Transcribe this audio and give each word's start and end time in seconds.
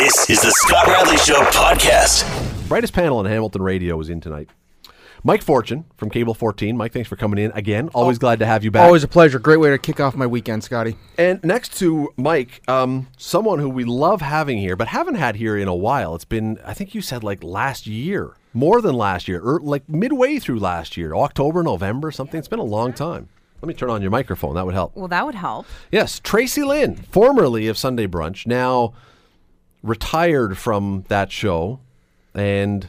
This 0.00 0.30
is 0.30 0.40
the 0.40 0.50
Scott 0.50 0.86
Radley 0.86 1.18
Show 1.18 1.42
podcast. 1.50 2.24
Brightest 2.68 2.94
panel 2.94 3.18
on 3.18 3.26
Hamilton 3.26 3.60
Radio 3.60 4.00
is 4.00 4.08
in 4.08 4.18
tonight. 4.18 4.48
Mike 5.22 5.42
Fortune 5.42 5.84
from 5.98 6.08
Cable 6.08 6.32
14. 6.32 6.74
Mike, 6.74 6.94
thanks 6.94 7.06
for 7.06 7.16
coming 7.16 7.38
in 7.38 7.50
again. 7.50 7.90
Always 7.92 8.16
glad 8.16 8.38
to 8.38 8.46
have 8.46 8.64
you 8.64 8.70
back. 8.70 8.86
Always 8.86 9.04
a 9.04 9.08
pleasure. 9.08 9.38
Great 9.38 9.58
way 9.58 9.68
to 9.68 9.76
kick 9.76 10.00
off 10.00 10.16
my 10.16 10.26
weekend, 10.26 10.64
Scotty. 10.64 10.96
And 11.18 11.44
next 11.44 11.78
to 11.80 12.14
Mike, 12.16 12.62
um, 12.66 13.08
someone 13.18 13.58
who 13.58 13.68
we 13.68 13.84
love 13.84 14.22
having 14.22 14.56
here, 14.56 14.74
but 14.74 14.88
haven't 14.88 15.16
had 15.16 15.36
here 15.36 15.54
in 15.58 15.68
a 15.68 15.74
while. 15.74 16.14
It's 16.14 16.24
been, 16.24 16.58
I 16.64 16.72
think 16.72 16.94
you 16.94 17.02
said 17.02 17.22
like 17.22 17.44
last 17.44 17.86
year, 17.86 18.38
more 18.54 18.80
than 18.80 18.94
last 18.94 19.28
year, 19.28 19.42
or 19.42 19.60
like 19.60 19.86
midway 19.86 20.38
through 20.38 20.60
last 20.60 20.96
year, 20.96 21.14
October, 21.14 21.62
November, 21.62 22.10
something. 22.10 22.38
It's 22.38 22.48
been 22.48 22.58
a 22.58 22.62
long 22.62 22.94
time. 22.94 23.28
Let 23.60 23.68
me 23.68 23.74
turn 23.74 23.90
on 23.90 24.00
your 24.00 24.10
microphone. 24.10 24.54
That 24.54 24.64
would 24.64 24.72
help. 24.72 24.96
Well, 24.96 25.08
that 25.08 25.26
would 25.26 25.34
help. 25.34 25.66
Yes, 25.92 26.20
Tracy 26.20 26.62
Lynn, 26.62 26.96
formerly 26.96 27.68
of 27.68 27.76
Sunday 27.76 28.06
Brunch, 28.06 28.46
now 28.46 28.94
retired 29.82 30.58
from 30.58 31.04
that 31.08 31.32
show 31.32 31.80
and 32.34 32.88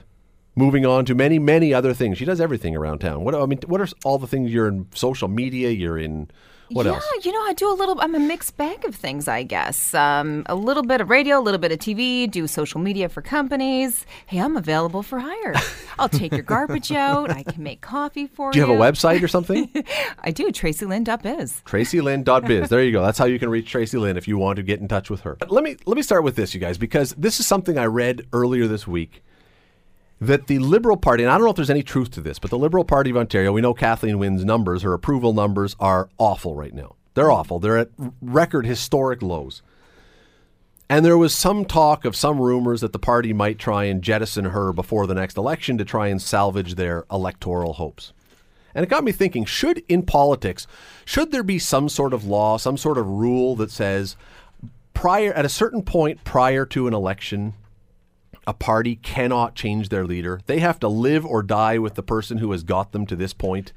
moving 0.55 0.85
on 0.85 1.05
to 1.05 1.15
many, 1.15 1.39
many 1.39 1.73
other 1.73 1.93
things. 1.93 2.17
She 2.17 2.25
does 2.25 2.41
everything 2.41 2.75
around 2.75 2.99
town. 2.99 3.23
What 3.23 3.33
I 3.35 3.45
mean, 3.45 3.59
what 3.65 3.81
are 3.81 3.87
all 4.03 4.17
the 4.17 4.27
things 4.27 4.51
you're 4.51 4.67
in 4.67 4.87
social 4.93 5.27
media? 5.27 5.69
You're 5.69 5.97
in 5.97 6.29
what 6.73 6.85
yeah, 6.85 6.93
else? 6.93 7.25
you 7.25 7.31
know, 7.31 7.41
I 7.41 7.53
do 7.53 7.71
a 7.71 7.75
little. 7.75 7.99
I'm 8.01 8.15
a 8.15 8.19
mixed 8.19 8.57
bag 8.57 8.85
of 8.85 8.95
things, 8.95 9.27
I 9.27 9.43
guess. 9.43 9.93
Um, 9.93 10.43
a 10.47 10.55
little 10.55 10.83
bit 10.83 11.01
of 11.01 11.09
radio, 11.09 11.39
a 11.39 11.41
little 11.41 11.59
bit 11.59 11.71
of 11.71 11.79
TV. 11.79 12.29
Do 12.29 12.47
social 12.47 12.79
media 12.79 13.09
for 13.09 13.21
companies. 13.21 14.05
Hey, 14.25 14.39
I'm 14.39 14.57
available 14.57 15.03
for 15.03 15.19
hire. 15.19 15.55
I'll 15.99 16.09
take 16.09 16.31
your 16.31 16.43
garbage 16.43 16.91
out. 16.91 17.31
I 17.31 17.43
can 17.43 17.63
make 17.63 17.81
coffee 17.81 18.27
for 18.27 18.49
you. 18.49 18.53
Do 18.53 18.59
you 18.59 18.65
have 18.65 18.75
a 18.75 18.79
website 18.79 19.21
or 19.21 19.27
something? 19.27 19.69
I 20.19 20.31
do. 20.31 20.47
TracyLynn.biz. 20.47 21.61
TracyLynn.biz. 21.65 22.69
There 22.69 22.83
you 22.83 22.91
go. 22.91 23.01
That's 23.01 23.17
how 23.17 23.25
you 23.25 23.39
can 23.39 23.49
reach 23.49 23.69
Tracy 23.69 23.97
Lynn 23.97 24.17
if 24.17 24.27
you 24.27 24.37
want 24.37 24.57
to 24.57 24.63
get 24.63 24.79
in 24.79 24.87
touch 24.87 25.09
with 25.09 25.21
her. 25.21 25.35
But 25.35 25.51
let 25.51 25.63
me 25.63 25.77
let 25.85 25.95
me 25.95 26.01
start 26.01 26.23
with 26.23 26.35
this, 26.35 26.53
you 26.53 26.59
guys, 26.59 26.77
because 26.77 27.13
this 27.17 27.39
is 27.39 27.47
something 27.47 27.77
I 27.77 27.85
read 27.85 28.27
earlier 28.33 28.67
this 28.67 28.87
week. 28.87 29.23
That 30.21 30.45
the 30.45 30.59
Liberal 30.59 30.97
Party, 30.97 31.23
and 31.23 31.31
I 31.31 31.35
don't 31.35 31.45
know 31.45 31.49
if 31.49 31.55
there's 31.55 31.71
any 31.71 31.83
truth 31.83 32.11
to 32.11 32.21
this, 32.21 32.37
but 32.37 32.51
the 32.51 32.57
Liberal 32.57 32.85
Party 32.85 33.09
of 33.09 33.17
Ontario, 33.17 33.51
we 33.51 33.59
know 33.59 33.73
Kathleen 33.73 34.19
Wynne's 34.19 34.45
numbers, 34.45 34.83
her 34.83 34.93
approval 34.93 35.33
numbers 35.33 35.75
are 35.79 36.09
awful 36.19 36.55
right 36.55 36.73
now. 36.73 36.95
They're 37.15 37.25
mm. 37.25 37.35
awful. 37.35 37.59
They're 37.59 37.79
at 37.79 37.89
record 38.21 38.65
historic 38.65 39.21
lows. 39.23 39.63
And 40.89 41.05
there 41.05 41.17
was 41.17 41.33
some 41.33 41.65
talk 41.65 42.03
of 42.05 42.15
some 42.15 42.39
rumors 42.39 42.81
that 42.81 42.91
the 42.91 42.99
party 42.99 43.33
might 43.33 43.57
try 43.57 43.85
and 43.85 44.01
jettison 44.01 44.45
her 44.45 44.73
before 44.73 45.07
the 45.07 45.15
next 45.15 45.37
election 45.37 45.77
to 45.77 45.85
try 45.85 46.07
and 46.07 46.21
salvage 46.21 46.75
their 46.75 47.05
electoral 47.09 47.73
hopes. 47.73 48.13
And 48.75 48.83
it 48.83 48.89
got 48.89 49.03
me 49.03 49.11
thinking 49.11 49.45
should, 49.45 49.83
in 49.87 50.03
politics, 50.03 50.67
should 51.05 51.31
there 51.31 51.43
be 51.43 51.59
some 51.59 51.89
sort 51.89 52.13
of 52.13 52.25
law, 52.25 52.57
some 52.57 52.77
sort 52.77 52.97
of 52.97 53.07
rule 53.07 53.55
that 53.55 53.71
says 53.71 54.17
prior 54.93 55.33
at 55.33 55.45
a 55.45 55.49
certain 55.49 55.81
point 55.81 56.23
prior 56.23 56.65
to 56.67 56.87
an 56.87 56.93
election, 56.93 57.53
a 58.47 58.53
party 58.53 58.95
cannot 58.95 59.55
change 59.55 59.89
their 59.89 60.05
leader. 60.05 60.41
They 60.45 60.59
have 60.59 60.79
to 60.79 60.87
live 60.87 61.25
or 61.25 61.43
die 61.43 61.77
with 61.77 61.95
the 61.95 62.03
person 62.03 62.39
who 62.39 62.51
has 62.51 62.63
got 62.63 62.91
them 62.91 63.05
to 63.07 63.15
this 63.15 63.33
point 63.33 63.71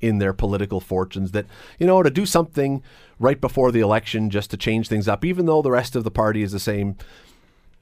in 0.00 0.18
their 0.18 0.32
political 0.32 0.80
fortunes. 0.80 1.32
That, 1.32 1.46
you 1.78 1.86
know, 1.86 2.02
to 2.02 2.10
do 2.10 2.26
something 2.26 2.82
right 3.18 3.40
before 3.40 3.72
the 3.72 3.80
election 3.80 4.30
just 4.30 4.50
to 4.50 4.56
change 4.56 4.88
things 4.88 5.08
up, 5.08 5.24
even 5.24 5.46
though 5.46 5.62
the 5.62 5.70
rest 5.70 5.96
of 5.96 6.04
the 6.04 6.10
party 6.10 6.42
is 6.42 6.52
the 6.52 6.60
same, 6.60 6.96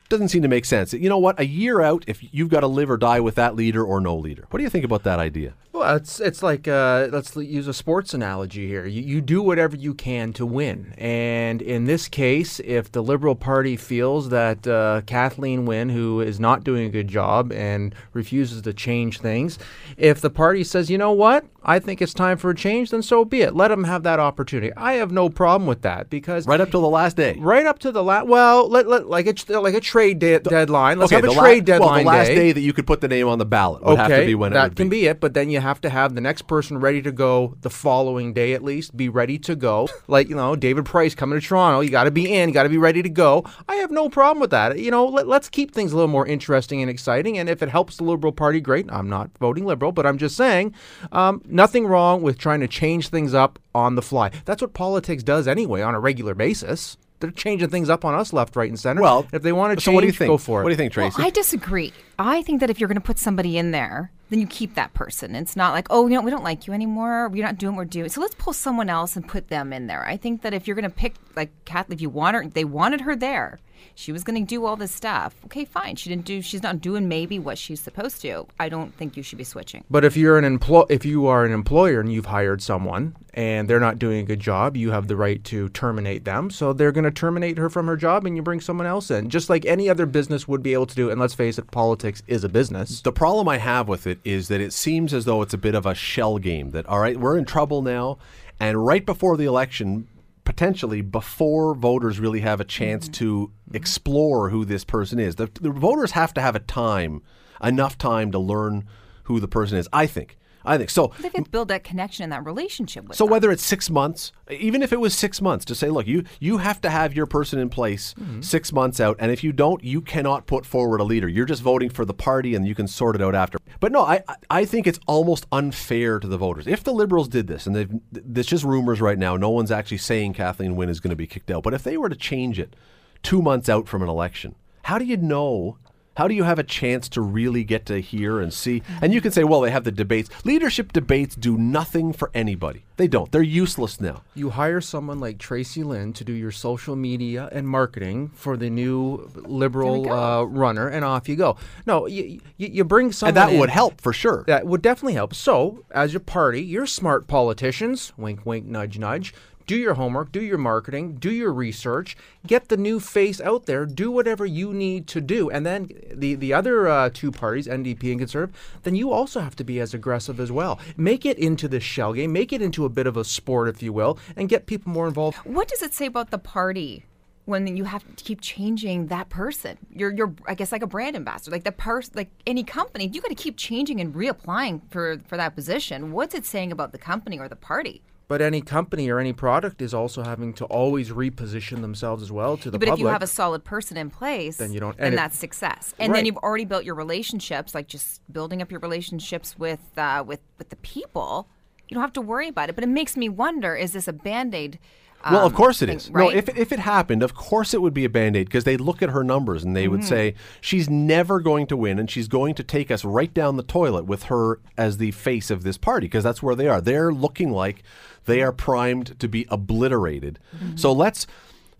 doesn't 0.08 0.28
seem 0.28 0.42
to 0.42 0.48
make 0.48 0.64
sense. 0.64 0.92
You 0.92 1.08
know 1.08 1.18
what? 1.18 1.38
A 1.40 1.46
year 1.46 1.80
out, 1.80 2.04
if 2.06 2.22
you've 2.32 2.48
got 2.48 2.60
to 2.60 2.68
live 2.68 2.90
or 2.90 2.96
die 2.96 3.20
with 3.20 3.34
that 3.34 3.56
leader 3.56 3.84
or 3.84 4.00
no 4.00 4.16
leader. 4.16 4.46
What 4.50 4.58
do 4.58 4.64
you 4.64 4.70
think 4.70 4.84
about 4.84 5.02
that 5.02 5.18
idea? 5.18 5.54
It's 5.94 6.20
it's 6.20 6.42
like 6.42 6.66
uh, 6.66 7.08
let's 7.12 7.36
use 7.36 7.68
a 7.68 7.74
sports 7.74 8.12
analogy 8.14 8.66
here. 8.66 8.86
You, 8.86 9.02
you 9.02 9.20
do 9.20 9.42
whatever 9.42 9.76
you 9.76 9.94
can 9.94 10.32
to 10.34 10.44
win, 10.44 10.94
and 10.98 11.62
in 11.62 11.84
this 11.84 12.08
case, 12.08 12.60
if 12.60 12.90
the 12.92 13.02
Liberal 13.02 13.34
Party 13.34 13.76
feels 13.76 14.30
that 14.30 14.66
uh, 14.66 15.02
Kathleen 15.06 15.64
Wynne, 15.66 15.88
who 15.90 16.20
is 16.20 16.40
not 16.40 16.64
doing 16.64 16.86
a 16.86 16.90
good 16.90 17.08
job 17.08 17.52
and 17.52 17.94
refuses 18.12 18.62
to 18.62 18.72
change 18.72 19.20
things, 19.20 19.58
if 19.96 20.20
the 20.20 20.30
party 20.30 20.64
says, 20.64 20.90
you 20.90 20.98
know 20.98 21.12
what, 21.12 21.44
I 21.62 21.78
think 21.78 22.02
it's 22.02 22.14
time 22.14 22.38
for 22.38 22.50
a 22.50 22.54
change, 22.54 22.90
then 22.90 23.02
so 23.02 23.24
be 23.24 23.42
it. 23.42 23.54
Let 23.54 23.68
them 23.68 23.84
have 23.84 24.02
that 24.04 24.18
opportunity. 24.20 24.72
I 24.76 24.94
have 24.94 25.12
no 25.12 25.28
problem 25.28 25.66
with 25.66 25.82
that 25.82 26.10
because 26.10 26.46
Right 26.46 26.60
up 26.60 26.70
till 26.70 26.80
the 26.82 26.88
last 26.88 27.16
day. 27.16 27.36
right 27.38 27.66
up 27.66 27.78
to 27.80 27.92
the 27.92 28.02
last, 28.02 28.26
well, 28.26 28.68
let, 28.68 28.86
let 28.88 29.08
like 29.08 29.26
a 29.26 29.32
tr- 29.32 29.58
like 29.58 29.74
a 29.74 29.80
trade 29.80 30.18
de- 30.18 30.40
deadline. 30.40 30.98
Let's 30.98 31.12
have 31.12 31.24
a 31.24 31.28
the 31.28 31.32
la- 31.32 31.42
trade 31.42 31.64
deadline 31.64 32.04
Well, 32.04 32.14
the 32.14 32.18
last 32.18 32.26
day. 32.28 32.34
day 32.34 32.52
that 32.52 32.60
you 32.60 32.72
could 32.72 32.86
put 32.86 33.00
the 33.00 33.08
name 33.08 33.28
on 33.28 33.38
the 33.38 33.44
ballot 33.46 33.82
would 33.84 33.98
have 33.98 34.08
to 34.10 34.26
be 34.26 34.34
when 34.34 34.52
it 34.52 34.54
that 34.54 34.70
would 34.70 34.76
can 34.76 34.88
be. 34.88 35.00
be 35.02 35.06
it. 35.06 35.20
But 35.20 35.34
then 35.34 35.50
you 35.50 35.60
have 35.60 35.75
to 35.82 35.90
have 35.90 36.14
the 36.14 36.20
next 36.20 36.42
person 36.42 36.78
ready 36.78 37.02
to 37.02 37.12
go 37.12 37.56
the 37.60 37.70
following 37.70 38.32
day 38.32 38.52
at 38.52 38.62
least. 38.62 38.96
Be 38.96 39.08
ready 39.08 39.38
to 39.40 39.54
go. 39.56 39.88
Like 40.08 40.28
you 40.28 40.36
know, 40.36 40.56
David 40.56 40.84
Price 40.84 41.14
coming 41.14 41.38
to 41.40 41.46
Toronto. 41.46 41.80
You 41.80 41.90
got 41.90 42.04
to 42.04 42.10
be 42.10 42.32
in. 42.32 42.48
You 42.48 42.54
got 42.54 42.62
to 42.64 42.68
be 42.68 42.78
ready 42.78 43.02
to 43.02 43.08
go. 43.08 43.44
I 43.68 43.76
have 43.76 43.90
no 43.90 44.08
problem 44.08 44.40
with 44.40 44.50
that. 44.50 44.78
You 44.78 44.90
know, 44.90 45.06
let, 45.06 45.26
let's 45.26 45.48
keep 45.48 45.72
things 45.72 45.92
a 45.92 45.96
little 45.96 46.08
more 46.08 46.26
interesting 46.26 46.80
and 46.80 46.90
exciting. 46.90 47.38
And 47.38 47.48
if 47.48 47.62
it 47.62 47.68
helps 47.68 47.96
the 47.96 48.04
Liberal 48.04 48.32
Party, 48.32 48.60
great. 48.60 48.86
I'm 48.90 49.08
not 49.08 49.30
voting 49.38 49.64
Liberal, 49.64 49.92
but 49.92 50.06
I'm 50.06 50.18
just 50.18 50.36
saying, 50.36 50.74
um, 51.12 51.42
nothing 51.46 51.86
wrong 51.86 52.22
with 52.22 52.38
trying 52.38 52.60
to 52.60 52.68
change 52.68 53.08
things 53.08 53.34
up 53.34 53.58
on 53.74 53.94
the 53.94 54.02
fly. 54.02 54.30
That's 54.44 54.62
what 54.62 54.74
politics 54.74 55.22
does 55.22 55.48
anyway 55.48 55.82
on 55.82 55.94
a 55.94 56.00
regular 56.00 56.34
basis. 56.34 56.96
They're 57.20 57.30
changing 57.30 57.70
things 57.70 57.88
up 57.88 58.04
on 58.04 58.14
us 58.14 58.32
left, 58.32 58.56
right, 58.56 58.68
and 58.68 58.78
center. 58.78 59.00
Well, 59.00 59.26
if 59.32 59.42
they 59.42 59.52
want 59.52 59.78
to 59.78 59.82
so 59.82 59.90
change, 59.90 59.94
what 59.94 60.00
do 60.02 60.06
you 60.06 60.12
think? 60.12 60.28
go 60.28 60.38
for 60.38 60.60
it. 60.60 60.64
What 60.64 60.68
do 60.68 60.72
you 60.72 60.76
think, 60.76 60.94
Well, 60.96 61.10
Tracy? 61.10 61.26
I 61.26 61.30
disagree. 61.30 61.92
I 62.18 62.42
think 62.42 62.60
that 62.60 62.70
if 62.70 62.78
you're 62.78 62.88
going 62.88 62.96
to 62.96 63.00
put 63.00 63.18
somebody 63.18 63.56
in 63.56 63.70
there, 63.70 64.10
then 64.28 64.40
you 64.40 64.46
keep 64.46 64.74
that 64.74 64.92
person. 64.92 65.34
It's 65.34 65.56
not 65.56 65.72
like, 65.72 65.86
oh, 65.90 66.06
you 66.06 66.14
know, 66.14 66.20
we 66.20 66.30
don't 66.30 66.44
like 66.44 66.66
you 66.66 66.72
anymore. 66.72 67.28
We're 67.28 67.44
not 67.44 67.58
doing 67.58 67.74
what 67.76 67.82
we're 67.82 67.90
doing. 67.90 68.08
So 68.08 68.20
let's 68.20 68.34
pull 68.34 68.52
someone 68.52 68.90
else 68.90 69.16
and 69.16 69.26
put 69.26 69.48
them 69.48 69.72
in 69.72 69.86
there. 69.86 70.04
I 70.04 70.16
think 70.16 70.42
that 70.42 70.52
if 70.52 70.66
you're 70.66 70.76
going 70.76 70.90
to 70.90 70.96
pick, 70.96 71.14
like, 71.36 71.50
Kath, 71.64 71.90
if 71.90 72.00
you 72.00 72.10
want 72.10 72.36
her, 72.36 72.46
they 72.46 72.64
wanted 72.64 73.02
her 73.02 73.16
there. 73.16 73.60
She 73.94 74.12
was 74.12 74.24
going 74.24 74.44
to 74.44 74.48
do 74.48 74.64
all 74.64 74.76
this 74.76 74.92
stuff. 74.92 75.34
Okay, 75.46 75.64
fine. 75.64 75.96
She 75.96 76.10
didn't 76.10 76.24
do. 76.24 76.42
She's 76.42 76.62
not 76.62 76.80
doing 76.80 77.08
maybe 77.08 77.38
what 77.38 77.58
she's 77.58 77.80
supposed 77.80 78.20
to. 78.22 78.46
I 78.58 78.68
don't 78.68 78.94
think 78.94 79.16
you 79.16 79.22
should 79.22 79.38
be 79.38 79.44
switching. 79.44 79.84
But 79.90 80.04
if 80.04 80.16
you're 80.16 80.38
an 80.38 80.44
employ, 80.44 80.84
if 80.88 81.04
you 81.04 81.26
are 81.26 81.44
an 81.44 81.52
employer 81.52 82.00
and 82.00 82.12
you've 82.12 82.26
hired 82.26 82.62
someone 82.62 83.16
and 83.34 83.68
they're 83.68 83.80
not 83.80 83.98
doing 83.98 84.20
a 84.20 84.22
good 84.22 84.40
job, 84.40 84.76
you 84.76 84.90
have 84.90 85.08
the 85.08 85.16
right 85.16 85.42
to 85.44 85.68
terminate 85.70 86.24
them. 86.24 86.50
So 86.50 86.72
they're 86.72 86.92
going 86.92 87.04
to 87.04 87.10
terminate 87.10 87.58
her 87.58 87.68
from 87.68 87.86
her 87.86 87.96
job, 87.96 88.26
and 88.26 88.36
you 88.36 88.42
bring 88.42 88.60
someone 88.60 88.86
else 88.86 89.10
in, 89.10 89.30
just 89.30 89.50
like 89.50 89.66
any 89.66 89.88
other 89.88 90.06
business 90.06 90.48
would 90.48 90.62
be 90.62 90.72
able 90.72 90.86
to 90.86 90.94
do. 90.94 91.10
And 91.10 91.20
let's 91.20 91.34
face 91.34 91.58
it, 91.58 91.70
politics 91.70 92.22
is 92.26 92.44
a 92.44 92.48
business. 92.48 93.00
The 93.02 93.12
problem 93.12 93.48
I 93.48 93.58
have 93.58 93.88
with 93.88 94.06
it 94.06 94.18
is 94.24 94.48
that 94.48 94.60
it 94.60 94.72
seems 94.72 95.12
as 95.12 95.24
though 95.24 95.42
it's 95.42 95.54
a 95.54 95.58
bit 95.58 95.74
of 95.74 95.86
a 95.86 95.94
shell 95.94 96.38
game. 96.38 96.70
That 96.70 96.86
all 96.86 97.00
right, 97.00 97.18
we're 97.18 97.38
in 97.38 97.44
trouble 97.44 97.82
now, 97.82 98.18
and 98.58 98.84
right 98.86 99.04
before 99.04 99.36
the 99.36 99.44
election, 99.44 100.08
potentially 100.46 101.02
before 101.02 101.74
voters 101.74 102.18
really 102.18 102.40
have 102.40 102.60
a 102.60 102.64
chance 102.64 103.04
mm-hmm. 103.04 103.12
to 103.12 103.46
mm-hmm. 103.48 103.76
explore 103.76 104.48
who 104.48 104.64
this 104.64 104.84
person 104.84 105.18
is, 105.18 105.34
the, 105.34 105.50
the 105.60 105.70
voters 105.70 106.12
have 106.12 106.32
to 106.32 106.40
have 106.40 106.56
a 106.56 106.60
time, 106.60 107.20
enough 107.62 107.98
time 107.98 108.32
to 108.32 108.38
learn 108.38 108.86
who 109.24 109.38
the 109.38 109.48
person 109.48 109.76
is. 109.76 109.86
I 109.92 110.06
think. 110.06 110.38
I 110.66 110.78
think 110.78 110.90
so. 110.90 111.12
They've 111.20 111.32
to 111.32 111.42
build 111.42 111.68
that 111.68 111.84
connection 111.84 112.24
and 112.24 112.32
that 112.32 112.44
relationship 112.44 113.08
with 113.08 113.16
So 113.16 113.24
them. 113.24 113.30
whether 113.32 113.50
it's 113.50 113.64
six 113.64 113.88
months, 113.88 114.32
even 114.50 114.82
if 114.82 114.92
it 114.92 115.00
was 115.00 115.14
six 115.14 115.40
months, 115.40 115.64
to 115.66 115.74
say, 115.74 115.88
look, 115.88 116.06
you 116.06 116.24
you 116.40 116.58
have 116.58 116.80
to 116.82 116.90
have 116.90 117.14
your 117.14 117.26
person 117.26 117.58
in 117.58 117.68
place 117.68 118.14
mm-hmm. 118.14 118.40
six 118.40 118.72
months 118.72 119.00
out, 119.00 119.16
and 119.20 119.30
if 119.30 119.44
you 119.44 119.52
don't, 119.52 119.82
you 119.84 120.00
cannot 120.00 120.46
put 120.46 120.66
forward 120.66 121.00
a 121.00 121.04
leader. 121.04 121.28
You're 121.28 121.46
just 121.46 121.62
voting 121.62 121.90
for 121.90 122.04
the 122.04 122.14
party, 122.14 122.54
and 122.54 122.66
you 122.66 122.74
can 122.74 122.86
sort 122.88 123.14
it 123.14 123.22
out 123.22 123.34
after. 123.34 123.58
But 123.80 123.92
no, 123.92 124.02
I 124.02 124.22
I- 124.28 124.34
I 124.48 124.64
think 124.64 124.86
it's 124.86 125.00
almost 125.06 125.46
unfair 125.52 126.18
to 126.18 126.26
the 126.26 126.38
voters. 126.38 126.66
If 126.66 126.82
the 126.84 126.92
Liberals 126.92 127.28
did 127.28 127.46
this, 127.46 127.66
and 127.66 127.74
they've 127.76 127.90
there's 128.12 128.46
just 128.46 128.64
rumors 128.64 129.00
right 129.00 129.18
now, 129.18 129.36
no 129.36 129.50
one's 129.50 129.70
actually 129.70 129.98
saying 129.98 130.32
Kathleen 130.34 130.76
Wynne 130.76 130.88
is 130.88 131.00
going 131.00 131.10
to 131.10 131.16
be 131.16 131.26
kicked 131.26 131.50
out. 131.50 131.62
But 131.62 131.74
if 131.74 131.82
they 131.82 131.96
were 131.96 132.08
to 132.08 132.16
change 132.16 132.58
it 132.58 132.74
two 133.22 133.42
months 133.42 133.68
out 133.68 133.86
from 133.88 134.02
an 134.02 134.08
election, 134.08 134.54
how 134.84 134.98
do 134.98 135.04
you 135.04 135.16
know? 135.16 135.78
How 136.16 136.28
do 136.28 136.34
you 136.34 136.44
have 136.44 136.58
a 136.58 136.62
chance 136.64 137.08
to 137.10 137.20
really 137.20 137.62
get 137.62 137.84
to 137.86 138.00
hear 138.00 138.40
and 138.40 138.52
see? 138.52 138.82
And 139.02 139.12
you 139.12 139.20
can 139.20 139.32
say, 139.32 139.44
well, 139.44 139.60
they 139.60 139.70
have 139.70 139.84
the 139.84 139.92
debates. 139.92 140.30
Leadership 140.44 140.92
debates 140.92 141.36
do 141.36 141.58
nothing 141.58 142.12
for 142.14 142.30
anybody. 142.32 142.84
They 142.96 143.06
don't. 143.06 143.30
They're 143.30 143.42
useless 143.42 144.00
now. 144.00 144.22
You 144.34 144.50
hire 144.50 144.80
someone 144.80 145.20
like 145.20 145.36
Tracy 145.38 145.82
Lynn 145.82 146.14
to 146.14 146.24
do 146.24 146.32
your 146.32 146.50
social 146.50 146.96
media 146.96 147.50
and 147.52 147.68
marketing 147.68 148.30
for 148.34 148.56
the 148.56 148.70
new 148.70 149.30
liberal 149.34 150.10
uh, 150.10 150.44
runner, 150.44 150.88
and 150.88 151.04
off 151.04 151.28
you 151.28 151.36
go. 151.36 151.58
No, 151.86 152.06
you, 152.06 152.40
you, 152.56 152.68
you 152.68 152.84
bring 152.84 153.12
someone 153.12 153.36
And 153.36 153.36
that 153.36 153.52
in- 153.52 153.60
would 153.60 153.68
help 153.70 154.00
for 154.00 154.14
sure. 154.14 154.44
That 154.46 154.66
would 154.66 154.80
definitely 154.80 155.14
help. 155.14 155.34
So, 155.34 155.84
as 155.90 156.14
your 156.14 156.20
party, 156.20 156.62
you're 156.62 156.86
smart 156.86 157.26
politicians, 157.26 158.14
wink, 158.16 158.46
wink, 158.46 158.64
nudge, 158.64 158.98
nudge. 158.98 159.34
Do 159.66 159.76
your 159.76 159.94
homework, 159.94 160.30
do 160.30 160.40
your 160.40 160.58
marketing, 160.58 161.16
do 161.16 161.32
your 161.32 161.52
research, 161.52 162.16
get 162.46 162.68
the 162.68 162.76
new 162.76 163.00
face 163.00 163.40
out 163.40 163.66
there, 163.66 163.84
do 163.84 164.12
whatever 164.12 164.46
you 164.46 164.72
need 164.72 165.08
to 165.08 165.20
do. 165.20 165.50
And 165.50 165.66
then 165.66 165.90
the, 166.12 166.36
the 166.36 166.52
other 166.54 166.86
uh, 166.86 167.10
two 167.12 167.32
parties, 167.32 167.66
NDP 167.66 168.12
and 168.12 168.20
Conservative, 168.20 168.80
then 168.84 168.94
you 168.94 169.10
also 169.10 169.40
have 169.40 169.56
to 169.56 169.64
be 169.64 169.80
as 169.80 169.92
aggressive 169.92 170.38
as 170.38 170.52
well. 170.52 170.78
Make 170.96 171.26
it 171.26 171.36
into 171.36 171.66
the 171.66 171.80
shell 171.80 172.12
game, 172.12 172.32
make 172.32 172.52
it 172.52 172.62
into 172.62 172.84
a 172.84 172.88
bit 172.88 173.08
of 173.08 173.16
a 173.16 173.24
sport, 173.24 173.68
if 173.68 173.82
you 173.82 173.92
will, 173.92 174.20
and 174.36 174.48
get 174.48 174.66
people 174.66 174.92
more 174.92 175.08
involved. 175.08 175.36
What 175.38 175.66
does 175.66 175.82
it 175.82 175.92
say 175.92 176.06
about 176.06 176.30
the 176.30 176.38
party 176.38 177.04
when 177.46 177.76
you 177.76 177.84
have 177.84 178.04
to 178.14 178.22
keep 178.22 178.40
changing 178.40 179.08
that 179.08 179.30
person? 179.30 179.78
You're, 179.92 180.14
you're, 180.14 180.32
I 180.46 180.54
guess, 180.54 180.70
like 180.70 180.82
a 180.82 180.86
brand 180.86 181.16
ambassador, 181.16 181.50
like 181.50 181.64
the 181.64 181.72
person, 181.72 182.12
like 182.14 182.30
any 182.46 182.62
company. 182.62 183.10
You 183.12 183.20
got 183.20 183.28
to 183.28 183.34
keep 183.34 183.56
changing 183.56 184.00
and 184.00 184.14
reapplying 184.14 184.82
for 184.90 185.18
for 185.26 185.36
that 185.36 185.56
position. 185.56 186.12
What's 186.12 186.36
it 186.36 186.46
saying 186.46 186.70
about 186.70 186.92
the 186.92 186.98
company 186.98 187.40
or 187.40 187.48
the 187.48 187.56
party? 187.56 188.02
But 188.28 188.42
any 188.42 188.60
company 188.60 189.08
or 189.08 189.20
any 189.20 189.32
product 189.32 189.80
is 189.80 189.94
also 189.94 190.24
having 190.24 190.52
to 190.54 190.64
always 190.64 191.10
reposition 191.10 191.80
themselves 191.80 192.24
as 192.24 192.32
well 192.32 192.56
to 192.56 192.70
the 192.70 192.78
but 192.78 192.86
public. 192.86 192.88
But 192.90 192.94
if 192.94 192.98
you 193.00 193.06
have 193.06 193.22
a 193.22 193.26
solid 193.28 193.62
person 193.62 193.96
in 193.96 194.10
place, 194.10 194.56
Then 194.56 194.72
you 194.72 194.80
don't- 194.80 194.96
then 194.96 195.06
and 195.06 195.14
it- 195.14 195.16
that's 195.16 195.38
success. 195.38 195.94
And 196.00 196.10
Right. 196.10 196.18
then 196.18 196.26
you've 196.26 196.36
already 196.38 196.64
built 196.64 196.82
your 196.84 196.96
relationships, 196.96 197.72
like 197.72 197.86
just 197.86 198.20
building 198.32 198.60
up 198.60 198.70
your 198.72 198.80
relationships 198.80 199.56
with 199.58 199.96
uh, 199.96 200.24
with 200.26 200.40
with 200.58 200.70
the 200.70 200.76
people. 200.76 201.48
You 201.88 201.94
don't 201.94 202.02
have 202.02 202.12
to 202.14 202.20
worry 202.20 202.48
about 202.48 202.68
it. 202.68 202.74
But 202.74 202.82
it 202.82 202.88
makes 202.88 203.16
me 203.16 203.28
wonder: 203.28 203.76
is 203.76 203.92
this 203.92 204.08
a 204.08 204.12
band 204.12 204.56
aid? 204.56 204.80
Well, 205.28 205.44
of 205.44 205.54
course 205.54 205.82
it 205.82 205.88
is. 205.88 206.08
right? 206.10 206.22
No, 206.22 206.30
if, 206.30 206.48
if 206.56 206.70
it 206.70 206.78
happened, 206.78 207.22
of 207.22 207.34
course 207.34 207.74
it 207.74 207.82
would 207.82 207.92
be 207.94 208.04
a 208.04 208.08
band 208.08 208.36
aid 208.36 208.46
because 208.46 208.62
they'd 208.62 208.80
look 208.80 209.02
at 209.02 209.10
her 209.10 209.24
numbers 209.24 209.64
and 209.64 209.74
they 209.76 209.88
would 209.88 210.00
Mm-hmm. 210.00 210.08
say, 210.08 210.34
she's 210.60 210.88
never 210.88 211.40
going 211.40 211.66
to 211.66 211.76
win 211.76 211.98
and 211.98 212.08
she's 212.08 212.28
going 212.28 212.54
to 212.54 212.62
take 212.62 212.92
us 212.92 213.04
right 213.04 213.34
down 213.34 213.56
the 213.56 213.64
toilet 213.64 214.04
with 214.04 214.24
her 214.24 214.60
as 214.78 214.98
the 214.98 215.10
face 215.10 215.50
of 215.50 215.64
this 215.64 215.78
party 215.78 216.06
because 216.06 216.22
that's 216.22 216.42
where 216.44 216.54
they 216.54 216.68
are. 216.68 216.80
They're 216.80 217.12
looking 217.12 217.50
like 217.50 217.82
they 218.26 218.40
are 218.40 218.52
primed 218.52 219.18
to 219.18 219.26
be 219.28 219.46
obliterated. 219.48 220.38
Mm-hmm. 220.56 220.76
So 220.76 220.92
let's 220.92 221.26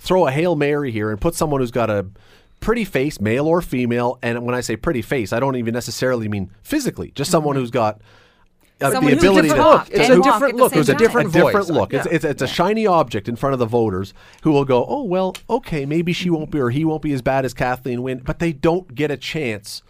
throw 0.00 0.26
a 0.26 0.32
Hail 0.32 0.56
Mary 0.56 0.90
here 0.90 1.10
and 1.10 1.20
put 1.20 1.34
someone 1.36 1.60
who's 1.60 1.70
got 1.70 1.88
a 1.88 2.06
pretty 2.58 2.84
face, 2.84 3.20
male 3.20 3.46
or 3.46 3.62
female. 3.62 4.18
And 4.22 4.44
when 4.44 4.54
I 4.56 4.60
say 4.60 4.76
pretty 4.76 5.02
face, 5.02 5.32
I 5.32 5.38
don't 5.38 5.54
even 5.56 5.72
necessarily 5.72 6.28
mean 6.28 6.50
physically, 6.62 7.12
just 7.14 7.30
someone 7.30 7.54
who's 7.54 7.70
got. 7.70 8.00
Uh, 8.78 9.00
the 9.00 9.12
ability 9.12 9.48
to 9.48 9.54
talk 9.54 9.88
It's 9.90 10.10
a 10.10 10.20
different 10.20 10.56
look. 10.56 10.76
It's 10.76 10.88
a 10.88 10.94
different 10.94 11.30
a 11.30 11.32
different 11.32 11.70
look. 11.70 11.94
It's, 11.94 12.06
Yeah. 12.06 12.12
it's 12.12 12.24
it's 12.24 12.42
a 12.42 12.46
shiny 12.46 12.86
object 12.86 13.26
in 13.28 13.34
front 13.36 13.54
of 13.54 13.58
the 13.58 13.66
voters 13.66 14.12
who 14.42 14.52
will 14.52 14.66
go, 14.66 14.84
oh 14.86 15.02
well, 15.02 15.34
okay, 15.48 15.86
maybe 15.86 16.12
she 16.12 16.28
won't 16.28 16.50
be 16.50 16.60
or 16.60 16.70
he 16.70 16.84
won't 16.84 17.02
be 17.02 17.12
as 17.12 17.22
bad 17.22 17.44
as 17.46 17.54
Kathleen 17.54 18.02
Wynne, 18.02 18.18
but 18.18 18.38
they 18.38 18.52
don't 18.52 18.94
get 18.94 19.10
a 19.10 19.16
chance 19.16 19.82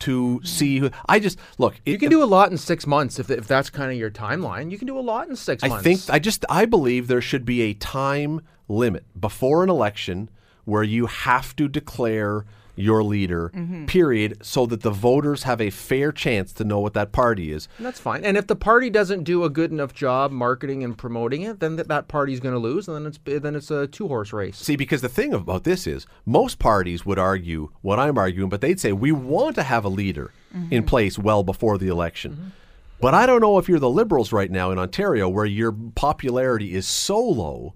to 0.00 0.40
see. 0.42 0.78
Who, 0.78 0.90
I 1.08 1.20
just 1.20 1.38
look. 1.58 1.76
You 1.86 1.98
can 1.98 2.10
do 2.10 2.22
a 2.22 2.26
lot 2.26 2.50
in 2.50 2.58
six 2.58 2.84
months 2.84 3.20
if, 3.20 3.30
if 3.30 3.46
that's 3.46 3.70
kind 3.70 3.92
of 3.92 3.96
your 3.96 4.10
timeline. 4.10 4.72
You 4.72 4.78
can 4.78 4.88
do 4.88 4.98
a 4.98 5.00
lot 5.00 5.28
in 5.28 5.36
six 5.36 5.62
I 5.62 5.68
months. 5.68 5.80
I 5.80 5.84
think 5.84 6.00
I 6.10 6.18
just 6.18 6.44
I 6.50 6.64
believe 6.64 7.06
there 7.06 7.20
should 7.20 7.44
be 7.44 7.62
a 7.62 7.74
time 7.74 8.40
limit 8.68 9.04
before 9.18 9.62
an 9.62 9.70
election 9.70 10.30
where 10.64 10.82
you 10.82 11.06
have 11.06 11.54
to 11.56 11.68
declare 11.68 12.44
your 12.76 13.02
leader. 13.02 13.50
Mm-hmm. 13.54 13.86
Period, 13.86 14.38
so 14.42 14.66
that 14.66 14.82
the 14.82 14.90
voters 14.90 15.42
have 15.42 15.60
a 15.60 15.70
fair 15.70 16.12
chance 16.12 16.52
to 16.54 16.64
know 16.64 16.78
what 16.78 16.94
that 16.94 17.12
party 17.12 17.52
is. 17.52 17.68
that's 17.80 17.98
fine. 17.98 18.24
And 18.24 18.36
if 18.36 18.46
the 18.46 18.56
party 18.56 18.90
doesn't 18.90 19.24
do 19.24 19.44
a 19.44 19.50
good 19.50 19.72
enough 19.72 19.92
job 19.92 20.30
marketing 20.30 20.84
and 20.84 20.96
promoting 20.96 21.42
it, 21.42 21.60
then 21.60 21.76
that, 21.76 21.88
that 21.88 22.08
party's 22.08 22.40
going 22.40 22.54
to 22.54 22.58
lose, 22.58 22.86
and 22.86 22.96
then 22.96 23.06
it's 23.06 23.18
then 23.42 23.56
it's 23.56 23.70
a 23.70 23.86
two 23.86 24.08
horse 24.08 24.32
race. 24.32 24.58
See, 24.58 24.76
because 24.76 25.00
the 25.00 25.08
thing 25.08 25.34
about 25.34 25.64
this 25.64 25.86
is, 25.86 26.06
most 26.24 26.58
parties 26.58 27.04
would 27.04 27.18
argue 27.18 27.70
what 27.82 27.98
I'm 27.98 28.18
arguing, 28.18 28.48
but 28.48 28.60
they'd 28.60 28.80
say 28.80 28.92
we 28.92 29.12
want 29.12 29.56
to 29.56 29.62
have 29.62 29.84
a 29.84 29.88
leader 29.88 30.32
in 30.70 30.84
place 30.84 31.18
well 31.18 31.42
before 31.42 31.76
the 31.76 31.88
election. 31.88 32.52
But 33.00 33.12
I 33.12 33.26
don't 33.26 33.42
know 33.42 33.58
if 33.58 33.68
you're 33.68 33.78
the 33.78 33.90
Liberals 33.90 34.32
right 34.32 34.50
now 34.50 34.70
in 34.70 34.78
Ontario, 34.78 35.28
where 35.28 35.44
your 35.44 35.72
popularity 35.72 36.74
is 36.74 36.86
so 36.86 37.20
low. 37.20 37.74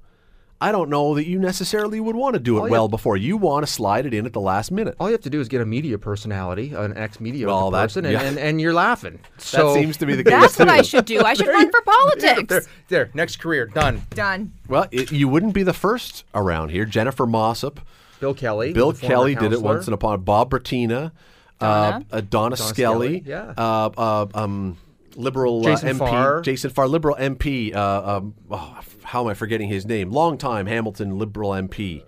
I 0.62 0.72
don't 0.72 0.90
know 0.90 1.14
that 1.14 1.26
you 1.26 1.38
necessarily 1.38 2.00
would 2.00 2.16
want 2.16 2.34
to 2.34 2.38
do 2.40 2.62
it 2.64 2.70
well 2.70 2.84
have- 2.84 2.90
before. 2.90 3.16
You 3.16 3.36
want 3.38 3.66
to 3.66 3.72
slide 3.72 4.04
it 4.04 4.12
in 4.12 4.26
at 4.26 4.34
the 4.34 4.40
last 4.40 4.70
minute. 4.70 4.94
All 5.00 5.08
you 5.08 5.12
have 5.12 5.22
to 5.22 5.30
do 5.30 5.40
is 5.40 5.48
get 5.48 5.62
a 5.62 5.64
media 5.66 5.96
personality, 5.98 6.74
an 6.74 6.94
ex-media 6.96 7.46
Well, 7.46 7.70
that- 7.70 7.82
person, 7.84 8.04
and, 8.04 8.12
yeah. 8.12 8.22
and, 8.22 8.38
and 8.38 8.60
you're 8.60 8.74
laughing. 8.74 9.20
So 9.38 9.72
that 9.72 9.80
seems 9.80 9.96
to 9.96 10.06
be 10.06 10.16
the 10.16 10.24
case. 10.30 10.32
That's 10.32 10.58
what. 10.58 10.68
I 10.68 10.82
should 10.82 11.06
do. 11.06 11.22
I 11.22 11.32
should 11.32 11.48
run 11.48 11.70
for 11.70 11.80
politics. 11.86 12.42
there, 12.48 12.62
there, 12.88 13.10
next 13.14 13.36
career 13.36 13.66
done. 13.66 14.02
Done. 14.10 14.52
Well, 14.68 14.86
it, 14.90 15.10
you 15.10 15.28
wouldn't 15.28 15.54
be 15.54 15.62
the 15.62 15.72
first 15.72 16.24
around 16.34 16.68
here. 16.70 16.84
Jennifer 16.84 17.26
Mossop, 17.26 17.80
Bill 18.20 18.34
Kelly, 18.34 18.74
Bill 18.74 18.92
the 18.92 18.98
former 18.98 19.14
Kelly 19.14 19.34
did 19.36 19.52
it 19.54 19.62
once 19.62 19.86
and 19.86 19.94
upon. 19.94 20.20
Bob 20.24 20.50
Bratina, 20.50 21.12
Donna. 21.58 22.04
Uh, 22.12 22.16
uh, 22.16 22.20
Donna, 22.20 22.56
Skelly, 22.56 23.20
Skelly, 23.20 23.22
yeah. 23.26 23.54
uh, 23.56 23.90
uh, 23.96 24.26
um, 24.34 24.76
liberal 25.16 25.62
Jason 25.62 25.88
uh, 25.88 25.92
MP, 25.92 25.98
Farr. 25.98 26.40
Jason 26.40 26.70
Farr, 26.70 26.88
liberal 26.88 27.16
MP. 27.16 27.74
Uh, 27.74 28.16
um, 28.16 28.34
oh, 28.50 28.78
how 29.02 29.22
am 29.22 29.28
I 29.28 29.34
forgetting 29.34 29.68
his 29.68 29.86
name? 29.86 30.10
Long 30.10 30.38
time 30.38 30.66
Hamilton 30.66 31.18
liberal 31.18 31.50
MP, 31.50 32.02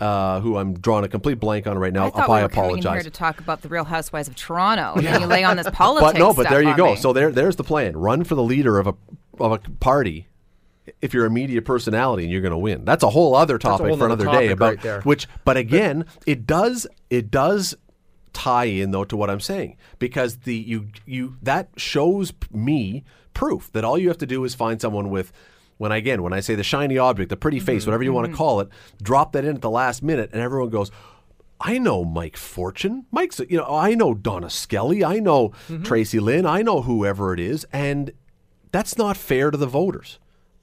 uh, 0.00 0.40
who 0.40 0.56
I'm 0.56 0.74
drawing 0.78 1.04
a 1.04 1.08
complete 1.08 1.40
blank 1.40 1.66
on 1.66 1.78
right 1.78 1.92
now. 1.92 2.06
I 2.06 2.10
thought 2.10 2.30
I 2.30 2.36
we 2.38 2.42
were 2.42 2.48
coming 2.48 2.70
in 2.70 2.76
here 2.76 2.84
apologize. 2.84 3.04
to 3.04 3.10
talk 3.10 3.40
about 3.40 3.62
the 3.62 3.68
Real 3.68 3.84
Housewives 3.84 4.28
of 4.28 4.36
Toronto. 4.36 4.94
And 4.96 5.20
you 5.20 5.26
lay 5.26 5.44
on 5.44 5.56
this 5.56 5.68
politics. 5.72 6.12
But 6.12 6.18
no, 6.18 6.32
but 6.32 6.42
stuff 6.42 6.50
there 6.50 6.62
you 6.62 6.76
go. 6.76 6.90
me. 6.92 6.96
So 6.96 7.12
there, 7.12 7.32
there's 7.32 7.56
the 7.56 7.64
plan. 7.64 7.96
Run 7.96 8.24
for 8.24 8.34
the 8.34 8.42
leader 8.42 8.78
of 8.78 8.86
a 8.86 8.94
of 9.40 9.52
a 9.52 9.58
party. 9.80 10.28
If 11.02 11.12
you're 11.12 11.26
a 11.26 11.30
media 11.30 11.60
personality 11.62 12.22
and 12.22 12.32
you're 12.32 12.42
going 12.42 12.52
to 12.52 12.58
win, 12.58 12.84
that's 12.84 13.02
a 13.02 13.10
whole 13.10 13.34
other 13.34 13.58
topic 13.58 13.88
whole 13.88 13.96
for 13.96 14.06
another 14.06 14.26
day. 14.26 14.30
topic 14.30 14.50
About 14.52 14.66
right 14.68 14.80
there. 14.82 15.00
which, 15.00 15.26
but 15.44 15.56
again, 15.56 16.04
it 16.26 16.46
does 16.46 16.86
it 17.10 17.28
does 17.32 17.74
tie 18.36 18.64
in 18.66 18.90
though 18.90 19.04
to 19.04 19.16
what 19.16 19.30
I'm 19.30 19.40
saying 19.40 19.76
because 19.98 20.38
the 20.48 20.54
you 20.54 20.88
you 21.06 21.36
that 21.42 21.68
shows 21.76 22.32
me 22.52 23.02
proof 23.32 23.70
that 23.72 23.84
all 23.84 23.96
you 23.98 24.08
have 24.08 24.18
to 24.18 24.26
do 24.26 24.44
is 24.44 24.54
find 24.54 24.80
someone 24.80 25.10
with. 25.10 25.32
When 25.78 25.92
I, 25.92 25.96
again, 25.98 26.22
when 26.22 26.32
I 26.32 26.40
say 26.40 26.54
the 26.54 26.62
shiny 26.64 26.96
object, 26.96 27.28
the 27.28 27.36
pretty 27.36 27.58
Mm-hmm, 27.58 27.66
face, 27.66 27.84
whatever 27.86 28.02
you 28.02 28.10
want 28.10 28.30
to 28.30 28.34
call 28.34 28.60
it, 28.60 28.68
drop 29.02 29.32
that 29.32 29.44
in 29.44 29.56
at 29.56 29.60
the 29.60 29.68
last 29.68 30.02
minute, 30.02 30.30
and 30.32 30.40
everyone 30.40 30.70
goes, 30.70 30.90
I 31.60 31.76
know 31.76 32.02
Mike 32.02 32.38
Fortune. 32.38 33.04
Mike's, 33.10 33.40
you 33.40 33.58
know, 33.58 33.66
I 33.68 33.94
know 33.94 34.14
Donna 34.14 34.48
Skelly. 34.48 35.04
I 35.04 35.18
know 35.18 35.50
Mm-hmm. 35.68 35.82
Tracy 35.82 36.18
Lynn. 36.18 36.46
I 36.46 36.62
know 36.62 36.80
whoever 36.80 37.34
it 37.34 37.40
is, 37.40 37.66
and 37.74 38.12
that's 38.72 38.96
not 38.96 39.18
fair 39.18 39.50
to 39.50 39.58
the 39.58 39.66
voters. 39.66 40.18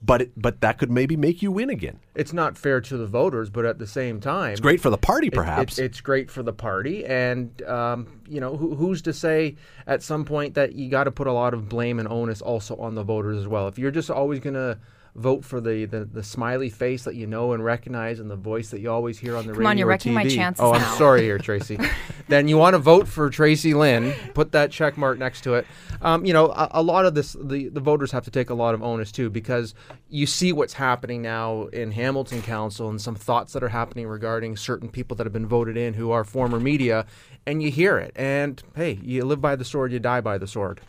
But 0.06 0.24
it, 0.24 0.32
but 0.36 0.60
that 0.62 0.78
could 0.80 0.92
maybe 0.92 1.16
make 1.16 1.42
you 1.42 1.50
win 1.52 1.70
again. 1.70 2.00
It's 2.14 2.34
not 2.34 2.58
fair 2.58 2.82
to 2.82 2.98
the 2.98 3.08
voters, 3.08 3.50
but 3.50 3.64
at 3.66 3.80
the 3.80 3.88
same 3.88 4.20
time, 4.20 4.52
It's 4.52 4.60
great 4.60 4.82
for 4.82 4.90
the 4.90 4.98
party, 4.98 5.28
It- 5.28 5.34
perhaps. 5.34 5.80
it, 5.80 5.86
it's 5.86 6.02
great 6.02 6.30
for 6.30 6.44
the 6.44 6.52
party, 6.52 7.06
and 7.06 7.62
um, 7.64 8.20
you 8.28 8.42
know 8.42 8.58
who, 8.58 8.76
who's 8.76 9.02
to 9.04 9.14
say 9.14 9.56
at 9.88 10.04
some 10.04 10.26
point 10.26 10.56
that 10.56 10.74
you 10.74 10.90
got 10.90 11.06
to 11.06 11.12
put 11.12 11.28
a 11.28 11.32
lot 11.32 11.54
of 11.54 11.70
blame 11.70 12.00
and 12.00 12.08
onus 12.10 12.42
also 12.42 12.76
on 12.76 12.96
the 12.96 13.04
voters 13.04 13.38
as 13.40 13.48
well. 13.48 13.68
If 13.70 13.80
you're 13.80 13.92
just 13.92 14.10
always 14.12 14.40
going 14.42 14.56
to 14.56 14.78
vote 15.16 15.46
for 15.46 15.62
the, 15.62 15.86
the 15.86 16.06
the 16.06 16.24
smiley 16.24 16.70
face 16.70 17.04
that 17.04 17.14
you 17.16 17.28
know 17.28 17.54
and 17.54 17.64
recognize 17.64 18.20
and 18.20 18.32
the 18.32 18.36
voice 18.36 18.70
that 18.70 18.80
you 18.80 18.90
always 18.90 19.18
hear 19.20 19.36
on 19.38 19.46
the 19.46 19.52
Come 19.54 19.60
radio 19.60 19.70
on, 19.70 19.78
you're 19.78 19.88
wrecking 19.88 20.14
my 20.14 20.26
TV. 20.26 20.36
chances 20.36 20.62
Oh, 20.62 20.74
I'm 20.74 20.98
sorry 20.98 21.22
here, 21.22 21.38
Tracy. 21.40 21.78
then 22.28 22.48
you 22.48 22.58
want 22.58 22.74
to 22.74 22.80
vote 22.80 23.08
for 23.08 23.30
Tracy 23.30 23.74
Lynn. 23.74 24.14
Put 24.34 24.52
that 24.54 24.72
check 24.72 24.98
mark 24.98 25.20
next 25.20 25.42
to 25.42 25.54
it. 25.54 25.68
Um, 26.02 26.26
you 26.26 26.34
know, 26.34 26.48
a, 26.48 26.68
a 26.72 26.82
lot 26.82 27.06
of 27.06 27.14
this, 27.14 27.34
the 27.40 27.70
the 27.70 27.80
voters 27.80 28.12
have 28.12 28.24
to 28.26 28.32
take 28.32 28.50
a 28.50 28.54
lot 28.56 28.74
of 28.74 28.82
onus 28.82 29.12
too 29.12 29.30
because 29.30 29.76
you 30.10 30.26
see 30.26 30.52
what's 30.52 30.74
happening 30.74 31.22
now 31.22 31.66
in 31.68 31.92
Hamilton 31.92 32.42
Council 32.42 32.90
and 32.90 33.00
some 33.00 33.16
thoughts 33.16 33.54
that 33.54 33.64
are 33.64 33.70
happening 33.70 34.08
regarding 34.08 34.58
certain 34.58 34.90
people 34.90 35.16
that 35.18 35.26
have 35.26 35.34
been 35.34 35.48
voted 35.48 35.78
in 35.78 35.94
who 35.94 36.12
are 36.12 36.24
former 36.24 36.60
media, 36.60 37.06
and 37.46 37.62
you 37.62 37.70
hear 37.72 37.98
it. 38.00 38.12
And 38.16 38.62
hey, 38.76 39.00
you 39.02 39.24
live 39.26 39.42
by 39.42 39.56
the 39.56 39.66
sword, 39.66 39.92
you 39.92 40.00
die 40.00 40.22
by 40.22 40.38
the 40.38 40.48
sword. 40.48 40.82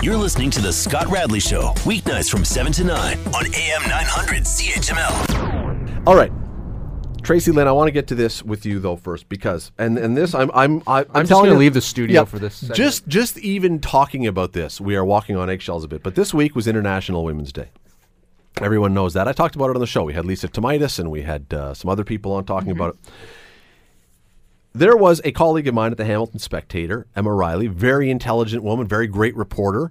You're 0.00 0.16
listening 0.16 0.50
to 0.52 0.60
The 0.60 0.72
Scott 0.72 1.06
Radley 1.08 1.38
Show, 1.38 1.72
weeknights 1.84 2.28
from 2.30 2.44
7 2.44 2.72
to 2.72 2.84
9 2.84 3.18
on 3.34 3.46
AM 3.54 3.82
900 3.88 4.42
CHML. 4.42 6.06
All 6.06 6.16
right, 6.16 6.32
Tracy 7.22 7.52
Lynn, 7.52 7.68
I 7.68 7.72
want 7.72 7.86
to 7.86 7.92
get 7.92 8.08
to 8.08 8.14
this 8.16 8.42
with 8.42 8.66
you 8.66 8.80
though 8.80 8.96
first 8.96 9.28
because 9.28 9.70
and 9.78 9.96
and 9.98 10.16
this 10.16 10.34
I'm 10.34 10.50
I'm 10.54 10.82
I, 10.88 11.00
I'm, 11.00 11.06
I'm 11.14 11.22
just 11.22 11.28
telling 11.28 11.44
gonna 11.44 11.52
you- 11.54 11.58
leave 11.60 11.74
the 11.74 11.80
studio 11.80 12.22
Yeah, 12.22 12.24
for 12.24 12.40
this 12.40 12.56
segment. 12.56 12.76
Just 12.76 13.06
just 13.06 13.38
even 13.38 13.78
talking 13.78 14.26
about 14.26 14.52
this, 14.54 14.80
we 14.80 14.96
are 14.96 15.04
walking 15.04 15.36
on 15.36 15.48
eggshells 15.48 15.84
a 15.84 15.88
bit. 15.88 16.02
But 16.02 16.16
this 16.16 16.34
week 16.34 16.56
was 16.56 16.66
International 16.66 17.22
Women's 17.24 17.52
Day. 17.52 17.68
Everyone 18.60 18.92
knows 18.94 19.14
that. 19.14 19.28
I 19.28 19.32
talked 19.32 19.54
about 19.54 19.70
it 19.70 19.76
on 19.76 19.80
the 19.80 19.86
show. 19.86 20.02
We 20.02 20.14
had 20.14 20.24
Lisa 20.24 20.48
Tomitis 20.48 20.98
and 20.98 21.10
we 21.12 21.22
had 21.22 21.52
uh, 21.54 21.74
some 21.74 21.88
other 21.90 22.04
people 22.04 22.32
on 22.32 22.44
talking 22.44 22.70
about 22.72 22.94
it. 22.94 23.00
There 24.74 24.96
was 24.96 25.20
a 25.24 25.32
colleague 25.32 25.68
of 25.68 25.74
mine 25.74 25.92
at 25.92 25.98
the 25.98 26.04
Hamilton 26.04 26.38
Spectator, 26.38 27.06
Emma 27.14 27.32
Reilly, 27.32 27.66
very 27.66 28.10
intelligent 28.10 28.62
woman, 28.62 28.86
very 28.86 29.06
great 29.06 29.36
reporter, 29.36 29.90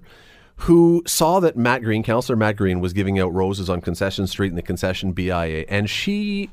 who 0.56 1.02
saw 1.06 1.40
that 1.40 1.56
Matt 1.56 1.82
Green, 1.82 2.02
Councillor 2.02 2.36
Matt 2.36 2.56
Green, 2.56 2.80
was 2.80 2.92
giving 2.92 3.18
out 3.18 3.32
roses 3.32 3.70
on 3.70 3.80
Concession 3.80 4.26
Street 4.26 4.48
in 4.48 4.56
the 4.56 4.62
concession 4.62 5.12
BIA, 5.12 5.64
and 5.68 5.88
she 5.88 6.50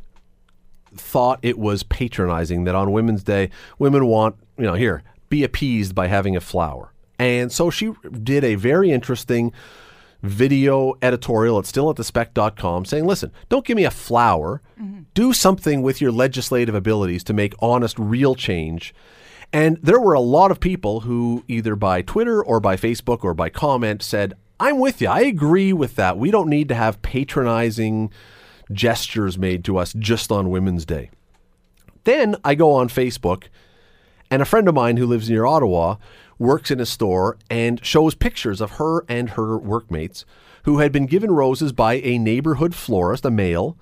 thought 0.96 1.40
it 1.42 1.58
was 1.58 1.84
patronizing 1.84 2.64
that 2.66 2.76
on 2.76 2.92
Women's 2.92 3.24
Day, 3.24 3.50
women 3.78 4.06
want, 4.06 4.36
you 4.58 4.64
know, 4.64 4.74
here, 4.74 5.04
be 5.30 5.44
appeased 5.44 5.94
by 5.96 6.08
having 6.08 6.36
a 6.36 6.42
flower. 6.42 6.94
And 7.18 7.52
so 7.52 7.70
she 7.70 7.94
did 8.24 8.44
a 8.44 8.56
very 8.56 8.92
interesting 8.92 9.52
video 10.22 10.94
editorial. 11.02 11.60
It's 11.60 11.70
still 11.70 11.90
at 11.90 11.96
thespec.com 11.96 12.86
saying, 12.86 13.06
listen, 13.06 13.32
don't 13.48 13.66
give 13.66 13.78
me 13.78 13.86
a 13.86 13.92
flower. 13.92 14.62
Mm-hmm. 14.80 15.02
Do 15.14 15.34
something 15.34 15.82
with 15.82 16.02
your 16.02 16.12
legislative 16.12 16.76
abilities 16.76 17.24
to 17.26 17.34
make 17.34 17.54
honest, 17.60 17.98
real 17.98 18.36
change. 18.36 18.94
And 19.52 19.78
there 19.82 20.00
were 20.00 20.14
a 20.14 20.20
lot 20.20 20.52
of 20.52 20.60
people 20.60 21.02
who, 21.02 21.44
either 21.48 21.76
by 21.76 22.02
Twitter 22.02 22.44
or 22.44 22.60
by 22.60 22.76
Facebook 22.76 23.24
or 23.24 23.34
by 23.34 23.50
comment, 23.50 24.04
said, 24.04 24.36
I'm 24.60 24.80
with 24.80 25.02
you. 25.02 25.08
I 25.08 25.22
agree 25.22 25.74
with 25.74 25.96
that. 25.96 26.18
We 26.18 26.32
don't 26.32 26.50
need 26.50 26.68
to 26.68 26.76
have 26.76 27.02
patronizing 27.02 28.12
gestures 28.72 29.38
made 29.38 29.64
to 29.66 29.78
us 29.78 29.94
just 29.94 30.32
on 30.32 30.50
Women's 30.50 30.86
Day. 30.86 31.10
Then 32.04 32.36
I 32.44 32.56
go 32.56 32.74
on 32.74 32.90
Facebook, 32.90 33.46
and 34.30 34.42
a 34.42 34.46
friend 34.46 34.68
of 34.68 34.76
mine 34.76 34.98
who 34.98 35.06
lives 35.06 35.30
near 35.30 35.46
Ottawa 35.46 35.96
works 36.40 36.72
in 36.72 36.80
a 36.80 36.86
store 36.86 37.38
and 37.50 37.86
shows 37.86 38.16
pictures 38.16 38.62
of 38.62 38.72
her 38.72 39.06
and 39.08 39.32
her 39.32 39.58
workmates 39.58 40.26
who 40.64 40.80
had 40.80 40.92
been 40.92 41.06
given 41.06 41.32
roses 41.32 41.72
by 41.72 41.96
a 41.96 42.18
neighborhood 42.18 42.74
florist, 42.74 43.26
a 43.26 43.32
male. 43.32 43.78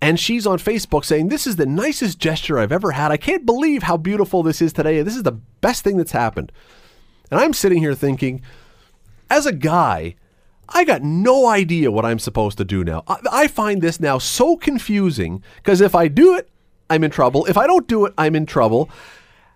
And 0.00 0.18
she's 0.18 0.46
on 0.46 0.58
Facebook 0.58 1.04
saying, 1.04 1.28
This 1.28 1.46
is 1.46 1.56
the 1.56 1.66
nicest 1.66 2.18
gesture 2.18 2.58
I've 2.58 2.72
ever 2.72 2.92
had. 2.92 3.12
I 3.12 3.16
can't 3.16 3.46
believe 3.46 3.84
how 3.84 3.96
beautiful 3.96 4.42
this 4.42 4.60
is 4.60 4.72
today. 4.72 5.00
This 5.02 5.16
is 5.16 5.22
the 5.22 5.38
best 5.60 5.84
thing 5.84 5.96
that's 5.96 6.12
happened. 6.12 6.50
And 7.30 7.38
I'm 7.38 7.52
sitting 7.52 7.78
here 7.78 7.94
thinking, 7.94 8.42
as 9.30 9.46
a 9.46 9.52
guy, 9.52 10.16
I 10.68 10.84
got 10.84 11.02
no 11.02 11.46
idea 11.46 11.90
what 11.90 12.04
I'm 12.04 12.18
supposed 12.18 12.58
to 12.58 12.64
do 12.64 12.82
now. 12.82 13.04
I, 13.06 13.16
I 13.30 13.46
find 13.46 13.80
this 13.80 14.00
now 14.00 14.18
so 14.18 14.56
confusing 14.56 15.42
because 15.56 15.80
if 15.80 15.94
I 15.94 16.08
do 16.08 16.34
it, 16.36 16.48
I'm 16.90 17.04
in 17.04 17.10
trouble. 17.10 17.46
If 17.46 17.56
I 17.56 17.66
don't 17.66 17.86
do 17.86 18.04
it, 18.04 18.12
I'm 18.18 18.34
in 18.34 18.44
trouble. 18.44 18.90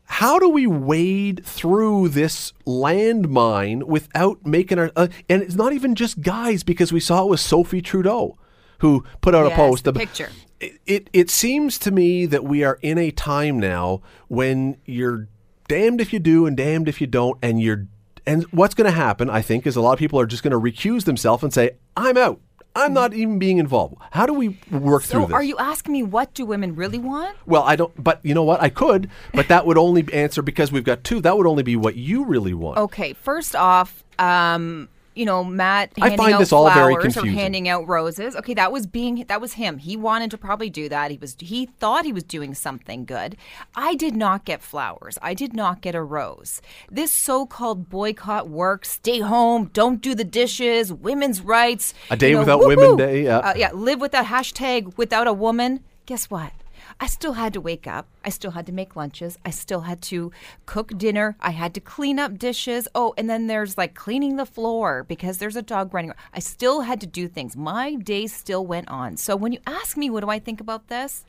How 0.06 0.38
do 0.38 0.48
we 0.48 0.66
wade 0.66 1.44
through 1.44 2.08
this 2.10 2.52
landmine 2.66 3.82
without 3.84 4.44
making 4.46 4.78
our? 4.78 4.90
Uh, 4.96 5.08
and 5.28 5.42
it's 5.42 5.54
not 5.56 5.72
even 5.72 5.94
just 5.94 6.20
guys 6.20 6.62
because 6.62 6.92
we 6.92 7.00
saw 7.00 7.24
it 7.24 7.28
with 7.30 7.40
Sophie 7.40 7.82
Trudeau, 7.82 8.38
who 8.78 9.04
put 9.20 9.34
out 9.34 9.46
a 9.46 9.54
post. 9.54 9.84
the 9.84 9.90
about- 9.90 10.00
picture. 10.00 10.30
It, 10.58 10.80
it 10.86 11.10
it 11.12 11.28
seems 11.30 11.78
to 11.80 11.90
me 11.90 12.24
that 12.26 12.42
we 12.44 12.64
are 12.64 12.78
in 12.80 12.96
a 12.96 13.10
time 13.10 13.60
now 13.60 14.00
when 14.28 14.78
you're 14.86 15.28
damned 15.68 16.00
if 16.00 16.12
you 16.14 16.18
do 16.18 16.46
and 16.46 16.56
damned 16.56 16.88
if 16.88 16.98
you 17.00 17.06
don't, 17.06 17.36
and 17.42 17.60
you're 17.60 17.86
and 18.26 18.44
what's 18.52 18.74
going 18.74 18.86
to 18.90 18.96
happen, 18.96 19.28
I 19.28 19.42
think, 19.42 19.66
is 19.66 19.76
a 19.76 19.80
lot 19.82 19.92
of 19.92 19.98
people 19.98 20.18
are 20.18 20.26
just 20.26 20.42
going 20.42 20.52
to 20.52 20.58
recuse 20.58 21.04
themselves 21.04 21.42
and 21.42 21.52
say, 21.52 21.72
"I'm 21.96 22.16
out. 22.16 22.40
I'm 22.76 22.92
not 22.94 23.14
even 23.14 23.38
being 23.38 23.58
involved." 23.58 23.96
How 24.12 24.26
do 24.26 24.32
we 24.32 24.58
work 24.70 25.02
through 25.02 25.22
So 25.22 25.26
this? 25.26 25.34
are 25.34 25.42
you 25.42 25.56
asking 25.58 25.92
me 25.92 26.02
what 26.02 26.34
do 26.34 26.44
women 26.46 26.74
really 26.76 26.98
want? 26.98 27.36
Well, 27.46 27.62
I 27.62 27.76
don't. 27.76 27.92
But 28.02 28.20
you 28.22 28.34
know 28.34 28.42
what? 28.44 28.60
I 28.62 28.68
could, 28.68 29.10
but 29.34 29.48
that 29.48 29.66
would 29.66 29.78
only 29.78 30.04
answer 30.12 30.42
because 30.42 30.70
we've 30.72 30.84
got 30.84 31.04
two. 31.04 31.20
That 31.20 31.36
would 31.36 31.46
only 31.46 31.62
be 31.62 31.76
what 31.76 31.96
you 31.96 32.24
really 32.24 32.54
want. 32.54 32.78
Okay, 32.78 33.12
first 33.14 33.56
off, 33.56 34.04
um, 34.18 34.88
you 35.16 35.24
know, 35.24 35.42
Matt 35.42 35.92
I 35.96 36.10
handing 36.10 36.18
find 36.18 36.34
out 36.34 36.38
this 36.38 36.52
all 36.52 36.70
very 36.70 36.94
flowers 36.94 37.16
or 37.16 37.26
handing 37.26 37.68
out 37.68 37.88
roses. 37.88 38.36
Okay, 38.36 38.54
that 38.54 38.70
was 38.70 38.86
being 38.86 39.24
that 39.28 39.40
was 39.40 39.54
him. 39.54 39.78
He 39.78 39.96
wanted 39.96 40.30
to 40.32 40.38
probably 40.38 40.70
do 40.70 40.88
that. 40.88 41.10
He 41.10 41.16
was 41.16 41.36
he 41.40 41.66
thought 41.66 42.04
he 42.04 42.12
was 42.12 42.22
doing 42.22 42.54
something 42.54 43.04
good. 43.04 43.36
I 43.74 43.94
did 43.94 44.14
not 44.14 44.44
get 44.44 44.62
flowers. 44.62 45.18
I 45.22 45.34
did 45.34 45.54
not 45.54 45.80
get 45.80 45.94
a 45.94 46.02
rose. 46.02 46.60
This 46.90 47.12
so-called 47.12 47.88
boycott 47.88 48.48
work, 48.48 48.84
stay 48.84 49.20
home, 49.20 49.70
don't 49.72 50.02
do 50.02 50.14
the 50.14 50.24
dishes, 50.24 50.92
women's 50.92 51.40
rights. 51.40 51.94
A 52.10 52.16
day 52.16 52.28
you 52.28 52.34
know, 52.34 52.40
without 52.40 52.60
women 52.60 52.78
woo-hoo. 52.78 52.96
day, 52.98 53.24
yeah. 53.24 53.38
Uh, 53.38 53.54
yeah, 53.56 53.72
live 53.72 54.00
without 54.00 54.26
hashtag 54.26 54.96
without 54.98 55.26
a 55.26 55.32
woman. 55.32 55.80
Guess 56.04 56.30
what? 56.30 56.52
I 56.98 57.06
still 57.06 57.34
had 57.34 57.52
to 57.52 57.60
wake 57.60 57.86
up. 57.86 58.08
I 58.24 58.30
still 58.30 58.52
had 58.52 58.66
to 58.66 58.72
make 58.72 58.96
lunches. 58.96 59.38
I 59.44 59.50
still 59.50 59.82
had 59.82 60.00
to 60.02 60.32
cook 60.64 60.96
dinner. 60.96 61.36
I 61.40 61.50
had 61.50 61.74
to 61.74 61.80
clean 61.80 62.18
up 62.18 62.38
dishes. 62.38 62.88
Oh, 62.94 63.12
and 63.18 63.28
then 63.28 63.46
there's 63.46 63.76
like 63.76 63.94
cleaning 63.94 64.36
the 64.36 64.46
floor 64.46 65.04
because 65.04 65.38
there's 65.38 65.56
a 65.56 65.62
dog 65.62 65.92
running. 65.92 66.12
I 66.32 66.38
still 66.38 66.82
had 66.82 67.00
to 67.02 67.06
do 67.06 67.28
things. 67.28 67.54
My 67.56 67.96
day 67.96 68.26
still 68.26 68.64
went 68.64 68.88
on. 68.88 69.18
So 69.18 69.36
when 69.36 69.52
you 69.52 69.58
ask 69.66 69.96
me, 69.96 70.08
what 70.08 70.20
do 70.20 70.30
I 70.30 70.38
think 70.38 70.60
about 70.60 70.88
this? 70.88 71.26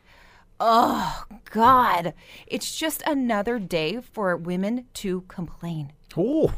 Oh, 0.60 1.26
God. 1.52 2.14
It's 2.48 2.78
just 2.78 3.02
another 3.04 3.60
day 3.60 4.00
for 4.02 4.36
women 4.38 4.86
to 4.96 5.22
complain. 5.28 5.92
Oh. 6.18 6.54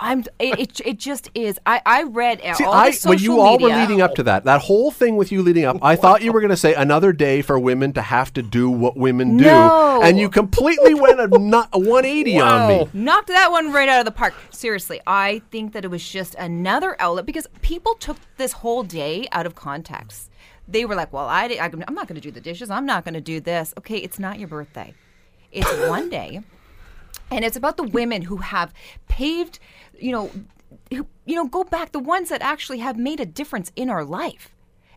I'm. 0.00 0.20
It, 0.38 0.58
it, 0.58 0.80
it 0.84 0.98
just 0.98 1.30
is. 1.34 1.58
I, 1.66 1.80
I 1.84 2.02
read 2.04 2.40
See, 2.56 2.64
all 2.64 2.72
I, 2.72 2.92
when 3.04 3.18
you 3.18 3.40
all 3.40 3.58
were 3.58 3.68
leading 3.68 4.00
up 4.00 4.14
to 4.16 4.22
that, 4.24 4.44
that 4.44 4.62
whole 4.62 4.90
thing 4.90 5.16
with 5.16 5.30
you 5.30 5.42
leading 5.42 5.64
up, 5.64 5.78
I 5.82 5.96
thought 5.96 6.22
you 6.22 6.32
were 6.32 6.40
going 6.40 6.50
to 6.50 6.56
say 6.56 6.74
another 6.74 7.12
day 7.12 7.42
for 7.42 7.58
women 7.58 7.92
to 7.94 8.02
have 8.02 8.32
to 8.34 8.42
do 8.42 8.70
what 8.70 8.96
women 8.96 9.36
do, 9.36 9.44
No. 9.44 10.00
and 10.02 10.18
you 10.18 10.28
completely 10.28 10.94
went 10.94 11.20
a, 11.20 11.26
not, 11.38 11.68
a 11.72 11.78
180 11.78 12.40
on 12.40 12.68
me. 12.68 12.88
Knocked 12.92 13.28
that 13.28 13.50
one 13.50 13.72
right 13.72 13.88
out 13.88 13.98
of 14.00 14.04
the 14.04 14.10
park. 14.12 14.34
Seriously, 14.50 15.00
I 15.06 15.42
think 15.50 15.72
that 15.72 15.84
it 15.84 15.88
was 15.88 16.08
just 16.08 16.34
another 16.36 16.96
outlet 17.00 17.26
because 17.26 17.46
people 17.60 17.94
took 17.94 18.16
this 18.36 18.52
whole 18.52 18.82
day 18.82 19.28
out 19.32 19.46
of 19.46 19.54
context. 19.54 20.30
They 20.68 20.84
were 20.84 20.94
like, 20.94 21.12
"Well, 21.12 21.26
I, 21.26 21.44
I'm 21.60 21.94
not 21.94 22.06
going 22.08 22.14
to 22.14 22.20
do 22.20 22.30
the 22.30 22.40
dishes. 22.40 22.70
I'm 22.70 22.86
not 22.86 23.04
going 23.04 23.14
to 23.14 23.20
do 23.20 23.40
this." 23.40 23.74
Okay, 23.78 23.98
it's 23.98 24.18
not 24.18 24.38
your 24.38 24.48
birthday. 24.48 24.94
It's 25.50 25.70
one 25.88 26.08
day, 26.08 26.40
and 27.32 27.44
it's 27.44 27.56
about 27.56 27.76
the 27.76 27.82
women 27.82 28.22
who 28.22 28.36
have 28.36 28.72
paved, 29.08 29.58
you 29.98 30.12
know, 30.12 30.30
who, 30.90 31.06
you 31.24 31.34
know, 31.34 31.46
go 31.46 31.64
back 31.64 31.92
the 31.92 31.98
ones 31.98 32.28
that 32.28 32.42
actually 32.42 32.78
have 32.78 32.96
made 32.98 33.20
a 33.20 33.26
difference 33.26 33.72
in 33.74 33.88
our 33.90 34.04
life. 34.04 34.50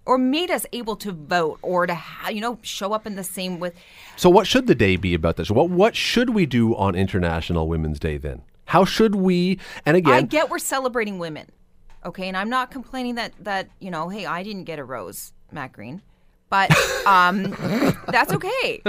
Or 0.08 0.20
made 0.20 0.52
us 0.52 0.68
able 0.72 0.96
to 0.98 1.12
vote, 1.12 1.58
or 1.64 1.88
to 1.88 1.96
ha- 1.96 2.30
you 2.30 2.40
know 2.40 2.60
show 2.62 2.94
up 2.94 3.08
in 3.08 3.16
the 3.16 3.24
same 3.24 3.60
with 3.60 3.74
So, 4.18 4.30
what 4.30 4.46
should 4.46 4.68
the 4.68 4.76
day 4.76 4.98
be 4.98 5.16
about 5.16 5.36
this? 5.36 5.50
What 5.50 5.72
what 5.72 5.96
should 5.96 6.30
we 6.30 6.46
do 6.46 6.76
on 6.76 6.94
International 6.94 7.68
Women's 7.68 8.00
Day 8.00 8.18
then? 8.18 8.44
How 8.66 8.86
should 8.86 9.16
we? 9.16 9.58
And 9.84 9.98
again 9.98 10.14
I 10.14 10.22
get 10.22 10.52
we're 10.52 10.60
celebrating 10.60 11.18
women, 11.18 11.50
okay, 12.06 12.28
and 12.28 12.38
I'm 12.38 12.52
not 12.52 12.70
complaining 12.70 13.16
that 13.16 13.34
that 13.40 13.70
you 13.80 13.90
know, 13.90 14.10
hey, 14.10 14.28
I 14.28 14.44
didn't 14.44 14.66
get 14.66 14.78
a 14.78 14.84
rose, 14.84 15.34
Matt 15.52 15.72
Green, 15.72 16.04
but 16.56 17.06
um, 17.06 17.52
that's 18.08 18.32
okay. 18.34 18.82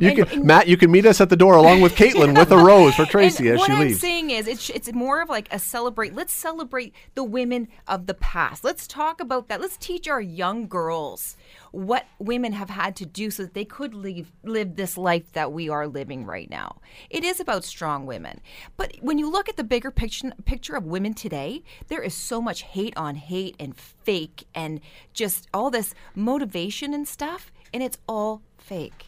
you 0.00 0.08
and- 0.08 0.16
can, 0.16 0.28
and- 0.28 0.44
Matt, 0.44 0.66
you 0.68 0.76
can 0.76 0.90
meet 0.90 1.04
us 1.06 1.20
at 1.20 1.28
the 1.28 1.36
door 1.36 1.54
along 1.56 1.80
with 1.82 1.94
Caitlin 1.94 2.36
with 2.38 2.50
a 2.50 2.56
rose 2.56 2.94
for 2.94 3.04
Tracy 3.16 3.48
and 3.48 3.54
as 3.54 3.58
what 3.60 3.66
she 3.66 3.72
I'm 3.72 3.80
leaves. 3.80 4.00
saying 4.00 4.30
is, 4.30 4.46
it's 4.46 4.70
it's 4.70 4.92
more 4.92 5.20
of 5.20 5.28
like 5.28 5.48
a 5.52 5.58
celebrate. 5.58 6.14
Let's 6.14 6.32
celebrate 6.32 6.94
the 7.14 7.24
women 7.24 7.68
of 7.86 8.06
the 8.06 8.14
past. 8.14 8.64
Let's 8.64 8.86
talk 8.86 9.20
about 9.20 9.48
that. 9.48 9.60
Let's 9.60 9.76
teach 9.76 10.08
our 10.08 10.20
young 10.20 10.68
girls 10.68 11.36
what 11.72 12.06
women 12.18 12.52
have 12.52 12.70
had 12.70 12.96
to 12.96 13.06
do 13.06 13.30
so 13.30 13.42
that 13.44 13.54
they 13.54 13.64
could 13.64 13.94
live 13.94 14.32
live 14.42 14.76
this 14.76 14.96
life 14.96 15.32
that 15.32 15.52
we 15.52 15.68
are 15.68 15.86
living 15.86 16.24
right 16.24 16.50
now. 16.50 16.76
It 17.10 17.24
is 17.24 17.40
about 17.40 17.64
strong 17.64 18.06
women, 18.06 18.40
but 18.76 18.96
when 19.00 19.18
you 19.18 19.30
look 19.30 19.48
at 19.48 19.56
the 19.56 19.64
bigger 19.64 19.90
picture 19.90 20.32
picture 20.44 20.76
of 20.76 20.84
women 20.84 21.14
today, 21.14 21.62
there 21.88 22.02
is 22.02 22.14
so 22.14 22.40
much 22.40 22.62
hate 22.62 22.96
on 22.96 23.14
hate 23.16 23.56
and 23.58 23.76
fake 23.76 24.44
and 24.54 24.80
just 25.12 25.48
all 25.52 25.70
this 25.70 25.94
motivation 26.14 26.94
and 26.94 27.06
stuff, 27.06 27.52
and 27.72 27.82
it's 27.82 27.98
all 28.08 28.42
fake. 28.58 29.06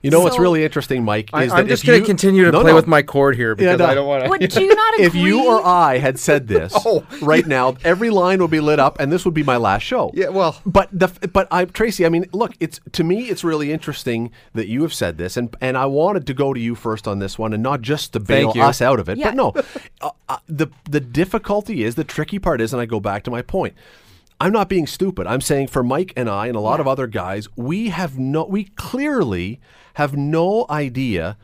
You 0.00 0.10
know 0.12 0.20
what's 0.20 0.38
really 0.38 0.62
interesting, 0.62 1.04
Mike? 1.04 1.30
I, 1.32 1.44
Is 1.44 1.52
I'm 1.52 1.64
that 1.66 1.70
just 1.70 1.82
if 1.82 1.86
going 1.88 1.96
you- 1.98 2.04
to 2.04 2.06
continue 2.08 2.44
to 2.44 2.52
No, 2.52 2.60
play 2.60 2.70
no. 2.70 2.76
with 2.76 2.86
my 2.86 3.02
cord 3.02 3.34
here 3.34 3.56
because 3.56 3.80
no. 3.80 3.84
I 3.86 3.94
don't 3.94 4.06
want 4.06 4.22
to. 4.22 4.28
What 4.30 4.40
do 4.40 4.62
you 4.62 4.72
not 4.74 4.94
agree? 4.94 5.06
If 5.06 5.14
you 5.16 5.48
or 5.48 5.60
I 5.66 5.98
had 5.98 6.20
said 6.20 6.46
this 6.46 6.72
Oh. 6.86 7.04
right 7.20 7.44
now, 7.44 7.76
every 7.82 8.08
line 8.10 8.40
would 8.40 8.50
be 8.52 8.60
lit 8.60 8.78
up, 8.78 9.00
and 9.00 9.10
this 9.10 9.24
would 9.24 9.34
be 9.34 9.42
my 9.42 9.56
last 9.56 9.82
show. 9.82 10.12
Yeah, 10.14 10.28
well- 10.28 10.60
but 10.64 10.88
the 10.92 11.08
but 11.32 11.48
I 11.50 11.64
Tracy, 11.64 12.06
I 12.06 12.10
mean, 12.10 12.26
look, 12.32 12.54
it's 12.60 12.78
to 12.92 13.02
me, 13.02 13.24
it's 13.28 13.42
really 13.42 13.72
interesting 13.72 14.30
that 14.54 14.68
you 14.68 14.82
have 14.82 14.94
said 14.94 15.18
this, 15.18 15.36
and 15.36 15.54
and 15.60 15.76
I 15.76 15.86
wanted 15.86 16.28
to 16.28 16.34
go 16.34 16.54
to 16.54 16.60
you 16.60 16.76
first 16.76 17.08
on 17.08 17.18
this 17.18 17.36
one, 17.36 17.52
and 17.52 17.62
not 17.62 17.82
just 17.82 18.12
to 18.12 18.20
bail 18.20 18.52
us 18.56 18.80
out 18.80 19.00
of 19.00 19.08
it, 19.08 19.18
Yeah. 19.18 19.26
but 19.30 19.34
no, 19.34 19.52
uh, 20.00 20.10
uh, 20.28 20.36
the 20.48 20.68
the 20.88 21.00
difficulty 21.00 21.82
is 21.82 21.96
the 21.96 22.04
tricky 22.04 22.38
part 22.38 22.60
is, 22.60 22.72
and 22.72 22.80
I 22.80 22.86
go 22.86 23.00
back 23.00 23.24
to 23.24 23.32
my 23.32 23.42
point. 23.42 23.74
I'm 24.40 24.52
not 24.52 24.68
being 24.68 24.86
stupid. 24.86 25.26
I'm 25.26 25.40
saying 25.40 25.68
for 25.68 25.82
Mike 25.82 26.12
and 26.16 26.28
I 26.28 26.46
and 26.46 26.56
a 26.56 26.60
lot 26.60 26.80
of 26.80 26.86
other 26.86 27.06
guys, 27.06 27.48
we 27.56 27.88
have 27.88 28.18
no, 28.18 28.44
we 28.44 28.64
clearly 28.64 29.60
have 29.94 30.16
no 30.16 30.64
idea 30.70 31.36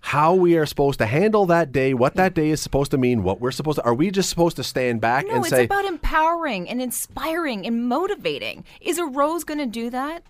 how 0.00 0.34
we 0.34 0.56
are 0.56 0.66
supposed 0.66 0.98
to 0.98 1.06
handle 1.06 1.46
that 1.46 1.72
day, 1.72 1.94
what 1.94 2.14
that 2.16 2.34
day 2.34 2.50
is 2.50 2.60
supposed 2.60 2.90
to 2.90 2.98
mean, 2.98 3.22
what 3.22 3.40
we're 3.40 3.50
supposed 3.50 3.76
to. 3.76 3.84
Are 3.84 3.94
we 3.94 4.10
just 4.10 4.28
supposed 4.28 4.56
to 4.56 4.64
stand 4.64 5.00
back 5.00 5.26
No, 5.26 5.36
and 5.36 5.46
it's 5.46 5.52
about 5.52 5.86
empowering 5.86 6.68
and 6.68 6.82
inspiring 6.82 7.66
and 7.66 7.88
motivating. 7.88 8.64
Is 8.82 8.98
a 8.98 9.06
rose 9.06 9.44
going 9.44 9.60
to 9.60 9.66
do 9.66 9.88
that? 9.90 10.22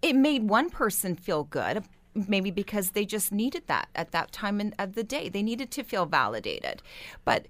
It 0.00 0.14
made 0.14 0.48
one 0.48 0.70
person 0.70 1.16
feel 1.16 1.42
good, 1.42 1.82
maybe 2.14 2.52
because 2.52 2.90
they 2.90 3.04
just 3.04 3.32
needed 3.32 3.64
that 3.66 3.88
at 3.96 4.12
that 4.12 4.30
time 4.30 4.60
in, 4.60 4.74
of 4.78 4.94
the 4.94 5.02
day. 5.02 5.28
They 5.28 5.42
needed 5.42 5.72
to 5.72 5.82
feel 5.82 6.06
validated. 6.06 6.80
But 7.24 7.46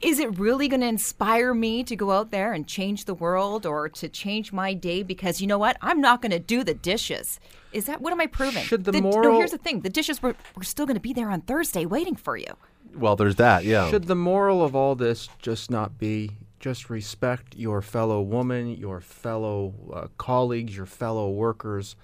is 0.00 0.18
it 0.18 0.38
really 0.38 0.68
going 0.68 0.80
to 0.80 0.86
inspire 0.86 1.54
me 1.54 1.82
to 1.84 1.96
go 1.96 2.12
out 2.12 2.30
there 2.30 2.52
and 2.52 2.66
change 2.66 3.04
the 3.04 3.14
world 3.14 3.66
or 3.66 3.88
to 3.88 4.08
change 4.08 4.52
my 4.52 4.74
day 4.74 5.02
because 5.02 5.40
you 5.40 5.46
know 5.46 5.58
what? 5.58 5.76
I'm 5.80 6.00
not 6.00 6.22
going 6.22 6.32
to 6.32 6.38
do 6.38 6.62
the 6.62 6.74
dishes. 6.74 7.40
Is 7.72 7.86
that 7.86 8.00
what 8.00 8.12
am 8.12 8.20
I 8.20 8.26
proving? 8.26 8.64
Should 8.64 8.84
the 8.84 8.92
no, 8.92 9.00
moral- 9.00 9.38
here's 9.38 9.50
the 9.50 9.58
thing. 9.58 9.80
The 9.80 9.90
dishes 9.90 10.22
were, 10.22 10.34
were 10.54 10.64
still 10.64 10.86
going 10.86 10.96
to 10.96 11.00
be 11.00 11.12
there 11.12 11.30
on 11.30 11.40
Thursday 11.42 11.86
waiting 11.86 12.16
for 12.16 12.36
you. 12.36 12.56
well, 12.94 13.16
there's 13.16 13.36
that, 13.36 13.64
yeah. 13.64 13.90
Should 13.90 14.06
the 14.06 14.14
moral 14.14 14.62
of 14.64 14.74
all 14.76 14.94
this 14.94 15.28
just 15.40 15.70
not 15.70 15.98
be 15.98 16.32
just 16.60 16.88
respect 16.90 17.54
your 17.56 17.82
fellow 17.82 18.20
woman, 18.22 18.76
your 18.76 19.00
fellow 19.00 19.74
uh, 19.92 20.06
colleagues, 20.16 20.76
your 20.76 20.86
fellow 20.86 21.30
workers 21.30 21.96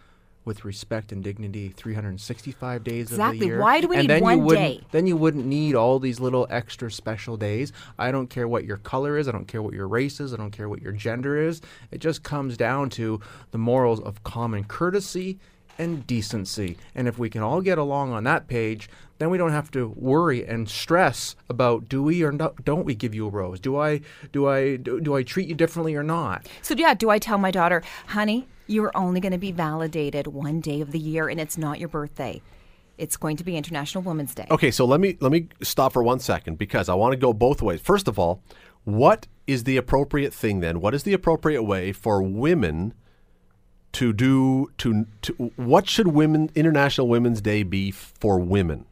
with 0.45 0.65
respect 0.65 1.13
and 1.13 1.23
dignity 1.23 1.69
365 1.69 2.85
days 2.85 3.13
of 3.13 3.19
the 3.19 3.47
year? 3.47 3.61
Why 3.61 3.81
do 3.81 3.89
we 3.89 3.97
and 3.97 4.09
need 4.09 4.15
then 4.15 4.23
one 4.23 4.39
you 4.39 4.45
wouldn't, 4.45 4.81
day? 4.81 4.87
Then 4.91 5.07
you 5.07 5.17
wouldn't 5.17 5.47
need 5.47 5.75
all 5.75 5.99
these 5.99 6.21
little 6.21 6.47
extra 6.51 6.91
special 6.91 7.37
days. 7.37 7.73
I 7.99 8.11
don't 8.11 8.29
care 8.29 8.49
what 8.49 8.65
your 8.65 8.79
color 8.79 9.19
is. 9.19 9.29
I 9.29 9.33
don't 9.33 9.49
care 9.49 9.63
what 9.63 9.75
your 9.75 9.89
race 9.89 10.21
is. 10.21 10.33
I 10.35 10.37
don't 10.37 10.51
care 10.51 10.69
what 10.69 10.83
your 10.83 10.93
gender 10.93 11.37
is. 11.37 11.61
It 11.91 11.99
just 11.99 12.23
comes 12.23 12.57
down 12.57 12.91
to 12.91 13.21
the 13.51 13.59
morals 13.59 14.01
of 14.01 14.23
common 14.25 14.65
courtesy 14.65 15.39
and 15.79 16.07
decency. 16.07 16.77
And 16.95 17.09
if 17.09 17.19
we 17.19 17.31
can 17.31 17.43
all 17.43 17.61
get 17.61 17.79
along 17.79 18.13
on 18.13 18.25
that 18.25 18.47
page, 18.47 18.89
then 19.19 19.31
we 19.31 19.39
don't 19.39 19.53
have 19.53 19.71
to 19.71 19.89
worry 19.97 20.45
and 20.45 20.69
stress 20.69 21.37
about 21.49 21.89
do 21.89 22.03
we 22.03 22.23
or 22.23 22.33
no, 22.33 22.55
don't 22.65 22.85
we 22.85 22.95
give 22.95 23.15
you 23.15 23.27
a 23.27 23.31
rose? 23.31 23.61
Do 23.61 23.79
I 23.79 24.01
do 24.33 24.49
I 24.49 24.77
do, 24.77 25.01
do 25.01 25.15
I 25.15 25.23
treat 25.23 25.49
you 25.49 25.55
differently 25.55 25.95
or 25.95 26.03
not? 26.03 26.47
So 26.61 26.75
yeah, 26.75 26.95
do 26.95 27.09
I 27.09 27.19
tell 27.19 27.39
my 27.39 27.51
daughter, 27.51 27.83
honey, 28.09 28.49
you're 28.67 28.93
only 28.95 29.21
going 29.21 29.33
to 29.33 29.39
be 29.39 29.53
validated 29.53 30.27
one 30.27 30.61
day 30.61 30.81
of 30.81 30.93
the 30.93 30.99
year, 30.99 31.29
and 31.29 31.41
it's 31.41 31.59
not 31.59 31.79
your 31.79 31.89
birthday. 31.89 32.41
It's 32.99 33.17
going 33.17 33.37
to 33.39 33.45
be 33.45 33.57
International 33.57 34.03
Women's 34.03 34.35
Day. 34.35 34.47
Okay, 34.51 34.71
so 34.71 34.85
let 34.85 35.01
me 35.01 35.17
let 35.21 35.33
me 35.33 35.49
stop 35.63 35.93
for 35.93 36.03
one 36.03 36.21
second 36.21 36.59
because 36.59 36.89
I 36.89 36.95
want 36.95 37.13
to 37.13 37.17
go 37.17 37.33
both 37.33 37.63
ways. 37.63 37.81
First 37.81 38.07
of 38.07 38.19
all, 38.19 38.43
what 38.85 39.27
is 39.47 39.65
the 39.65 39.77
appropriate 39.77 40.33
thing 40.33 40.61
then? 40.61 40.81
What 40.81 40.95
is 40.95 41.03
the 41.03 41.13
appropriate 41.13 41.63
way 41.63 41.93
for 41.93 42.23
women 42.23 42.95
to 43.93 44.13
do 44.13 44.71
to 44.79 45.07
to 45.23 45.33
what 45.57 45.89
should 45.89 46.09
women 46.09 46.51
International 46.55 47.09
Women's 47.09 47.41
Day 47.41 47.63
be 47.63 47.91
for 47.91 48.39
women 48.39 48.87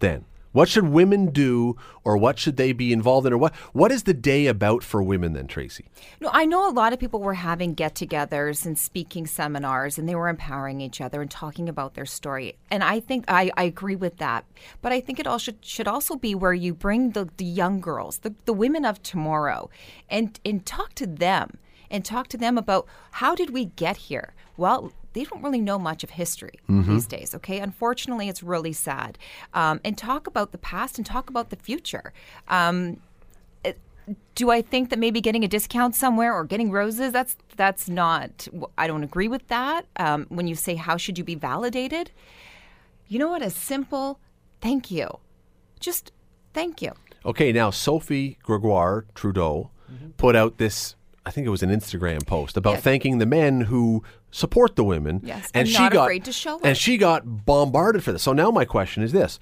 then? 0.00 0.24
What 0.52 0.68
should 0.68 0.88
women 0.88 1.30
do, 1.30 1.76
or 2.04 2.16
what 2.16 2.38
should 2.38 2.56
they 2.56 2.72
be 2.72 2.92
involved 2.92 3.26
in, 3.26 3.32
or 3.32 3.38
what 3.38 3.54
what 3.72 3.90
is 3.90 4.04
the 4.04 4.14
day 4.14 4.46
about 4.46 4.82
for 4.84 5.02
women 5.02 5.32
then, 5.32 5.46
Tracy? 5.46 5.86
No, 6.20 6.30
I 6.32 6.44
know 6.44 6.68
a 6.68 6.70
lot 6.70 6.92
of 6.92 7.00
people 7.00 7.20
were 7.20 7.34
having 7.34 7.74
get-togethers 7.74 8.66
and 8.66 8.78
speaking 8.78 9.26
seminars, 9.26 9.98
and 9.98 10.08
they 10.08 10.14
were 10.14 10.28
empowering 10.28 10.80
each 10.80 11.00
other 11.00 11.22
and 11.22 11.30
talking 11.30 11.68
about 11.68 11.94
their 11.94 12.06
story. 12.06 12.56
And 12.70 12.84
I 12.84 13.00
think 13.00 13.24
I, 13.28 13.50
I 13.56 13.64
agree 13.64 13.96
with 13.96 14.18
that. 14.18 14.44
But 14.82 14.92
I 14.92 15.00
think 15.00 15.18
it 15.18 15.26
all 15.26 15.38
should 15.38 15.64
should 15.64 15.88
also 15.88 16.16
be 16.16 16.34
where 16.34 16.54
you 16.54 16.74
bring 16.74 17.10
the, 17.10 17.28
the 17.36 17.44
young 17.44 17.80
girls, 17.80 18.18
the, 18.18 18.34
the 18.44 18.52
women 18.52 18.84
of 18.84 19.02
tomorrow, 19.02 19.70
and 20.08 20.38
and 20.44 20.66
talk 20.66 20.94
to 20.94 21.06
them 21.06 21.58
and 21.90 22.04
talk 22.04 22.28
to 22.28 22.38
them 22.38 22.58
about 22.58 22.86
how 23.12 23.34
did 23.34 23.50
we 23.50 23.66
get 23.66 23.96
here. 23.96 24.34
Well, 24.56 24.92
they 25.14 25.24
don't 25.24 25.42
really 25.42 25.60
know 25.60 25.78
much 25.78 26.02
of 26.04 26.10
history 26.10 26.58
these 26.68 27.06
days. 27.06 27.34
Okay, 27.34 27.58
unfortunately, 27.60 28.28
it's 28.28 28.42
really 28.42 28.72
sad. 28.72 29.18
Um, 29.54 29.80
and 29.84 29.96
talk 29.98 30.26
about 30.26 30.52
the 30.52 30.58
past 30.58 30.98
and 30.98 31.06
talk 31.06 31.28
about 31.30 31.50
the 31.50 31.56
future. 31.56 32.12
Um, 32.48 32.98
it- 33.64 33.78
do 34.34 34.50
I 34.50 34.62
think 34.62 34.90
that 34.90 34.98
maybe 34.98 35.20
getting 35.20 35.44
a 35.44 35.48
discount 35.48 35.94
somewhere 35.94 36.34
or 36.34 36.44
getting 36.44 36.70
roses? 36.70 37.12
That's 37.12 37.36
that's 37.56 37.88
not. 37.88 38.48
I 38.76 38.86
don't 38.86 39.04
agree 39.04 39.28
with 39.28 39.46
that. 39.48 39.86
Um, 39.96 40.26
when 40.28 40.46
you 40.48 40.54
say 40.56 40.74
how 40.74 40.96
should 40.96 41.18
you 41.18 41.24
be 41.24 41.34
validated, 41.36 42.10
you 43.08 43.18
know 43.18 43.28
what? 43.28 43.42
A 43.42 43.50
simple 43.50 44.18
thank 44.60 44.90
you, 44.90 45.18
just 45.80 46.10
thank 46.54 46.80
you. 46.82 46.92
Okay, 47.24 47.52
now 47.52 47.70
Sophie 47.70 48.38
Gregoire 48.42 49.04
Trudeau 49.14 49.70
put 50.16 50.34
out 50.34 50.58
this. 50.58 50.96
I 51.24 51.30
think 51.30 51.46
it 51.46 51.50
was 51.50 51.62
an 51.62 51.70
Instagram 51.70 52.26
post 52.26 52.56
about 52.56 52.72
Yes. 52.74 52.82
thanking 52.82 53.18
the 53.18 53.26
men 53.26 53.62
who 53.62 54.02
support 54.30 54.74
the 54.76 54.84
women. 54.84 55.20
Yes, 55.22 55.50
and 55.54 55.60
and 55.60 55.68
she 55.68 55.78
not 55.78 55.92
got 55.92 56.02
afraid 56.04 56.24
to 56.24 56.32
show 56.32 56.60
and 56.64 56.76
she 56.76 56.96
got 56.96 57.44
bombarded 57.46 58.02
for 58.02 58.12
this. 58.12 58.22
So 58.22 58.32
now 58.32 58.50
my 58.50 58.64
question 58.64 59.02
is 59.02 59.12
this: 59.12 59.38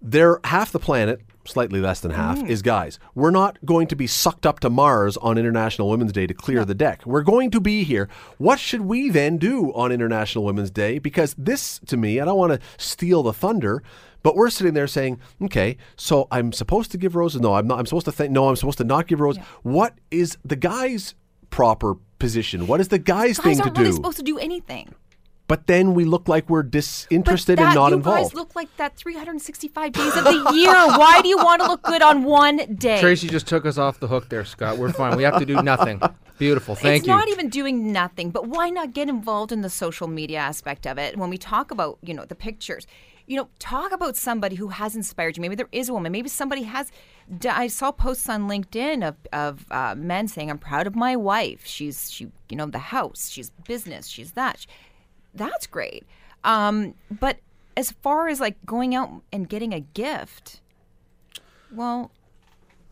There, 0.00 0.40
half 0.44 0.72
the 0.72 0.78
planet, 0.78 1.20
slightly 1.44 1.80
less 1.80 2.00
than 2.00 2.12
half, 2.12 2.38
Mm. 2.38 2.48
is 2.48 2.62
guys. 2.62 2.98
We're 3.14 3.30
not 3.30 3.58
going 3.64 3.86
to 3.88 3.96
be 3.96 4.06
sucked 4.06 4.46
up 4.46 4.58
to 4.60 4.70
Mars 4.70 5.16
on 5.18 5.36
International 5.38 5.90
Women's 5.90 6.12
Day 6.12 6.26
to 6.26 6.34
clear 6.34 6.64
the 6.64 6.74
deck. 6.74 7.02
We're 7.04 7.22
going 7.22 7.50
to 7.50 7.60
be 7.60 7.84
here. 7.84 8.08
What 8.38 8.58
should 8.58 8.82
we 8.82 9.10
then 9.10 9.36
do 9.38 9.72
on 9.74 9.92
International 9.92 10.44
Women's 10.44 10.70
Day? 10.70 10.98
Because 10.98 11.34
this, 11.36 11.78
to 11.86 11.96
me, 11.96 12.20
I 12.20 12.24
don't 12.24 12.38
want 12.38 12.52
to 12.52 12.60
steal 12.78 13.22
the 13.22 13.32
thunder. 13.32 13.82
But 14.22 14.36
we're 14.36 14.50
sitting 14.50 14.74
there 14.74 14.86
saying, 14.86 15.20
okay, 15.42 15.76
so 15.96 16.28
I'm 16.30 16.52
supposed 16.52 16.90
to 16.92 16.98
give 16.98 17.16
roses. 17.16 17.40
No, 17.40 17.54
I'm 17.54 17.66
not. 17.66 17.78
I'm 17.78 17.86
supposed 17.86 18.04
to 18.06 18.12
think. 18.12 18.30
No, 18.32 18.48
I'm 18.48 18.56
supposed 18.56 18.78
to 18.78 18.84
not 18.84 19.06
give 19.08 19.20
roses. 19.20 19.42
What 19.62 19.94
is 20.10 20.38
the 20.44 20.56
guy's 20.56 21.14
proper 21.50 21.96
position? 22.18 22.66
What 22.66 22.80
is 22.80 22.88
the 22.88 22.98
guy's, 22.98 23.38
Guys 23.38 23.44
thing 23.44 23.56
to 23.58 23.62
aren't 23.64 23.78
really 23.78 23.90
do? 23.90 23.96
supposed 23.96 24.16
to 24.18 24.22
do 24.22 24.38
anything. 24.38 24.94
but 25.48 25.66
then 25.66 25.92
we 25.92 26.04
look 26.04 26.28
like 26.28 26.48
we're 26.48 26.62
disinterested 26.62 27.56
but 27.56 27.62
that, 27.64 27.68
and 27.70 27.74
not 27.74 27.88
you 27.90 27.96
involved. 27.96 28.22
guys 28.30 28.34
look 28.34 28.54
like 28.56 28.74
that 28.76 28.96
365 28.96 29.92
days 29.92 30.16
of 30.16 30.24
the 30.24 30.52
year. 30.54 30.72
Why 30.72 31.20
do 31.20 31.28
you 31.28 31.36
want 31.36 31.60
to 31.62 31.68
look 31.68 31.82
good 31.82 32.00
on 32.00 32.22
one 32.22 32.58
day? 32.76 33.00
Tracy 33.00 33.28
just 33.28 33.46
took 33.48 33.66
us 33.66 33.76
off 33.76 33.98
the 34.00 34.06
hook 34.08 34.28
there, 34.28 34.44
Scott. 34.44 34.78
We're 34.78 34.92
fine. 34.92 35.16
We 35.16 35.24
have 35.24 35.38
to 35.40 35.44
do 35.46 35.60
nothing. 35.62 36.00
Beautiful. 36.38 36.74
Thank 36.74 36.98
it's 37.00 37.06
you. 37.06 37.12
not 37.12 37.28
even 37.28 37.48
doing 37.50 37.92
nothing, 37.92 38.30
but 38.30 38.46
why 38.48 38.70
not 38.70 38.94
get 38.94 39.08
involved 39.08 39.52
in 39.52 39.60
the 39.60 39.68
social 39.70 40.06
media 40.08 40.38
aspect 40.38 40.86
of 40.86 40.96
it? 40.96 41.16
When 41.18 41.28
we 41.28 41.36
talk 41.38 41.70
about, 41.70 41.98
you 42.02 42.14
know, 42.14 42.24
the 42.24 42.34
pictures, 42.34 42.86
you 43.26 43.36
know, 43.36 43.48
talk 43.58 43.92
about 43.92 44.16
somebody 44.16 44.56
who 44.56 44.68
has 44.68 44.96
inspired 44.96 45.36
you. 45.36 45.40
Maybe 45.40 45.54
there 45.54 45.68
is 45.72 45.88
a 45.88 45.92
woman. 45.92 46.12
Maybe 46.12 46.28
somebody 46.28 46.62
has. 46.62 46.90
I 47.48 47.68
saw 47.68 47.92
posts 47.92 48.28
on 48.28 48.48
LinkedIn 48.48 49.06
of 49.06 49.16
of 49.32 49.66
uh, 49.70 49.94
men 49.96 50.28
saying, 50.28 50.50
"I'm 50.50 50.58
proud 50.58 50.86
of 50.86 50.94
my 50.94 51.16
wife. 51.16 51.62
She's 51.64 52.10
she, 52.10 52.28
you 52.48 52.56
know, 52.56 52.66
the 52.66 52.78
house. 52.78 53.30
She's 53.30 53.50
business. 53.66 54.06
She's 54.06 54.32
that." 54.32 54.66
That's 55.34 55.66
great. 55.66 56.04
Um, 56.44 56.94
but 57.10 57.38
as 57.76 57.92
far 57.92 58.28
as 58.28 58.40
like 58.40 58.56
going 58.66 58.94
out 58.94 59.22
and 59.32 59.48
getting 59.48 59.72
a 59.72 59.80
gift, 59.80 60.60
well, 61.72 62.10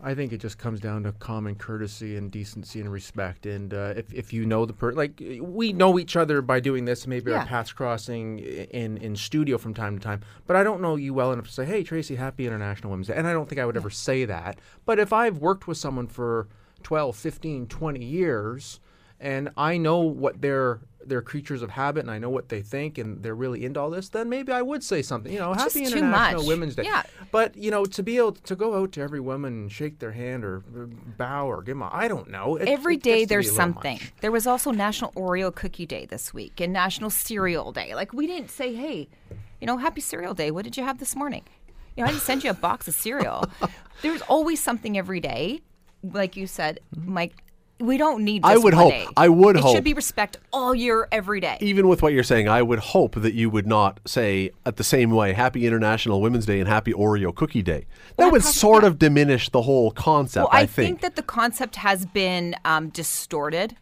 I 0.02 0.14
think 0.14 0.32
it 0.32 0.38
just 0.38 0.56
comes 0.56 0.80
down 0.80 1.02
to 1.02 1.12
common 1.12 1.56
courtesy 1.56 2.16
and 2.16 2.30
decency 2.30 2.80
and 2.80 2.90
respect. 2.90 3.44
And 3.44 3.74
uh, 3.74 3.92
if, 3.96 4.12
if 4.14 4.32
you 4.32 4.46
know 4.46 4.64
the 4.64 4.72
person, 4.72 4.96
like 4.96 5.22
we 5.40 5.72
know 5.74 5.98
each 5.98 6.16
other 6.16 6.40
by 6.40 6.58
doing 6.60 6.86
this, 6.86 7.06
maybe 7.06 7.30
Yeah. 7.30 7.40
our 7.40 7.46
paths 7.46 7.72
crossing 7.72 8.38
in, 8.38 8.96
in 8.96 9.14
studio 9.14 9.58
from 9.58 9.74
time 9.74 9.98
to 9.98 10.02
time. 10.02 10.20
But 10.46 10.56
I 10.56 10.64
don't 10.64 10.80
know 10.80 10.96
you 10.96 11.12
well 11.12 11.32
enough 11.32 11.46
to 11.48 11.52
say, 11.52 11.66
hey, 11.66 11.82
Tracy, 11.82 12.16
happy 12.16 12.46
International 12.46 12.90
Women's 12.90 13.08
Day. 13.08 13.14
And 13.14 13.26
I 13.26 13.32
don't 13.34 13.48
think 13.48 13.60
I 13.60 13.66
would 13.66 13.76
ever 13.76 13.90
say 13.90 14.24
that. 14.24 14.58
But 14.86 14.98
if 14.98 15.12
I've 15.12 15.38
worked 15.38 15.66
with 15.68 15.76
someone 15.76 16.06
for 16.06 16.48
12, 16.82 17.14
15, 17.14 17.66
20 17.66 18.02
years, 18.04 18.80
and 19.20 19.50
I 19.56 19.76
know 19.76 19.98
what 20.00 20.40
they're 20.40 20.80
they're 21.02 21.22
creatures 21.22 21.62
of 21.62 21.70
habit 21.70 22.00
and 22.00 22.10
I 22.10 22.18
know 22.18 22.28
what 22.28 22.50
they 22.50 22.60
think 22.60 22.98
and 22.98 23.22
they're 23.22 23.34
really 23.34 23.64
into 23.64 23.80
all 23.80 23.88
this, 23.90 24.10
then 24.10 24.28
maybe 24.28 24.52
I 24.52 24.60
would 24.60 24.84
say 24.84 25.00
something. 25.00 25.32
You 25.32 25.38
know, 25.38 25.54
Just 25.54 25.74
happy 25.74 25.86
International 25.86 26.42
much. 26.42 26.46
Women's 26.46 26.74
Day. 26.76 26.84
Yeah. 26.84 27.02
But 27.32 27.56
you 27.56 27.70
know, 27.70 27.86
to 27.86 28.02
be 28.02 28.18
able 28.18 28.32
to 28.32 28.54
go 28.54 28.76
out 28.76 28.92
to 28.92 29.00
every 29.00 29.18
woman 29.18 29.52
and 29.54 29.72
shake 29.72 29.98
their 29.98 30.12
hand 30.12 30.44
or 30.44 30.62
bow 31.16 31.46
or 31.46 31.62
give 31.62 31.76
them, 31.76 31.82
a, 31.82 31.90
I 31.92 32.06
don't 32.06 32.28
know. 32.30 32.56
It, 32.56 32.68
Every 32.68 32.96
it 32.96 33.02
day 33.02 33.10
gets 33.10 33.22
to 33.22 33.26
be 33.26 33.34
there's 33.34 33.56
something. 33.56 33.94
much. 33.94 34.12
There 34.20 34.30
was 34.30 34.46
also 34.46 34.70
National 34.70 35.10
Oreo 35.12 35.54
Cookie 35.54 35.86
Day 35.86 36.06
this 36.06 36.34
week 36.34 36.60
and 36.60 36.72
National 36.72 37.10
Cereal 37.10 37.72
Day. 37.72 37.94
Like 37.94 38.12
we 38.12 38.26
didn't 38.26 38.50
say, 38.50 38.74
hey, 38.74 39.08
you 39.60 39.66
know, 39.66 39.78
Happy 39.78 40.00
Cereal 40.00 40.34
Day. 40.34 40.50
What 40.50 40.64
did 40.64 40.76
you 40.76 40.84
have 40.84 40.98
this 40.98 41.16
morning? 41.16 41.44
You 41.96 42.04
know, 42.04 42.08
I 42.08 42.12
didn't 42.12 42.22
send 42.22 42.44
you 42.44 42.50
a 42.50 42.54
box 42.54 42.88
of 42.88 42.94
cereal. 42.94 43.44
There's 44.02 44.22
always 44.22 44.62
something 44.62 44.96
every 44.96 45.20
day, 45.20 45.60
like 46.02 46.36
you 46.36 46.46
said, 46.46 46.80
Mike. 46.96 47.42
We 47.80 47.96
don't 47.96 48.22
need. 48.24 48.42
I 48.44 48.56
would 48.58 48.74
hope- 48.74 48.90
Day. 48.92 49.06
I 49.16 49.28
would 49.28 49.56
it 49.56 49.62
hope- 49.62 49.72
It 49.72 49.74
should 49.76 49.84
be 49.84 49.94
respect 49.94 50.36
all 50.52 50.74
year, 50.74 51.08
every 51.10 51.40
day. 51.40 51.56
even 51.60 51.88
with 51.88 52.02
what 52.02 52.12
you're 52.12 52.22
saying, 52.22 52.48
I 52.48 52.62
would 52.62 52.78
hope 52.78 53.14
that 53.16 53.34
you 53.34 53.48
would 53.50 53.66
not 53.66 54.00
say 54.06 54.50
at 54.66 54.76
the 54.76 54.84
same 54.84 55.10
way 55.10 55.32
Happy 55.32 55.66
International 55.66 56.20
Women's 56.20 56.46
Day 56.46 56.60
and 56.60 56.68
Happy 56.68 56.92
Oreo 56.92 57.34
Cookie 57.34 57.62
Day. 57.62 57.86
That 58.16 58.24
Well, 58.24 58.30
would 58.32 58.42
probably 58.42 58.52
sort 58.54 58.82
not. 58.82 58.88
of 58.88 58.98
diminish 58.98 59.48
the 59.48 59.62
whole 59.62 59.90
concept, 59.90 60.44
Well, 60.50 60.60
I, 60.60 60.62
I 60.62 60.66
think 60.66 61.00
that 61.00 61.16
the 61.16 61.22
concept 61.22 61.76
has 61.76 62.04
been 62.06 62.54
um, 62.64 62.88
distorted 62.90 63.76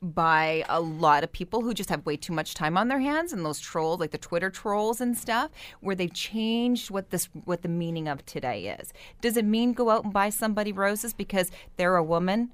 by 0.00 0.64
a 0.68 0.80
lot 0.80 1.24
of 1.24 1.32
people 1.32 1.60
who 1.62 1.74
just 1.74 1.90
have 1.90 2.06
way 2.06 2.16
too 2.16 2.32
much 2.32 2.54
time 2.54 2.76
on 2.78 2.86
their 2.86 3.00
hands 3.00 3.32
and 3.32 3.44
those 3.44 3.58
trolls 3.58 3.98
like 3.98 4.12
the 4.12 4.18
twitter 4.18 4.48
trolls 4.48 5.00
and 5.00 5.18
stuff 5.18 5.50
where 5.80 5.96
they've 5.96 6.14
changed 6.14 6.88
what 6.88 7.10
this 7.10 7.28
what 7.46 7.62
the 7.62 7.68
meaning 7.68 8.06
of 8.06 8.24
today 8.24 8.66
is 8.80 8.92
does 9.20 9.36
it 9.36 9.44
mean 9.44 9.72
go 9.72 9.90
out 9.90 10.04
and 10.04 10.12
buy 10.12 10.30
somebody 10.30 10.70
roses 10.70 11.12
because 11.12 11.50
they're 11.78 11.96
a 11.96 12.04
woman 12.04 12.52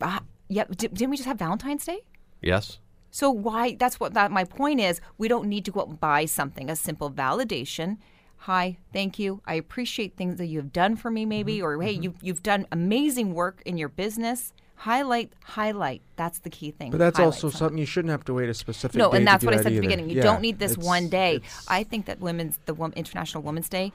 uh, 0.00 0.20
yeah 0.48 0.64
di- 0.64 0.88
didn't 0.88 1.10
we 1.10 1.16
just 1.16 1.28
have 1.28 1.38
valentine's 1.38 1.84
day 1.84 2.00
yes. 2.40 2.78
so 3.10 3.30
why? 3.30 3.74
That's 3.78 4.00
what 4.00 4.14
that 4.14 4.30
my 4.30 4.44
point 4.44 4.80
is. 4.80 5.00
We 5.18 5.28
don't 5.28 5.46
need 5.48 5.64
to 5.66 5.70
go 5.70 5.80
out 5.82 5.88
and 5.88 6.00
buy 6.00 6.24
something. 6.24 6.70
A 6.70 6.76
simple 6.76 7.10
validation. 7.10 7.98
Hi, 8.38 8.78
thank 8.92 9.18
you. 9.20 9.40
I 9.46 9.54
appreciate 9.54 10.16
things 10.16 10.36
that 10.38 10.46
you 10.46 10.58
have 10.58 10.72
done 10.72 10.96
for 10.96 11.10
me, 11.10 11.24
maybe, 11.24 11.58
Mm-hmm. 11.58 11.66
or 11.66 11.82
hey, 11.82 11.92
you 11.92 12.14
you've 12.22 12.42
done 12.42 12.66
amazing 12.72 13.34
work 13.34 13.62
in 13.64 13.76
your 13.78 13.88
business. 13.88 14.52
Highlight, 14.76 15.32
highlight. 15.44 16.02
That's 16.16 16.40
the 16.40 16.50
key 16.50 16.72
thing. 16.72 16.90
But 16.90 16.98
that's 16.98 17.18
Highlight 17.18 17.34
also 17.34 17.50
something 17.50 17.78
you 17.78 17.86
shouldn't 17.86 18.10
have 18.10 18.24
to 18.24 18.34
wait 18.34 18.48
a 18.48 18.54
specific. 18.54 18.96
No, 18.96 19.10
day 19.12 19.18
and 19.18 19.26
to 19.26 19.30
that's 19.30 19.40
do 19.42 19.46
what 19.46 19.54
I 19.54 19.58
said 19.58 19.66
at 19.66 19.74
the 19.76 19.80
beginning. 19.80 20.08
You 20.10 20.16
Yeah, 20.16 20.22
don't 20.22 20.40
need 20.40 20.58
this 20.58 20.76
one 20.76 21.08
day. 21.08 21.40
I 21.68 21.84
think 21.84 22.06
that 22.06 22.18
women's 22.18 22.58
the 22.64 22.74
International 22.96 23.44
Women's 23.44 23.68
Day, 23.68 23.92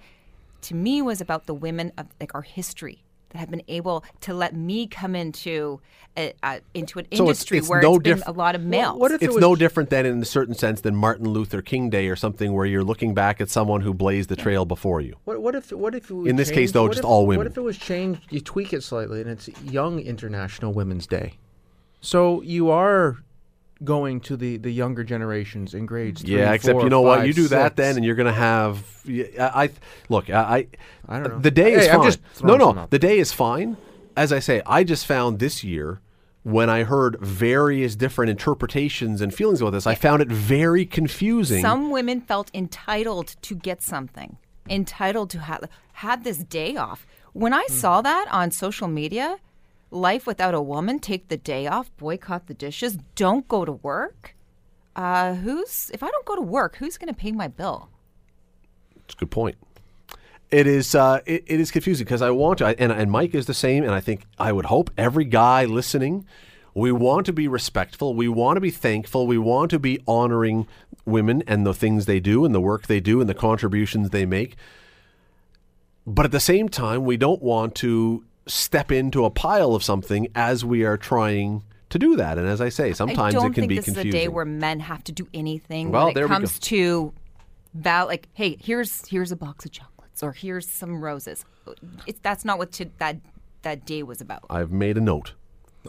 to 0.62 0.76
me, 0.76 1.02
was 1.02 1.20
about 1.20 1.46
the 1.46 1.54
women 1.54 1.92
of 1.98 2.06
like 2.22 2.34
our 2.34 2.44
history 2.44 3.04
that 3.30 3.38
have 3.40 3.50
been 3.52 3.63
able 3.68 4.04
to 4.22 4.34
let 4.34 4.56
me 4.56 4.88
come 4.88 5.16
into 5.16 5.80
a, 6.16 6.34
uh, 6.42 6.60
into 6.74 7.00
an 7.00 7.06
So 7.12 7.16
it's- 7.16 7.20
industry 7.30 7.58
it's 7.60 7.70
where 7.70 7.82
no 7.82 7.96
it's 7.96 8.04
been 8.04 8.24
a 8.26 8.32
lot 8.32 8.56
of 8.56 8.62
males. 8.63 8.98
what 9.00 9.12
if 9.12 9.22
it 9.22 9.26
It's 9.26 9.36
was 9.36 9.42
no 9.42 9.56
different 9.56 9.90
than 9.90 10.06
in 10.06 10.22
a 10.22 10.26
certain 10.26 10.56
sense 10.56 10.82
than 10.82 10.96
Martin 10.96 11.30
Luther 11.30 11.62
King 11.62 11.90
Day 11.90 12.08
or 12.08 12.16
something 12.16 12.54
where 12.54 12.66
you're 12.66 12.84
looking 12.84 13.13
back 13.13 13.40
at 13.40 13.50
someone 13.50 13.82
who 13.82 13.94
blazed 13.94 14.30
the 14.30 14.36
trail 14.36 14.66
before 14.66 15.02
you. 15.02 15.16
What, 15.26 15.42
what 15.42 15.56
if 15.56 15.72
what 15.72 15.94
if 15.94 16.10
it 16.10 16.13
In 16.28 16.36
this 16.38 16.50
case, 16.50 16.72
though, 16.72 16.88
just 16.88 17.00
if- 17.00 17.06
all 17.06 17.28
women? 17.28 17.40
What 17.40 17.48
if 17.48 17.58
it 17.58 17.62
was 17.62 17.78
changed? 17.78 18.22
You 18.32 18.40
tweak 18.40 18.74
it 18.74 18.82
slightly, 18.84 19.22
and 19.22 19.30
it's 19.30 19.50
Young 19.63 20.00
International 20.00 20.74
Women's 20.74 21.06
Day. 21.06 21.34
So 22.02 22.42
you 22.42 22.70
are 22.70 23.18
going 23.84 24.20
to 24.22 24.38
the 24.38 24.58
the 24.58 24.72
younger 24.72 25.04
generations 25.04 25.74
in 25.74 25.86
grades. 25.86 26.22
Three, 26.22 26.38
yeah, 26.38 26.54
except 26.54 26.76
four, 26.76 26.84
you 26.84 26.90
know 26.90 27.02
what? 27.02 27.26
You 27.28 27.34
do 27.34 27.48
that 27.50 27.76
then, 27.76 27.96
and 27.96 28.06
you're 28.06 28.16
going 28.16 28.34
to 28.34 28.40
have. 28.40 28.84
yeah, 29.06 29.52
I, 29.54 29.63
I 29.63 29.70
look. 30.10 30.30
I. 30.30 30.68
I 31.08 31.20
don't 31.20 31.30
know. 31.30 31.40
The 31.40 31.52
day 31.52 31.74
is 31.74 31.88
I'm 31.88 32.00
fine. 32.00 32.04
just 32.04 32.44
no, 32.44 32.58
no. 32.58 32.88
The 32.90 33.00
day 33.00 33.20
is 33.20 33.32
fine. 33.32 33.78
As 34.16 34.34
I 34.34 34.40
say, 34.40 34.62
I 34.66 34.84
just 34.84 35.06
found 35.06 35.40
this 35.40 35.63
year 35.63 36.02
when 36.48 36.70
I 36.70 36.84
heard 36.84 37.20
various 37.20 37.98
different 37.98 38.30
interpretations 38.30 39.20
and 39.20 39.34
feelings 39.34 39.60
about 39.60 39.72
this, 39.72 39.86
I 39.86 39.96
found 39.96 40.22
it 40.22 40.30
very 40.30 40.86
confusing. 40.86 41.62
Some 41.62 41.92
women 41.92 42.22
felt 42.22 42.50
entitled 42.54 43.36
to 43.42 43.54
get 43.54 43.84
something, 43.84 44.38
entitled 44.70 45.30
to 45.32 45.40
have 45.40 45.70
have 45.94 46.24
this 46.24 46.38
day 46.38 46.78
off. 46.78 47.06
When 47.34 47.54
I 47.54 47.66
hmm. 47.68 47.74
saw 47.74 48.02
that 48.02 48.28
on 48.32 48.52
social 48.52 48.88
media, 48.88 49.40
life 49.91 50.28
without 50.28 50.54
a 50.54 50.62
woman, 50.62 51.00
take 51.00 51.28
the 51.28 51.38
day 51.38 51.67
off, 51.67 51.95
boycott 51.97 52.47
the 52.47 52.54
dishes, 52.54 52.97
don't 53.15 53.47
go 53.47 53.65
to 53.65 53.71
work. 53.71 54.36
Uh, 54.95 55.36
who's 55.36 55.91
if 55.93 56.02
I 56.02 56.10
don't 56.10 56.26
go 56.26 56.36
to 56.36 56.41
work, 56.41 56.78
who's 56.78 56.97
going 56.97 57.13
to 57.13 57.13
pay 57.13 57.32
my 57.32 57.47
bill? 57.47 57.89
It's 59.06 59.13
a 59.13 59.17
good 59.17 59.32
point. 59.32 59.56
It 60.50 60.65
is 60.65 60.95
uh, 60.95 61.19
it, 61.26 61.43
it 61.45 61.60
is 61.60 61.71
confusing 61.71 62.06
because 62.06 62.21
I 62.21 62.32
want 62.32 62.60
to, 62.60 62.67
and, 62.80 62.91
and 62.91 63.12
Mike 63.12 63.36
is 63.36 63.45
the 63.45 63.54
same, 63.54 63.84
and 63.84 63.93
I 63.93 64.00
think 64.00 64.23
I 64.39 64.52
would 64.52 64.65
hope 64.65 64.89
every 64.97 65.26
guy 65.26 65.65
listening, 65.65 66.26
we 66.73 66.91
want 66.91 67.26
to 67.26 67.34
be 67.34 67.47
respectful, 67.47 68.13
we 68.13 68.28
want 68.28 68.58
to 68.58 68.62
be 68.62 68.71
thankful, 68.71 69.28
we 69.28 69.38
want 69.38 69.71
to 69.71 69.80
be 69.80 70.00
honoring 70.08 70.67
women 71.06 71.43
and 71.47 71.65
the 71.65 71.73
things 71.73 72.06
they 72.06 72.19
do 72.19 72.45
and 72.45 72.56
the 72.56 72.62
work 72.62 72.88
they 72.88 73.00
do 73.00 73.19
and 73.19 73.30
the 73.30 73.34
contributions 73.34 74.10
they 74.10 74.26
make. 74.26 74.56
but 76.06 76.26
at 76.26 76.32
the 76.32 76.39
same 76.39 76.69
time, 76.69 77.04
we 77.04 77.17
don't 77.17 77.41
want 77.41 77.76
to 77.76 78.23
step 78.48 78.92
into 78.92 79.26
a 79.26 79.30
pile 79.30 79.76
of 79.76 79.84
something 79.84 80.28
as 80.36 80.64
we 80.66 80.84
are 80.84 80.98
trying 80.98 81.64
to 81.90 82.00
do 82.00 82.16
that. 82.18 82.38
And 82.38 82.48
as 82.48 82.60
I 82.62 82.70
say, 82.70 82.94
sometimes 82.94 83.36
I 83.36 83.38
don't 83.38 83.52
it 83.52 83.54
can 83.54 83.62
think 83.64 83.70
be 83.70 83.76
this 83.78 83.86
confusing. 83.86 84.10
is 84.10 84.16
a 84.16 84.18
day 84.18 84.28
where 84.28 84.46
men 84.46 84.80
have 84.82 85.04
to 85.06 85.12
do 85.12 85.28
anything 85.34 85.92
Well, 85.92 86.06
when 86.06 86.14
there 86.16 86.26
it 86.26 86.30
we 86.30 86.34
comes 86.36 86.60
to 86.60 87.14
val 87.74 88.08
like 88.08 88.28
hey 88.34 88.58
here's 88.60 89.08
here's 89.08 89.32
a 89.32 89.36
box 89.36 89.64
of 89.66 89.72
chocolates 89.72 90.24
or 90.24 90.32
here's 90.32 90.68
some 90.68 91.00
roses 91.00 91.46
it's 92.08 92.20
that's 92.24 92.44
not 92.44 92.58
what 92.58 92.72
to, 92.72 92.90
that 92.98 93.18
that 93.62 93.86
day 93.86 94.02
was 94.02 94.20
about 94.20 94.46
I've 94.50 94.72
made 94.72 94.98
a 94.98 95.02
note. 95.02 95.34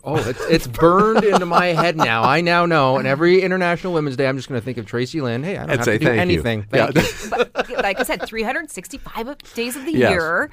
Oh, 0.04 0.16
it's, 0.16 0.40
it's 0.46 0.66
burned 0.66 1.24
into 1.24 1.46
my 1.46 1.66
head 1.66 1.96
now. 1.96 2.22
I 2.22 2.40
now 2.40 2.66
know. 2.66 2.98
And 2.98 3.06
every 3.06 3.42
International 3.42 3.92
Women's 3.92 4.16
Day, 4.16 4.28
I'm 4.28 4.36
just 4.36 4.48
going 4.48 4.60
to 4.60 4.64
think 4.64 4.78
of 4.78 4.86
Tracy 4.86 5.20
Lynn. 5.20 5.42
Hey, 5.42 5.56
I 5.56 5.60
don't 5.60 5.70
And 5.70 5.78
have 5.80 5.84
say 5.84 5.92
to 5.92 5.98
do 5.98 6.04
thank 6.06 6.16
you. 6.16 6.20
anything. 6.22 6.66
Yeah. 6.72 6.90
You. 6.94 7.02
but 7.30 7.70
like 7.82 8.00
i 8.00 8.02
said 8.02 8.22
365 8.24 9.38
days 9.54 9.76
of 9.76 9.84
the 9.84 9.92
Yes. 9.92 10.10
year 10.10 10.50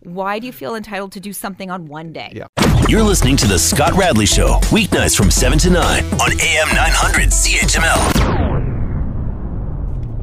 why 0.00 0.38
do 0.38 0.46
you 0.46 0.52
feel 0.52 0.74
entitled 0.74 1.12
to 1.12 1.20
do 1.20 1.32
something 1.32 1.70
on 1.70 1.86
one 1.86 2.12
day 2.12 2.32
Yeah. 2.34 2.46
You're 2.88 3.02
listening 3.02 3.36
to 3.38 3.46
The 3.46 3.58
Scott 3.58 3.92
Radley 3.94 4.26
Show, 4.26 4.58
weeknights 4.70 5.16
from 5.16 5.30
7 5.30 5.58
to 5.60 5.70
9 5.70 6.04
on 6.04 6.32
AM 6.40 6.68
900 6.74 7.30
CHML. 7.30 8.62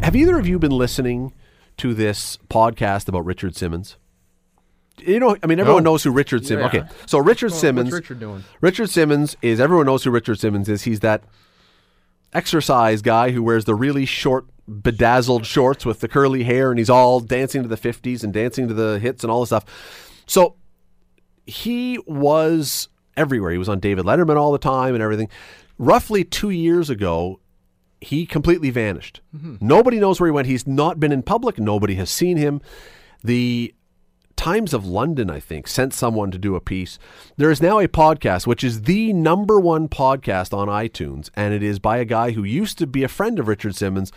Have 0.04 0.16
either 0.16 0.38
of 0.38 0.48
you 0.48 0.60
been 0.60 0.72
listening 0.72 1.34
to 1.78 1.94
this 1.94 2.38
podcast 2.50 3.08
about 3.08 3.26
Richard 3.26 3.56
Simmons? 3.56 3.98
You 5.06 5.20
know, 5.20 5.36
I 5.42 5.48
mean, 5.48 5.60
everyone 5.60 5.84
No. 5.84 5.92
knows 5.92 6.04
who 6.04 6.12
Richard 6.12 6.46
Simmons. 6.46 6.74
Yeah. 6.74 6.82
Okay, 6.82 6.90
so 7.06 7.20
Richard 7.20 7.52
what's 7.52 7.60
Simmons. 7.62 7.92
Richard 7.92 8.20
doing? 8.20 8.44
Richard 8.62 8.90
Simmons 8.90 9.36
is 9.42 9.60
everyone 9.60 9.86
knows 9.86 10.04
who 10.04 10.12
Richard 10.12 10.40
Simmons 10.40 10.68
is. 10.70 10.84
He's 10.84 11.00
that 11.02 11.24
exercise 12.34 13.02
guy 13.02 13.32
who 13.32 13.42
wears 13.44 13.66
the 13.66 13.76
really 13.76 14.06
short, 14.06 14.46
bedazzled 14.68 15.46
shorts 15.46 15.86
with 15.86 16.00
the 16.00 16.08
curly 16.08 16.44
hair, 16.44 16.70
and 16.72 16.78
he's 16.80 16.90
all 16.90 17.20
dancing 17.20 17.64
to 17.64 17.68
the 17.68 17.78
'50s 17.78 18.24
and 18.24 18.34
dancing 18.34 18.68
to 18.68 18.74
the 18.74 19.00
hits 19.00 19.24
and 19.24 19.32
all 19.32 19.42
this 19.42 19.50
stuff. 19.50 19.66
So 20.28 20.56
he 21.46 21.98
was 22.06 22.90
everywhere. 23.18 23.52
He 23.52 23.58
was 23.58 23.70
on 23.70 23.80
David 23.80 24.06
Letterman 24.06 24.38
all 24.38 24.52
the 24.52 24.60
time 24.60 24.94
and 24.94 25.04
everything. 25.04 25.30
Roughly 25.78 26.24
two 26.24 26.50
years 26.52 26.90
ago, 26.90 27.40
he 28.02 28.26
completely 28.26 28.70
vanished. 28.70 29.22
Mm-hmm. 29.36 29.56
Nobody 29.66 30.00
knows 30.00 30.20
where 30.20 30.28
he 30.28 30.32
went. 30.32 30.48
He's 30.48 30.68
not 30.68 31.00
been 31.00 31.12
in 31.12 31.24
public. 31.24 31.58
Nobody 31.58 31.96
has 31.96 32.10
seen 32.10 32.38
him. 32.38 32.62
The 33.24 33.74
Times 34.40 34.74
of 34.74 34.86
London, 34.86 35.30
I 35.30 35.42
think, 35.42 35.68
sent 35.68 35.94
someone 35.94 36.32
to 36.32 36.38
do 36.38 36.56
a 36.56 36.62
piece. 36.62 36.98
There 37.36 37.52
is 37.52 37.62
now 37.62 37.80
a 37.80 37.90
podcast, 37.90 38.48
which 38.48 38.64
is 38.64 38.84
the 38.84 39.12
number 39.12 39.60
one 39.60 39.90
podcast 39.90 40.58
on 40.58 40.70
iTunes, 40.70 41.30
and 41.36 41.54
it 41.54 41.62
is 41.62 41.78
by 41.78 41.98
a 41.98 42.06
guy 42.06 42.32
who 42.32 42.46
used 42.46 42.78
to 42.78 42.88
be 42.88 43.04
a 43.04 43.10
friend 43.10 43.38
of 43.38 43.50
Richard 43.50 43.76
Simmons. 43.76 44.14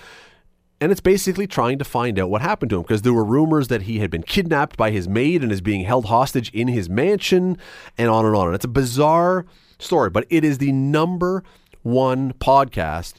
And 0.80 0.92
it's 0.92 1.00
basically 1.00 1.48
trying 1.48 1.76
to 1.80 1.84
find 1.84 2.20
out 2.20 2.30
what 2.30 2.40
happened 2.40 2.70
to 2.70 2.76
him 2.76 2.82
because 2.82 3.02
there 3.02 3.12
were 3.12 3.24
rumors 3.24 3.66
that 3.66 3.82
he 3.82 3.98
had 3.98 4.12
been 4.12 4.22
kidnapped 4.22 4.76
by 4.76 4.92
his 4.92 5.08
maid 5.08 5.42
and 5.42 5.50
is 5.50 5.60
being 5.60 5.82
held 5.82 6.04
hostage 6.04 6.52
in 6.54 6.68
his 6.68 6.88
mansion 6.88 7.58
and 7.98 8.08
on 8.08 8.24
and 8.24 8.36
on. 8.36 8.46
And 8.46 8.54
it's 8.54 8.64
a 8.64 8.68
bizarre 8.68 9.44
story, 9.80 10.08
but 10.08 10.24
it 10.30 10.44
is 10.44 10.58
the 10.58 10.70
number 10.70 11.42
one 11.82 12.32
podcast 12.34 13.14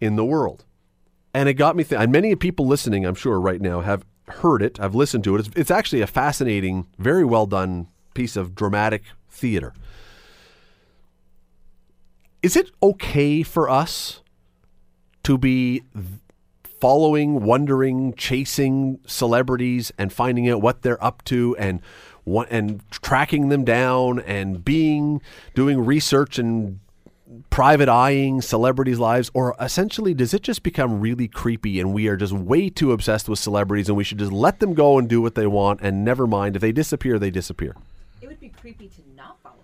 in 0.00 0.16
the 0.16 0.24
world. 0.24 0.64
And 1.34 1.50
it 1.50 1.54
got 1.54 1.76
me 1.76 1.84
thinking, 1.84 2.04
and 2.04 2.12
many 2.12 2.34
people 2.34 2.66
listening, 2.66 3.04
I'm 3.04 3.14
sure, 3.14 3.38
right 3.38 3.60
now 3.60 3.82
have 3.82 4.06
heard 4.28 4.62
it. 4.62 4.80
I've 4.80 4.94
listened 4.94 5.24
to 5.24 5.36
it. 5.36 5.40
It's, 5.40 5.56
it's 5.56 5.70
actually 5.70 6.00
a 6.02 6.06
fascinating, 6.06 6.86
very 6.98 7.24
well 7.24 7.46
done 7.46 7.88
piece 8.14 8.36
of 8.36 8.54
dramatic 8.54 9.02
theater. 9.28 9.74
Is 12.42 12.56
it 12.56 12.70
okay 12.82 13.42
for 13.42 13.68
us 13.68 14.22
to 15.24 15.36
be 15.36 15.82
following, 16.80 17.42
wondering, 17.42 18.14
chasing 18.14 19.00
celebrities 19.06 19.92
and 19.98 20.12
finding 20.12 20.48
out 20.48 20.60
what 20.60 20.82
they're 20.82 21.02
up 21.02 21.24
to 21.24 21.56
and 21.56 21.80
and 22.50 22.82
tracking 22.90 23.50
them 23.50 23.64
down 23.64 24.18
and 24.20 24.64
being 24.64 25.22
doing 25.54 25.84
research 25.84 26.38
and 26.38 26.80
private 27.50 27.88
eyeing 27.88 28.40
celebrities' 28.42 28.98
lives, 28.98 29.30
or 29.34 29.54
essentially 29.60 30.14
does 30.14 30.32
it 30.34 30.42
just 30.42 30.62
become 30.62 31.00
really 31.00 31.28
creepy 31.28 31.80
and 31.80 31.92
we 31.94 32.08
are 32.08 32.16
just 32.16 32.32
way 32.32 32.68
too 32.70 32.92
obsessed 32.92 33.28
with 33.28 33.38
celebrities 33.38 33.88
and 33.88 33.96
we 33.96 34.04
should 34.04 34.18
just 34.18 34.32
let 34.32 34.60
them 34.60 34.74
go 34.74 34.98
and 34.98 35.08
do 35.08 35.20
what 35.22 35.34
they 35.34 35.46
want 35.46 35.80
and 35.82 36.04
never 36.04 36.26
mind 36.26 36.56
if 36.56 36.62
they 36.62 36.72
disappear, 36.72 37.18
they 37.18 37.30
disappear. 37.30 37.74
it 38.20 38.26
would 38.28 38.40
be 38.40 38.48
creepy 38.48 38.88
to 38.88 39.00
not 39.16 39.36
follow 39.42 39.56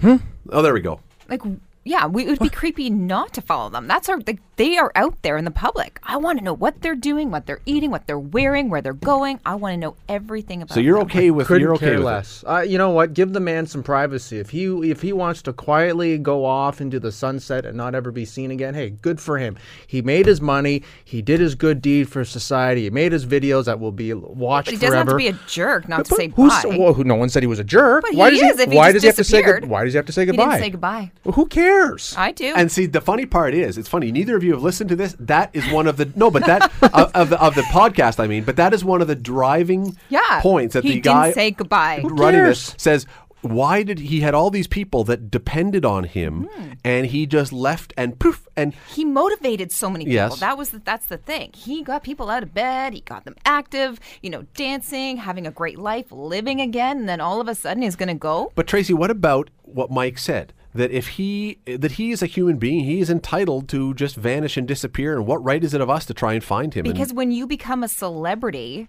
them 0.00 0.18
Hmm. 0.20 0.26
Oh, 0.50 0.62
there 0.62 0.74
we 0.74 0.80
go. 0.80 1.00
like 1.28 1.42
yeah 1.84 2.06
we, 2.06 2.24
it 2.24 2.28
would 2.30 2.38
be 2.38 2.48
creepy 2.60 2.90
not 2.90 3.32
to 3.34 3.40
follow 3.42 3.68
them 3.70 3.86
that's 3.86 4.08
our 4.08 4.18
like, 4.26 4.40
they 4.56 4.76
are 4.76 4.92
out 4.94 5.16
there 5.22 5.36
in 5.36 5.44
the 5.44 5.50
public 5.50 5.98
i 6.02 6.16
want 6.16 6.38
to 6.38 6.44
know 6.44 6.52
what 6.52 6.80
they're 6.82 6.94
doing 6.94 7.30
what 7.30 7.46
they're 7.46 7.60
eating 7.66 7.90
what 7.90 8.06
they're 8.06 8.18
wearing 8.18 8.68
where 8.68 8.80
they're 8.82 8.92
going 8.92 9.40
i 9.46 9.54
want 9.54 9.72
to 9.72 9.76
know 9.78 9.96
everything 10.08 10.60
about 10.62 10.74
So 10.74 10.80
you're 10.80 10.98
them. 10.98 11.06
okay 11.06 11.30
with 11.30 11.46
Couldn't 11.46 11.62
you're 11.62 11.74
okay 11.74 11.86
care 11.86 11.96
with 11.96 12.04
less. 12.04 12.44
Uh, 12.46 12.60
you 12.60 12.76
know 12.78 12.90
what? 12.90 13.14
Give 13.14 13.32
the 13.32 13.40
man 13.40 13.66
some 13.66 13.82
privacy. 13.82 14.38
If 14.38 14.50
he 14.50 14.64
if 14.90 15.00
he 15.02 15.12
wants 15.12 15.42
to 15.42 15.52
quietly 15.52 16.18
go 16.18 16.44
off 16.44 16.80
into 16.80 17.00
the 17.00 17.10
sunset 17.12 17.64
and 17.66 17.76
not 17.76 17.94
ever 17.94 18.10
be 18.10 18.24
seen 18.24 18.50
again, 18.50 18.74
hey, 18.74 18.90
good 18.90 19.20
for 19.20 19.38
him. 19.38 19.56
He 19.86 20.02
made 20.02 20.26
his 20.26 20.40
money. 20.40 20.82
He 21.04 21.22
did 21.22 21.40
his 21.40 21.54
good 21.54 21.80
deed 21.82 22.08
for 22.08 22.24
society. 22.24 22.82
He 22.84 22.90
made 22.90 23.12
his 23.12 23.24
videos 23.26 23.64
that 23.66 23.80
will 23.80 23.92
be 23.92 24.12
watched 24.12 24.66
but 24.66 24.72
he 24.74 24.78
doesn't 24.78 24.90
forever. 24.90 25.10
have 25.10 25.12
to 25.12 25.16
be 25.16 25.28
a 25.28 25.48
jerk 25.48 25.88
not 25.88 26.04
to 26.06 26.14
say 26.14 26.28
who's, 26.28 26.52
bye 26.62 26.76
well, 26.76 26.94
who- 26.94 27.04
no 27.04 27.14
one 27.14 27.28
said 27.28 27.42
he 27.42 27.46
was 27.46 27.58
a 27.58 27.64
jerk. 27.64 28.02
but 28.02 28.14
why 28.14 28.30
he 28.30 28.38
does 28.40 28.54
is 28.56 28.60
if 28.60 28.70
he 28.70 28.76
why 28.76 28.92
just 28.92 28.94
does 28.94 29.02
he 29.02 29.06
have 29.08 29.16
to 29.16 29.24
say 29.24 29.38
disappeared. 29.38 29.62
good, 29.62 29.70
Why 29.70 29.84
does 29.84 29.92
he 29.92 29.96
have 29.96 30.06
to 30.06 30.12
say 30.12 30.22
he 30.22 30.26
goodbye? 30.26 30.44
didn't 30.44 30.60
say 30.60 30.70
goodbye 30.70 31.10
Well, 31.24 31.32
who 31.34 31.46
cares? 31.46 32.14
i 32.16 32.32
do 32.32 32.52
And 32.56 32.70
see, 32.70 32.86
the 32.86 33.00
funny 33.00 33.26
part 33.26 33.54
is, 33.54 33.78
it's 33.78 33.88
funny. 33.88 34.12
Neither 34.12 34.36
of 34.42 34.46
you 34.46 34.52
have 34.52 34.62
listened 34.62 34.90
to 34.90 34.96
this. 34.96 35.16
That 35.18 35.50
is 35.52 35.68
one 35.72 35.86
of 35.86 35.96
the 35.96 36.10
no, 36.16 36.30
but 36.30 36.44
that 36.46 36.70
of, 36.82 37.10
of 37.14 37.30
the 37.30 37.40
of 37.42 37.54
the 37.54 37.62
podcast. 37.62 38.18
I 38.22 38.26
mean, 38.26 38.44
but 38.44 38.56
that 38.56 38.74
is 38.74 38.84
one 38.84 39.00
of 39.00 39.08
the 39.08 39.14
driving 39.16 39.96
yeah 40.08 40.40
points 40.42 40.74
that 40.74 40.84
he 40.84 40.90
the 40.90 41.00
didn't 41.00 41.04
guy 41.16 41.32
say 41.32 41.50
goodbye 41.50 42.00
running 42.04 42.42
this 42.44 42.74
says. 42.76 43.06
Why 43.44 43.82
did 43.82 43.98
he 43.98 44.20
had 44.20 44.34
all 44.34 44.50
these 44.50 44.68
people 44.68 45.02
that 45.02 45.28
depended 45.28 45.84
on 45.84 46.04
him, 46.04 46.48
Hmm. 46.54 46.72
and 46.84 47.06
he 47.06 47.26
just 47.26 47.52
left 47.52 47.92
and 47.96 48.16
poof 48.16 48.46
and 48.54 48.72
he 48.94 49.04
motivated 49.04 49.72
so 49.72 49.90
many 49.90 50.04
people. 50.04 50.14
Yes. 50.14 50.38
That 50.38 50.56
was 50.56 50.70
the, 50.70 50.78
that's 50.78 51.06
the 51.06 51.16
thing. 51.16 51.50
He 51.52 51.82
got 51.82 52.04
people 52.04 52.30
out 52.30 52.44
of 52.44 52.54
bed. 52.54 52.92
He 52.94 53.00
got 53.00 53.24
them 53.24 53.34
active. 53.44 53.98
You 54.22 54.30
know, 54.30 54.42
dancing, 54.54 55.16
having 55.16 55.44
a 55.44 55.50
great 55.50 55.76
life, 55.76 56.06
living 56.12 56.60
again. 56.60 56.98
And 56.98 57.08
then 57.08 57.20
all 57.20 57.40
of 57.40 57.48
a 57.48 57.56
sudden, 57.56 57.82
he's 57.82 57.96
going 57.96 58.10
to 58.10 58.14
go. 58.14 58.52
But 58.54 58.68
Tracy, 58.68 58.94
what 58.94 59.10
about 59.10 59.50
what 59.64 59.90
Mike 59.90 60.18
said? 60.18 60.52
That 60.74 60.90
if 60.90 61.08
he 61.08 61.58
that 61.66 61.92
he 61.92 62.12
is 62.12 62.22
a 62.22 62.26
human 62.26 62.56
being, 62.56 62.84
he 62.84 63.00
is 63.00 63.10
entitled 63.10 63.68
to 63.70 63.92
just 63.94 64.16
vanish 64.16 64.56
and 64.56 64.66
disappear. 64.66 65.16
And 65.18 65.26
what 65.26 65.44
right 65.44 65.62
is 65.62 65.74
it 65.74 65.80
of 65.82 65.90
us 65.90 66.06
to 66.06 66.14
try 66.14 66.32
and 66.32 66.42
find 66.42 66.72
him? 66.72 66.86
And- 66.86 66.94
Because 66.94 67.12
when 67.12 67.30
you 67.30 67.46
become 67.46 67.82
a 67.82 67.88
celebrity, 67.88 68.88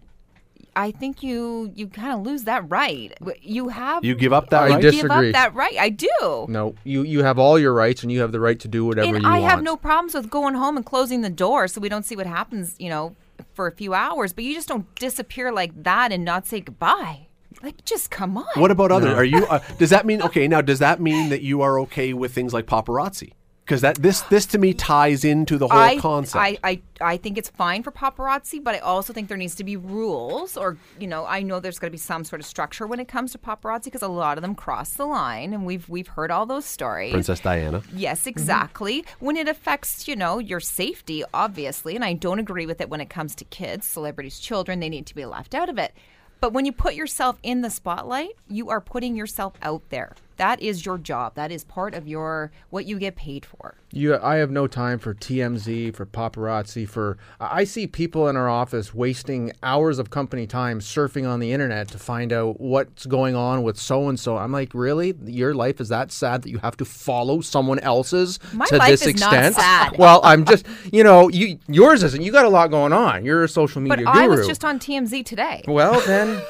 I 0.76 0.92
think 0.92 1.22
you 1.22 1.72
you 1.76 1.88
kind 1.88 2.14
of 2.14 2.26
lose 2.26 2.46
that 2.46 2.70
right. 2.70 3.12
You 3.42 3.68
have 3.68 4.04
You 4.06 4.16
give 4.16 4.32
up 4.34 4.50
that 4.52 4.64
I 4.64 4.68
right? 4.70 4.76
you 4.84 4.92
give 4.92 4.94
disagree. 5.02 5.30
up 5.30 5.34
that 5.34 5.54
right. 5.56 5.76
I 5.78 5.90
do. 5.90 6.46
no, 6.48 6.74
you 6.86 7.04
you 7.04 7.22
have 7.24 7.38
all 7.38 7.60
your 7.60 7.74
rights 7.74 8.02
and 8.02 8.12
you 8.12 8.22
have 8.22 8.32
the 8.32 8.40
right 8.40 8.60
to 8.62 8.68
do 8.70 8.86
whatever 8.86 9.14
and 9.16 9.22
you 9.24 9.30
I 9.30 9.34
want. 9.40 9.44
I 9.44 9.50
have 9.50 9.62
no 9.62 9.76
problems 9.76 10.14
with 10.14 10.30
going 10.30 10.56
home 10.56 10.78
and 10.78 10.86
closing 10.86 11.22
the 11.22 11.30
door 11.30 11.68
so 11.68 11.82
we 11.82 11.90
don't 11.90 12.06
see 12.06 12.16
what 12.16 12.28
happens, 12.28 12.76
you 12.80 12.90
know, 12.90 13.16
for 13.54 13.68
a 13.68 13.72
few 13.72 13.94
hours. 13.94 14.32
But 14.32 14.46
you 14.46 14.54
just 14.56 14.70
don't 14.70 14.88
disappear 14.96 15.52
like 15.52 15.84
that 15.84 16.12
and 16.14 16.24
not 16.24 16.48
say 16.48 16.62
goodbye. 16.62 17.28
Like, 17.62 17.86
just 17.86 18.12
come 18.12 18.38
on. 18.38 18.46
What 18.56 18.72
about 18.72 18.92
other? 18.92 19.14
Are 19.14 19.24
you? 19.24 19.46
Uh, 19.46 19.60
does 19.78 19.90
that 19.92 20.06
mean 20.06 20.22
okay? 20.24 20.48
Now, 20.48 20.62
does 20.62 20.80
that 20.80 21.00
mean 21.00 21.30
that 21.30 21.42
you 21.42 21.62
are 21.62 21.80
okay 21.82 22.14
with 22.14 22.34
things 22.34 22.54
like 22.54 22.66
paparazzi? 22.66 23.34
Because 23.64 23.80
that 23.80 23.96
this 23.96 24.22
this 24.24 24.46
to 24.48 24.58
me 24.58 24.74
ties 24.74 25.24
into 25.24 25.58
the 25.58 25.70
whole 25.70 25.80
I, 25.80 25.98
concept. 25.98 26.36
I, 26.44 26.58
I, 26.66 26.82
I 27.00 27.16
think 27.16 27.38
it's 27.38 27.50
fine 27.50 27.82
for 27.82 27.92
paparazzi, 27.92 28.62
but 28.62 28.76
I 28.76 28.80
also 28.80 29.14
think 29.14 29.30
there 29.30 29.38
needs 29.38 29.56
to 29.56 29.64
be 29.64 29.78
rules, 29.78 30.58
or 30.58 30.78
you 31.00 31.08
know, 31.08 31.26
I 31.26 31.44
know 31.44 31.62
there's 31.62 31.80
going 31.80 31.90
to 31.90 31.94
be 31.94 31.98
some 31.98 32.26
sort 32.26 32.42
of 32.42 32.46
structure 32.46 32.86
when 32.86 33.00
it 33.00 33.08
comes 33.08 33.32
to 33.32 33.38
paparazzi 33.38 33.86
because 33.86 34.02
a 34.02 34.10
lot 34.10 34.38
of 34.38 34.42
them 34.42 34.54
cross 34.54 34.96
the 34.96 35.06
line, 35.06 35.54
and 35.54 35.66
we've 35.66 35.88
we've 35.88 36.10
heard 36.10 36.30
all 36.30 36.46
those 36.46 36.66
stories. 36.66 37.14
Princess 37.14 37.40
Diana. 37.40 37.82
Yes, 37.96 38.28
exactly. 38.28 39.06
When 39.20 39.38
it 39.38 39.48
affects, 39.48 40.10
you 40.10 40.18
know, 40.18 40.40
your 40.40 40.60
safety, 40.60 41.24
obviously, 41.34 41.96
and 41.96 42.04
I 42.04 42.14
don't 42.14 42.40
agree 42.40 42.66
with 42.66 42.82
it 42.82 42.90
when 42.90 43.00
it 43.00 43.10
comes 43.10 43.34
to 43.36 43.46
kids, 43.46 43.88
celebrities, 43.88 44.40
children, 44.40 44.82
they 44.82 44.90
need 44.90 45.06
to 45.06 45.16
be 45.16 45.26
left 45.26 45.56
out 45.56 45.70
of 45.70 45.78
it. 45.78 45.94
But 46.44 46.52
when 46.52 46.66
you 46.66 46.74
put 46.74 46.96
yourself 46.96 47.40
in 47.42 47.62
the 47.62 47.70
spotlight, 47.70 48.32
you 48.50 48.70
are 48.70 48.82
putting 48.82 49.16
yourself 49.16 49.54
out 49.62 49.82
there. 49.92 50.14
That 50.38 50.62
is 50.62 50.86
your 50.86 50.98
job. 50.98 51.36
That 51.36 51.52
is 51.52 51.64
part 51.64 51.94
of 51.94 52.08
your 52.08 52.52
what 52.70 52.86
you 52.86 53.00
get 53.00 53.16
paid 53.16 53.46
for. 53.46 53.76
You, 53.92 54.18
I 54.18 54.38
have 54.38 54.50
no 54.50 54.66
time 54.66 54.98
for 54.98 55.14
TMZ, 55.14 55.94
for 55.96 56.06
paparazzi, 56.06 56.88
for. 56.88 57.18
I 57.40 57.64
I 57.64 57.66
see 57.66 57.88
people 57.88 58.28
in 58.28 58.36
our 58.36 58.50
office 58.50 58.94
wasting 58.94 59.54
hours 59.64 59.98
of 59.98 60.10
company 60.10 60.46
time 60.48 60.80
surfing 60.82 61.26
on 61.30 61.40
the 61.40 61.54
internet 61.54 61.88
to 61.90 61.98
find 61.98 62.34
out 62.34 62.60
what's 62.60 63.06
going 63.06 63.36
on 63.36 63.64
with 63.64 63.78
so 63.80 64.10
and 64.10 64.20
so. 64.20 64.36
I'm 64.38 64.52
like, 64.52 64.74
really? 64.74 65.14
Your 65.26 65.54
life 65.54 65.80
is 65.80 65.88
that 65.90 66.12
sad 66.12 66.42
that 66.42 66.50
you 66.50 66.58
have 66.58 66.76
to 66.78 66.86
follow 66.86 67.40
someone 67.42 67.80
else's 67.80 68.38
My 68.54 68.66
to 68.66 68.78
life 68.78 68.90
this 69.00 69.08
extent? 69.08 69.56
sad. 69.56 69.94
Well, 69.98 70.20
I'm 70.26 70.44
just, 70.44 70.66
you 70.92 71.04
know, 71.04 71.30
you 71.30 71.58
yours 71.68 72.04
isn't. 72.04 72.22
You 72.22 72.32
got 72.34 72.46
a 72.46 72.50
lot 72.50 72.70
going 72.72 72.92
on. 72.92 73.24
You're 73.24 73.44
a 73.44 73.48
social 73.48 73.80
media 73.82 74.06
But 74.06 74.16
I 74.18 74.26
guru. 74.26 74.40
was 74.40 74.48
just 74.48 74.66
on 74.66 74.80
TMZ 74.80 75.26
today. 75.26 75.64
well, 75.68 76.02
then, 76.06 76.42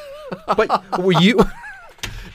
but 0.57 0.99
were 0.99 1.13
you? 1.13 1.37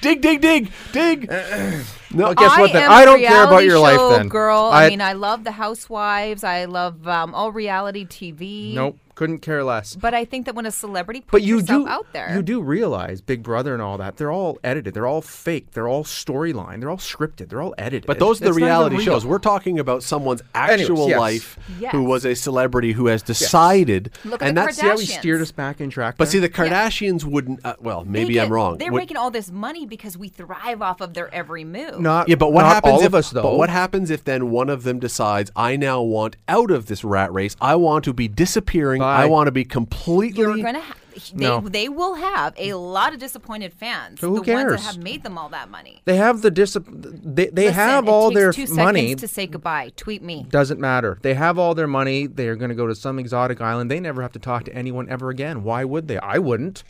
Dig, 0.00 0.20
dig, 0.22 0.40
dig, 0.40 0.70
dig. 0.92 1.28
No, 2.10 2.24
Well, 2.24 2.34
guess 2.36 2.56
what? 2.58 2.70
I 2.70 2.72
Then 2.72 2.82
am 2.84 2.90
I 2.90 3.02
a 3.02 3.04
don't 3.04 3.20
care 3.20 3.42
about 3.44 3.50
reality 3.50 3.66
your 3.66 3.78
life. 3.80 4.16
Then, 4.16 4.28
girl. 4.28 4.70
I, 4.72 4.86
I- 4.86 4.88
mean, 4.88 5.02
I 5.02 5.12
love 5.12 5.44
the 5.44 5.50
Housewives. 5.50 6.42
I 6.42 6.64
love 6.64 7.06
um, 7.06 7.34
all 7.34 7.52
reality 7.52 8.06
TV. 8.06 8.72
Nope. 8.72 8.96
Couldn't 9.18 9.40
care 9.40 9.64
less. 9.64 9.96
But 9.96 10.14
I 10.14 10.24
think 10.24 10.46
that 10.46 10.54
when 10.54 10.64
a 10.64 10.70
celebrity 10.70 11.22
puts 11.22 11.32
But 11.32 11.42
you 11.42 11.60
do 11.60 11.88
out 11.88 12.06
there, 12.12 12.32
you 12.36 12.40
do 12.40 12.62
realize 12.62 13.20
Big 13.20 13.42
Brother 13.42 13.72
and 13.72 13.82
all 13.82 13.98
that. 13.98 14.16
They're 14.16 14.30
all 14.30 14.60
edited. 14.62 14.94
They're 14.94 15.08
all 15.08 15.22
fake. 15.22 15.72
They're 15.72 15.88
all 15.88 16.04
storyline. 16.04 16.78
They're 16.78 16.88
all 16.90 16.98
scripted. 16.98 17.48
They're 17.48 17.60
all 17.60 17.74
edited. 17.76 18.06
But 18.06 18.20
those 18.20 18.40
are 18.40 18.44
the 18.44 18.50
It's 18.50 18.56
reality 18.58 18.94
real. 18.98 19.04
shows. 19.06 19.26
We're 19.26 19.40
talking 19.40 19.80
about 19.80 20.04
someone's 20.04 20.42
actual 20.54 21.08
yes. 21.08 21.18
life 21.18 21.58
Yes. 21.80 21.90
who 21.90 22.04
was 22.04 22.24
a 22.24 22.36
celebrity 22.36 22.92
who 22.92 23.08
has 23.08 23.22
decided. 23.24 24.12
Look 24.24 24.40
at 24.40 24.46
and 24.50 24.56
the 24.56 24.60
that's 24.62 24.76
See 24.78 24.86
how 24.86 24.96
we 24.96 25.04
steered 25.06 25.40
us 25.40 25.50
back 25.50 25.80
in 25.80 25.90
track. 25.90 26.14
But 26.16 26.26
there? 26.26 26.32
see, 26.32 26.38
the 26.38 26.48
Kardashians 26.48 27.24
wouldn't. 27.24 27.58
Uh, 27.66 27.74
well, 27.80 28.04
maybe 28.04 28.34
get- 28.34 28.44
I'm 28.46 28.52
wrong. 28.52 28.78
They're 28.78 28.92
Would- 28.92 28.98
making 29.00 29.16
all 29.16 29.32
this 29.32 29.50
money 29.50 29.84
because 29.84 30.16
we 30.16 30.28
thrive 30.28 30.80
off 30.80 31.00
of 31.00 31.14
their 31.14 31.32
every 31.34 31.64
move. 31.64 31.98
not 31.98 32.28
yeah, 32.28 32.36
but 32.36 32.52
what 32.52 32.62
not 32.62 32.72
happens 32.74 32.92
all 32.94 33.00
if 33.00 33.06
of 33.06 33.14
us 33.16 33.30
though? 33.30 33.42
But 33.42 33.56
what 33.56 33.68
happens 33.68 34.10
if 34.10 34.22
then 34.22 34.50
one 34.52 34.70
of 34.70 34.84
them 34.84 35.00
decides, 35.00 35.50
I 35.56 35.74
now 35.74 36.02
want 36.02 36.36
out 36.48 36.70
of 36.70 36.86
this 36.86 37.02
rat 37.02 37.32
race. 37.32 37.56
I 37.60 37.74
want 37.74 38.04
to 38.04 38.12
be 38.12 38.28
disappearing. 38.28 39.02
I 39.08 39.26
want 39.26 39.46
to 39.48 39.52
be 39.52 39.64
completely. 39.64 40.40
You're 40.42 40.56
gonna. 40.56 40.80
Ha- 40.80 40.94
they, 41.34 41.46
No. 41.46 41.60
they 41.60 41.88
will 41.88 42.14
have 42.14 42.54
a 42.56 42.74
lot 42.74 43.12
of 43.12 43.18
disappointed 43.18 43.72
fans. 43.72 44.20
Who 44.20 44.26
the 44.26 44.32
ones 44.34 44.46
cares? 44.46 44.72
that 44.84 44.94
have 44.94 45.02
made 45.02 45.24
them 45.24 45.36
all 45.36 45.48
that 45.48 45.68
money. 45.68 46.00
They 46.04 46.16
have 46.16 46.42
the 46.42 46.50
discipline. 46.50 47.20
They, 47.24 47.46
they 47.46 47.64
Listen, 47.66 47.74
have 47.74 48.04
it 48.06 48.10
all 48.10 48.30
takes 48.30 48.38
their 48.40 48.52
two 48.52 48.74
money. 48.74 49.00
seconds 49.08 49.20
to 49.22 49.28
say 49.28 49.46
goodbye. 49.48 49.90
Tweet 49.96 50.22
me. 50.22 50.46
Doesn't 50.48 50.78
matter. 50.78 51.18
They 51.22 51.34
have 51.34 51.58
all 51.58 51.74
their 51.74 51.88
money. 51.88 52.26
They 52.28 52.46
are 52.46 52.54
going 52.54 52.68
to 52.68 52.76
go 52.76 52.86
to 52.86 52.94
some 52.94 53.18
exotic 53.18 53.60
island. 53.60 53.90
They 53.90 53.98
never 53.98 54.22
have 54.22 54.30
to 54.32 54.38
talk 54.38 54.62
to 54.64 54.74
anyone 54.74 55.08
ever 55.08 55.28
again. 55.30 55.64
Why 55.64 55.84
would 55.84 56.06
they? 56.06 56.18
I 56.18 56.38
wouldn't. 56.38 56.84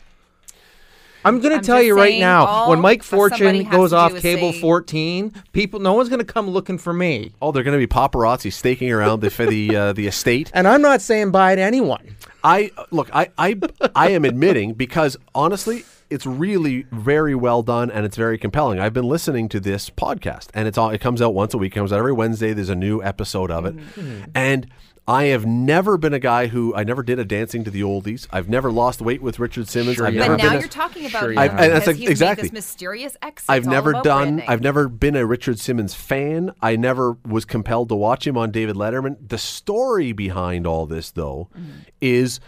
I'm 1.25 1.39
going 1.39 1.59
to 1.59 1.65
tell 1.65 1.81
you 1.81 1.95
right 1.95 2.19
now, 2.19 2.69
when 2.69 2.79
Mike 2.79 3.03
Fortune 3.03 3.69
goes 3.69 3.93
off 3.93 4.15
cable 4.19 4.53
say- 4.53 4.61
14, 4.61 5.33
people, 5.53 5.79
no 5.79 5.93
one's 5.93 6.09
going 6.09 6.19
to 6.19 6.25
come 6.25 6.49
looking 6.49 6.77
for 6.77 6.93
me. 6.93 7.33
Oh, 7.41 7.51
they're 7.51 7.63
going 7.63 7.79
to 7.79 7.85
be 7.85 7.91
paparazzi 7.91 8.51
staking 8.51 8.91
around 8.91 9.21
the 9.21 9.29
the 9.29 9.75
uh, 9.75 9.93
the 9.93 10.07
estate. 10.07 10.51
And 10.53 10.67
I'm 10.67 10.81
not 10.81 11.01
saying 11.01 11.31
bye 11.31 11.55
to 11.55 11.61
anyone. 11.61 12.15
I 12.43 12.71
look. 12.91 13.09
I 13.13 13.29
I 13.37 13.59
I 13.95 14.09
am 14.09 14.23
admitting 14.25 14.73
because 14.73 15.17
honestly, 15.35 15.83
it's 16.09 16.25
really 16.25 16.85
very 16.91 17.35
well 17.35 17.63
done 17.63 17.91
and 17.91 18.05
it's 18.05 18.15
very 18.17 18.37
compelling. 18.37 18.79
I've 18.79 18.93
been 18.93 19.07
listening 19.07 19.49
to 19.49 19.59
this 19.59 19.89
podcast, 19.89 20.47
and 20.53 20.67
it's 20.67 20.77
all. 20.77 20.89
It 20.89 21.01
comes 21.01 21.21
out 21.21 21.33
once 21.33 21.53
a 21.53 21.57
week. 21.57 21.73
Comes 21.73 21.91
out 21.91 21.99
every 21.99 22.13
Wednesday. 22.13 22.53
There's 22.53 22.69
a 22.69 22.75
new 22.75 23.03
episode 23.03 23.51
of 23.51 23.65
it, 23.65 23.75
and. 24.35 24.67
I 25.09 25.23
have 25.25 25.43
never 25.45 25.97
been 25.97 26.13
a 26.13 26.19
guy 26.19 26.47
who 26.47 26.75
I 26.75 26.83
never 26.83 27.01
did 27.01 27.17
a 27.17 27.25
dancing 27.25 27.63
to 27.63 27.71
the 27.71 27.81
oldies. 27.81 28.27
I've 28.31 28.47
never 28.47 28.71
lost 28.71 29.01
weight 29.01 29.21
with 29.23 29.39
Richard 29.39 29.67
Simmons. 29.67 29.95
Sure 29.97 30.05
I've 30.05 30.13
you 30.13 30.19
never 30.19 30.33
But 30.35 30.41
have. 30.41 30.49
been 30.49 30.53
now 30.53 30.57
a- 30.57 30.61
you're 30.61 30.69
talking 30.69 31.05
about 31.07 31.19
Sure 31.21 31.29
him 31.31 31.35
you 31.35 31.41
have. 31.41 31.51
And 31.59 31.71
that's 31.73 31.85
because 31.87 31.97
he's 31.99 32.09
exactly- 32.09 32.43
made 32.43 32.49
this 32.49 32.53
mysterious 32.53 33.17
exit. 33.23 33.49
I've 33.49 33.65
never 33.65 33.93
done. 33.93 34.03
branding. 34.03 34.45
I've 34.47 34.61
never 34.61 34.87
been 34.87 35.15
a 35.15 35.25
Richard 35.25 35.59
Simmons 35.59 35.95
fan. 35.95 36.51
I 36.61 36.75
never 36.75 37.17
was 37.27 37.43
compelled 37.45 37.89
to 37.89 37.95
watch 37.95 38.27
him 38.27 38.37
on 38.37 38.51
David 38.51 38.75
Letterman. 38.75 39.15
The 39.27 39.39
story 39.39 40.11
behind 40.11 40.67
all 40.67 40.85
this, 40.85 41.09
though, 41.09 41.49
Mm-hmm. 41.57 41.69
is 42.01 42.39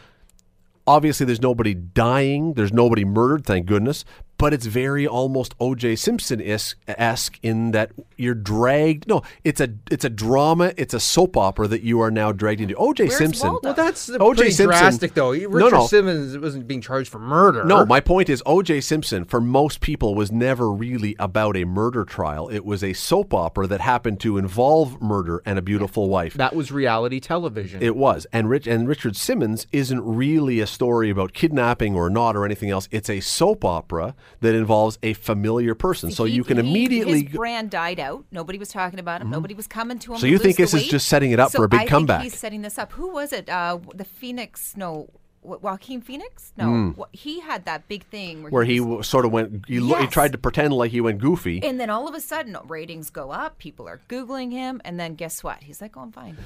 obviously 0.85 1.25
there's 1.25 1.41
nobody 1.41 1.73
dying. 1.73 2.53
There's 2.53 2.71
nobody 2.73 3.05
murdered. 3.05 3.43
Thank 3.45 3.65
goodness. 3.65 4.05
But 4.41 4.53
it's 4.53 4.65
very 4.65 5.05
almost 5.05 5.53
O.J. 5.59 5.95
Simpson 5.97 6.41
esque 6.41 7.39
in 7.43 7.71
that 7.71 7.91
you're 8.17 8.33
dragged. 8.33 9.07
No, 9.07 9.21
it's 9.43 9.61
a 9.61 9.69
it's 9.91 10.03
a 10.03 10.09
drama. 10.09 10.73
It's 10.77 10.93
a 10.95 10.99
soap 10.99 11.37
opera 11.37 11.67
that 11.67 11.83
you 11.83 12.01
are 12.01 12.09
now 12.11 12.31
dragged 12.31 12.59
into. 12.59 12.75
O.J. 12.75 13.03
Where's 13.05 13.17
Simpson. 13.17 13.49
Waldo? 13.51 13.67
Well, 13.69 13.73
that's 13.75 14.09
O.J. 14.09 14.35
pretty 14.35 14.51
Simpson- 14.51 14.79
drastic, 14.79 15.13
though. 15.13 15.29
Richard 15.29 15.51
No, 15.53 15.69
no. 15.69 15.85
Simmons 15.87 16.37
wasn't 16.39 16.67
being 16.67 16.81
charged 16.81 17.09
for 17.11 17.19
murder. 17.19 17.63
No, 17.65 17.85
my 17.85 17.99
point 17.99 18.29
is 18.29 18.41
O.J. 18.47 18.81
Simpson, 18.81 19.25
for 19.25 19.39
most 19.39 19.79
people, 19.79 20.15
was 20.15 20.31
never 20.31 20.71
really 20.71 21.15
about 21.19 21.55
a 21.55 21.63
murder 21.65 22.03
trial. 22.03 22.49
It 22.49 22.65
was 22.65 22.83
a 22.83 22.93
soap 22.93 23.33
opera 23.35 23.67
that 23.67 23.81
happened 23.81 24.19
to 24.21 24.37
involve 24.39 24.99
murder 25.01 25.43
and 25.45 25.59
a 25.59 25.61
beautiful 25.61 26.09
wife. 26.09 26.33
that 26.33 26.55
was 26.55 26.71
reality 26.71 27.19
television. 27.19 27.81
It 27.83 27.95
was, 27.95 28.25
and 28.33 28.49
Rich 28.49 28.65
and 28.65 28.87
Richard 28.87 29.15
Simmons 29.15 29.67
isn't 29.71 30.01
really 30.01 30.59
a 30.59 30.67
story 30.67 31.11
about 31.11 31.33
kidnapping 31.33 31.95
or 31.95 32.09
not 32.09 32.35
or 32.35 32.43
anything 32.43 32.71
else. 32.71 32.87
It's 32.91 33.09
a 33.09 33.19
soap 33.19 33.63
opera 33.63 34.15
that 34.39 34.55
involves 34.55 34.97
a 35.03 35.13
familiar 35.13 35.75
person, 35.75 36.09
so 36.11 36.23
He- 36.23 36.33
you 36.33 36.43
can 36.43 36.57
he- 36.57 36.67
immediately. 36.69 37.23
His 37.23 37.35
brand 37.35 37.69
died 37.69 37.99
out. 37.99 38.25
Nobody 38.31 38.57
was 38.57 38.69
talking 38.69 38.99
about 38.99 39.21
him. 39.21 39.29
Nobody 39.29 39.53
was 39.53 39.67
coming 39.67 39.99
to 39.99 40.13
him. 40.13 40.19
So 40.19 40.25
you 40.27 40.37
think 40.39 40.57
this 40.57 40.73
is 40.73 40.87
just 40.87 41.07
setting 41.07 41.31
it 41.31 41.39
up 41.39 41.51
So 41.51 41.59
for 41.59 41.65
a 41.65 41.69
big 41.69 41.77
I 41.77 41.81
think 41.81 41.89
comeback? 41.91 42.23
he's 42.23 42.37
setting 42.37 42.61
this 42.61 42.79
up. 42.79 42.93
Who 42.93 43.09
was 43.09 43.33
it? 43.33 43.49
Uh, 43.49 43.77
the 43.93 44.05
Phoenix? 44.05 44.75
No, 44.77 45.09
Joaquin 45.43 46.01
Phoenix? 46.01 46.53
No, 46.57 46.93
Wa- 46.95 47.07
he 47.11 47.39
had 47.39 47.65
that 47.65 47.87
big 47.87 48.03
thing 48.05 48.43
where, 48.43 48.51
where 48.51 48.63
he 48.63 48.79
was- 48.79 48.85
w- 48.87 49.03
sort 49.03 49.25
of 49.25 49.31
went, 49.31 49.65
he, 49.67 49.79
lo- 49.79 49.97
he 49.99 50.07
tried 50.07 50.31
to 50.33 50.37
pretend 50.37 50.73
like 50.73 50.91
he 50.91 51.01
went 51.01 51.19
goofy. 51.19 51.61
and 51.63 51.79
then 51.79 51.89
all 51.89 52.07
of 52.07 52.13
a 52.15 52.19
sudden 52.21 52.55
ratings 52.67 53.09
go 53.09 53.31
up. 53.31 53.57
People 53.57 53.87
are 53.87 53.99
googling 54.07 54.51
him, 54.51 54.81
and 54.85 54.99
then 54.99 55.15
guess 55.15 55.43
what? 55.43 55.63
He's 55.63 55.81
like, 55.81 55.97
"Oh, 55.97 56.01
I'm 56.01 56.11
fine." 56.11 56.37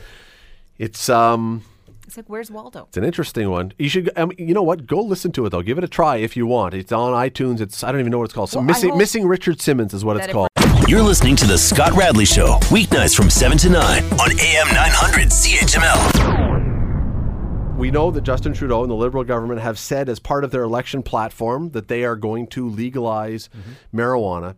It's 0.78 1.10
um, 1.10 1.64
It's 2.06 2.18
like, 2.18 2.30
"Where's 2.30 2.52
Waldo?" 2.52 2.86
It's 2.88 2.98
an 2.98 3.04
interesting 3.04 3.50
one. 3.50 3.74
You 3.78 3.90
should, 3.90 4.12
I 4.16 4.26
mean, 4.26 4.38
you 4.38 4.54
know 4.54 4.64
what? 4.64 4.86
Go 4.86 5.02
listen 5.02 5.32
to 5.34 5.46
it 5.46 5.50
though. 5.50 5.62
Give 5.62 5.78
it 5.78 5.84
a 5.84 5.88
try 5.88 6.18
if 6.18 6.38
you 6.38 6.46
want. 6.46 6.74
It's 6.74 6.92
on 6.92 7.14
iTunes. 7.14 7.62
It's 7.62 7.84
I 7.84 7.92
don't 7.92 8.00
even 8.00 8.12
know 8.12 8.20
what 8.20 8.26
it's 8.26 8.34
called. 8.34 8.50
So 8.50 8.60
Well, 8.60 8.66
missing 8.66 8.98
missing 8.98 9.28
Richard 9.28 9.60
Simmons 9.62 9.94
is 9.94 10.06
what 10.06 10.18
it's 10.18 10.28
that 10.28 10.30
if 10.30 10.34
called. 10.34 10.50
You're 10.88 11.02
listening 11.02 11.36
to 11.38 11.48
the 11.48 11.58
Scott 11.58 11.94
Radley 11.94 12.26
Show, 12.26 12.60
weeknights 12.70 13.16
from 13.16 13.32
7 13.32 13.58
to 13.58 13.70
9 13.70 13.82
on 13.82 14.32
AM 14.40 14.68
900 14.68 15.30
CHML. 15.30 16.76
We 17.76 17.90
know 17.90 18.12
that 18.12 18.22
Justin 18.22 18.54
Trudeau 18.54 18.84
and 18.84 18.92
the 18.92 18.96
Liberal 18.96 19.24
government 19.24 19.62
have 19.62 19.80
said 19.80 20.10
as 20.10 20.20
part 20.20 20.44
of 20.44 20.52
their 20.52 20.62
election 20.62 21.02
platform 21.02 21.72
that 21.72 21.88
they 21.88 22.04
are 22.04 22.16
going 22.16 22.46
to 22.48 22.70
legalize 22.70 23.50
mm-hmm. 23.50 24.00
marijuana. 24.00 24.56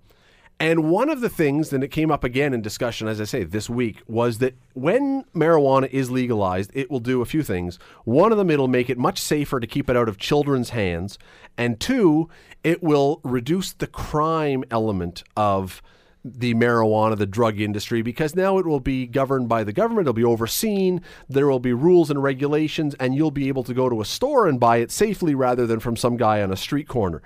And 0.60 0.90
one 0.90 1.10
of 1.10 1.22
the 1.22 1.30
things, 1.30 1.72
and 1.72 1.84
it 1.84 1.90
came 1.90 2.10
up 2.10 2.24
again 2.24 2.52
in 2.52 2.64
discussion, 2.64 3.08
as 3.08 3.22
I 3.22 3.26
say, 3.26 3.44
this 3.44 3.70
week, 3.70 4.02
was 4.08 4.40
that 4.40 4.56
when 4.74 5.24
marijuana 5.36 5.88
is 5.92 6.10
legalized, 6.10 6.72
it 6.74 6.90
will 6.90 7.00
do 7.00 7.22
a 7.22 7.26
few 7.26 7.44
things. 7.44 7.78
One 8.06 8.32
of 8.32 8.40
them, 8.40 8.50
it'll 8.50 8.68
make 8.68 8.90
it 8.90 8.98
much 8.98 9.20
safer 9.20 9.60
to 9.60 9.68
keep 9.68 9.88
it 9.88 9.96
out 9.96 10.10
of 10.10 10.18
children's 10.18 10.72
hands. 10.72 11.20
And 11.60 11.80
two, 11.80 12.30
it 12.64 12.82
will 12.82 13.22
reduce 13.24 13.74
the 13.74 13.86
crime 13.86 14.64
element 14.72 15.24
of 15.36 15.84
the 16.26 16.56
marijuana, 16.56 17.16
the 17.16 17.28
drug 17.28 17.60
industry, 17.60 18.02
because 18.02 18.36
now 18.36 18.58
it 18.58 18.66
will 18.66 18.80
be 18.80 19.06
governed 19.06 19.48
by 19.48 19.64
the 19.64 19.72
government. 19.72 20.06
It'll 20.06 20.14
be 20.14 20.24
overseen. 20.24 21.02
There 21.30 21.48
will 21.48 21.60
be 21.60 21.72
rules 21.72 22.10
and 22.10 22.22
regulations, 22.22 22.96
and 23.00 23.14
you'll 23.14 23.30
be 23.30 23.48
able 23.48 23.64
to 23.64 23.76
go 23.76 23.90
to 23.90 24.02
a 24.02 24.06
store 24.06 24.48
and 24.48 24.60
buy 24.60 24.78
it 24.78 24.90
safely 24.90 25.36
rather 25.36 25.68
than 25.68 25.80
from 25.80 25.96
some 25.96 26.18
guy 26.18 26.42
on 26.42 26.52
a 26.52 26.58
street 26.58 26.88
corner. 26.88 27.22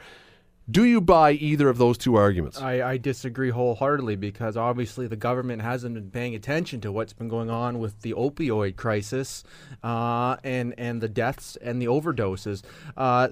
Do 0.72 0.86
you 0.86 1.02
buy 1.02 1.32
either 1.34 1.68
of 1.68 1.78
those 1.78 1.98
two 1.98 2.16
arguments? 2.16 2.62
I, 2.62 2.92
I 2.92 2.98
disagree 2.98 3.50
wholeheartedly 3.50 4.16
because 4.16 4.56
obviously 4.56 5.06
the 5.06 5.16
government 5.18 5.62
hasn't 5.62 5.96
been 5.96 6.10
paying 6.12 6.34
attention 6.34 6.80
to 6.82 6.92
what's 6.92 7.14
been 7.14 7.28
going 7.28 7.50
on 7.50 7.80
with 7.80 8.02
the 8.02 8.14
opioid 8.14 8.78
crisis 8.78 9.44
uh, 9.84 10.38
and 10.44 10.74
and 10.78 11.02
the 11.02 11.10
deaths 11.10 11.58
and 11.62 11.82
the 11.82 11.88
overdoses. 11.88 12.64
Uh, 12.96 13.30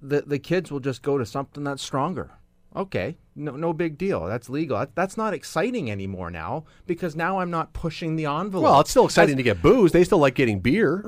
the 0.00 0.22
the 0.22 0.38
kids 0.38 0.70
will 0.70 0.80
just 0.80 1.02
go 1.02 1.18
to 1.18 1.26
something 1.26 1.64
that's 1.64 1.82
stronger. 1.82 2.30
Okay, 2.76 3.16
no 3.34 3.56
no 3.56 3.72
big 3.72 3.98
deal. 3.98 4.26
That's 4.26 4.48
legal. 4.48 4.86
That's 4.94 5.16
not 5.16 5.34
exciting 5.34 5.90
anymore 5.90 6.30
now 6.30 6.64
because 6.86 7.16
now 7.16 7.40
I'm 7.40 7.50
not 7.50 7.72
pushing 7.72 8.16
the 8.16 8.26
envelope. 8.26 8.62
well, 8.64 8.80
it's 8.80 8.90
still 8.90 9.04
exciting 9.04 9.36
to 9.36 9.42
get 9.42 9.60
booze. 9.60 9.92
They 9.92 10.04
still 10.04 10.18
like 10.18 10.36
getting 10.36 10.60
beer, 10.60 11.02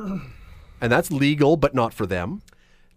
and 0.81 0.91
that's 0.93 1.11
legal, 1.13 1.57
but 1.57 1.75
not 1.75 1.95
for 1.95 2.07
them. 2.07 2.43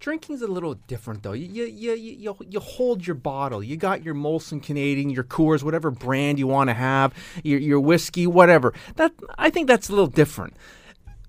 Drinking's 0.03 0.41
a 0.41 0.47
little 0.47 0.73
different 0.73 1.23
though. 1.23 1.31
You 1.31 1.45
you, 1.45 1.63
you 1.63 1.93
you 1.93 2.37
you 2.49 2.59
hold 2.59 3.07
your 3.07 3.15
bottle. 3.15 3.63
You 3.63 3.77
got 3.77 4.03
your 4.03 4.13
Molson 4.13 4.61
Canadian, 4.61 5.09
your 5.09 5.23
Coors, 5.23 5.63
whatever 5.63 5.91
brand 5.91 6.37
you 6.39 6.45
want 6.45 6.69
to 6.69 6.73
have, 6.73 7.13
your 7.41 7.57
your 7.57 7.79
whiskey, 7.79 8.27
whatever. 8.27 8.73
That 8.97 9.13
I 9.37 9.49
think 9.49 9.69
that's 9.69 9.87
a 9.87 9.93
little 9.93 10.07
different. 10.07 10.57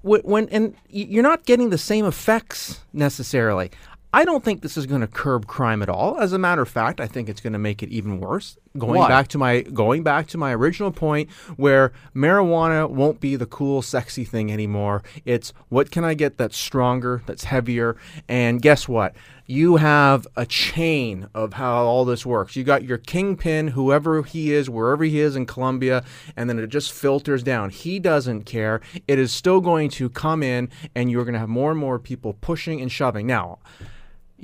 When, 0.02 0.22
when 0.22 0.48
and 0.48 0.74
you're 0.88 1.22
not 1.22 1.44
getting 1.44 1.70
the 1.70 1.78
same 1.78 2.04
effects 2.04 2.80
necessarily. 2.92 3.70
I 4.14 4.24
don't 4.24 4.44
think 4.44 4.62
this 4.62 4.76
is 4.76 4.86
going 4.86 5.00
to 5.00 5.08
curb 5.08 5.48
crime 5.48 5.82
at 5.82 5.88
all. 5.88 6.20
As 6.20 6.32
a 6.32 6.38
matter 6.38 6.62
of 6.62 6.68
fact, 6.68 7.00
I 7.00 7.08
think 7.08 7.28
it's 7.28 7.40
going 7.40 7.52
to 7.52 7.58
make 7.58 7.82
it 7.82 7.88
even 7.88 8.20
worse. 8.20 8.56
Going 8.78 9.00
Why? 9.00 9.08
back 9.08 9.26
to 9.28 9.38
my 9.38 9.62
going 9.62 10.04
back 10.04 10.28
to 10.28 10.38
my 10.38 10.54
original 10.54 10.92
point 10.92 11.28
where 11.56 11.92
marijuana 12.14 12.88
won't 12.88 13.18
be 13.18 13.34
the 13.34 13.46
cool 13.46 13.82
sexy 13.82 14.24
thing 14.24 14.52
anymore. 14.52 15.02
It's 15.24 15.52
what 15.68 15.90
can 15.90 16.04
I 16.04 16.14
get 16.14 16.38
that's 16.38 16.56
stronger, 16.56 17.22
that's 17.26 17.44
heavier, 17.44 17.96
and 18.28 18.62
guess 18.62 18.86
what? 18.86 19.16
You 19.46 19.76
have 19.76 20.28
a 20.36 20.46
chain 20.46 21.28
of 21.34 21.54
how 21.54 21.84
all 21.84 22.04
this 22.04 22.24
works. 22.24 22.54
You 22.54 22.62
got 22.62 22.84
your 22.84 22.98
kingpin, 22.98 23.68
whoever 23.68 24.22
he 24.22 24.52
is, 24.52 24.70
wherever 24.70 25.02
he 25.02 25.18
is 25.18 25.34
in 25.34 25.44
Colombia, 25.44 26.04
and 26.36 26.48
then 26.48 26.60
it 26.60 26.68
just 26.68 26.92
filters 26.92 27.42
down. 27.42 27.70
He 27.70 27.98
doesn't 27.98 28.44
care. 28.44 28.80
It 29.08 29.18
is 29.18 29.32
still 29.32 29.60
going 29.60 29.90
to 29.90 30.08
come 30.08 30.42
in, 30.42 30.70
and 30.94 31.10
you're 31.10 31.24
going 31.24 31.34
to 31.34 31.40
have 31.40 31.48
more 31.48 31.72
and 31.72 31.80
more 31.80 31.98
people 31.98 32.32
pushing 32.32 32.80
and 32.80 32.90
shoving. 32.90 33.26
Now, 33.26 33.58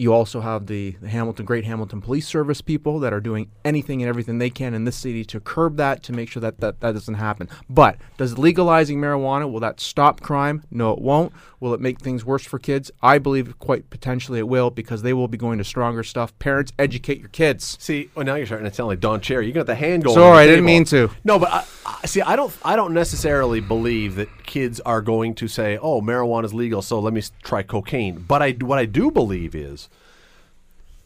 You 0.00 0.14
also 0.14 0.40
have 0.40 0.64
the, 0.64 0.92
the 1.02 1.08
Hamilton 1.08 1.44
Great 1.44 1.66
Hamilton 1.66 2.00
Police 2.00 2.26
Service 2.26 2.62
people 2.62 3.00
that 3.00 3.12
are 3.12 3.20
doing 3.20 3.50
anything 3.66 4.00
and 4.00 4.08
everything 4.08 4.38
they 4.38 4.48
can 4.48 4.72
in 4.72 4.84
this 4.84 4.96
city 4.96 5.26
to 5.26 5.40
curb 5.40 5.76
that 5.76 6.02
to 6.04 6.14
make 6.14 6.30
sure 6.30 6.40
that 6.40 6.58
that, 6.60 6.80
that 6.80 6.92
doesn't 6.92 7.16
happen. 7.16 7.50
But 7.68 7.98
does 8.16 8.38
legalizing 8.38 8.98
marijuana 8.98 9.52
will 9.52 9.60
that 9.60 9.78
stop 9.78 10.22
crime? 10.22 10.64
No, 10.70 10.92
it 10.92 11.02
won't. 11.02 11.34
Will 11.60 11.74
it 11.74 11.82
make 11.82 12.00
things 12.00 12.24
worse 12.24 12.46
for 12.46 12.58
kids? 12.58 12.90
I 13.02 13.18
believe 13.18 13.58
quite 13.58 13.90
potentially 13.90 14.38
it 14.38 14.48
will 14.48 14.70
because 14.70 15.02
they 15.02 15.12
will 15.12 15.28
be 15.28 15.36
going 15.36 15.58
to 15.58 15.64
stronger 15.64 16.02
stuff. 16.02 16.36
Parents, 16.38 16.72
educate 16.78 17.20
your 17.20 17.28
kids. 17.28 17.76
See, 17.78 18.08
well, 18.14 18.24
now 18.24 18.36
you're 18.36 18.46
starting 18.46 18.70
to 18.70 18.74
sound 18.74 18.88
like 18.88 19.00
Don 19.00 19.20
Cherry. 19.20 19.46
You 19.46 19.52
got 19.52 19.66
the 19.66 19.74
hand 19.74 20.04
going. 20.04 20.14
Sorry, 20.14 20.38
I 20.38 20.46
didn't 20.46 20.64
mean 20.64 20.86
to. 20.86 21.10
No, 21.24 21.38
but 21.38 21.52
I, 21.52 21.66
I, 21.84 22.06
see, 22.06 22.22
I 22.22 22.36
don't. 22.36 22.56
I 22.64 22.74
don't 22.74 22.94
necessarily 22.94 23.60
believe 23.60 24.14
that 24.14 24.44
kids 24.44 24.80
are 24.80 25.02
going 25.02 25.34
to 25.34 25.46
say, 25.46 25.76
"Oh, 25.76 26.00
marijuana 26.00 26.44
is 26.44 26.54
legal, 26.54 26.80
so 26.80 26.98
let 26.98 27.12
me 27.12 27.22
try 27.42 27.62
cocaine." 27.62 28.24
But 28.26 28.40
I, 28.40 28.52
what 28.52 28.78
I 28.78 28.86
do 28.86 29.10
believe 29.10 29.54
is 29.54 29.89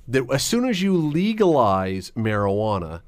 that 0.09 0.31
as 0.33 0.43
soon 0.43 0.65
as 0.67 0.83
you 0.83 0.97
legalize 0.97 2.11
marijuana, 2.17 3.01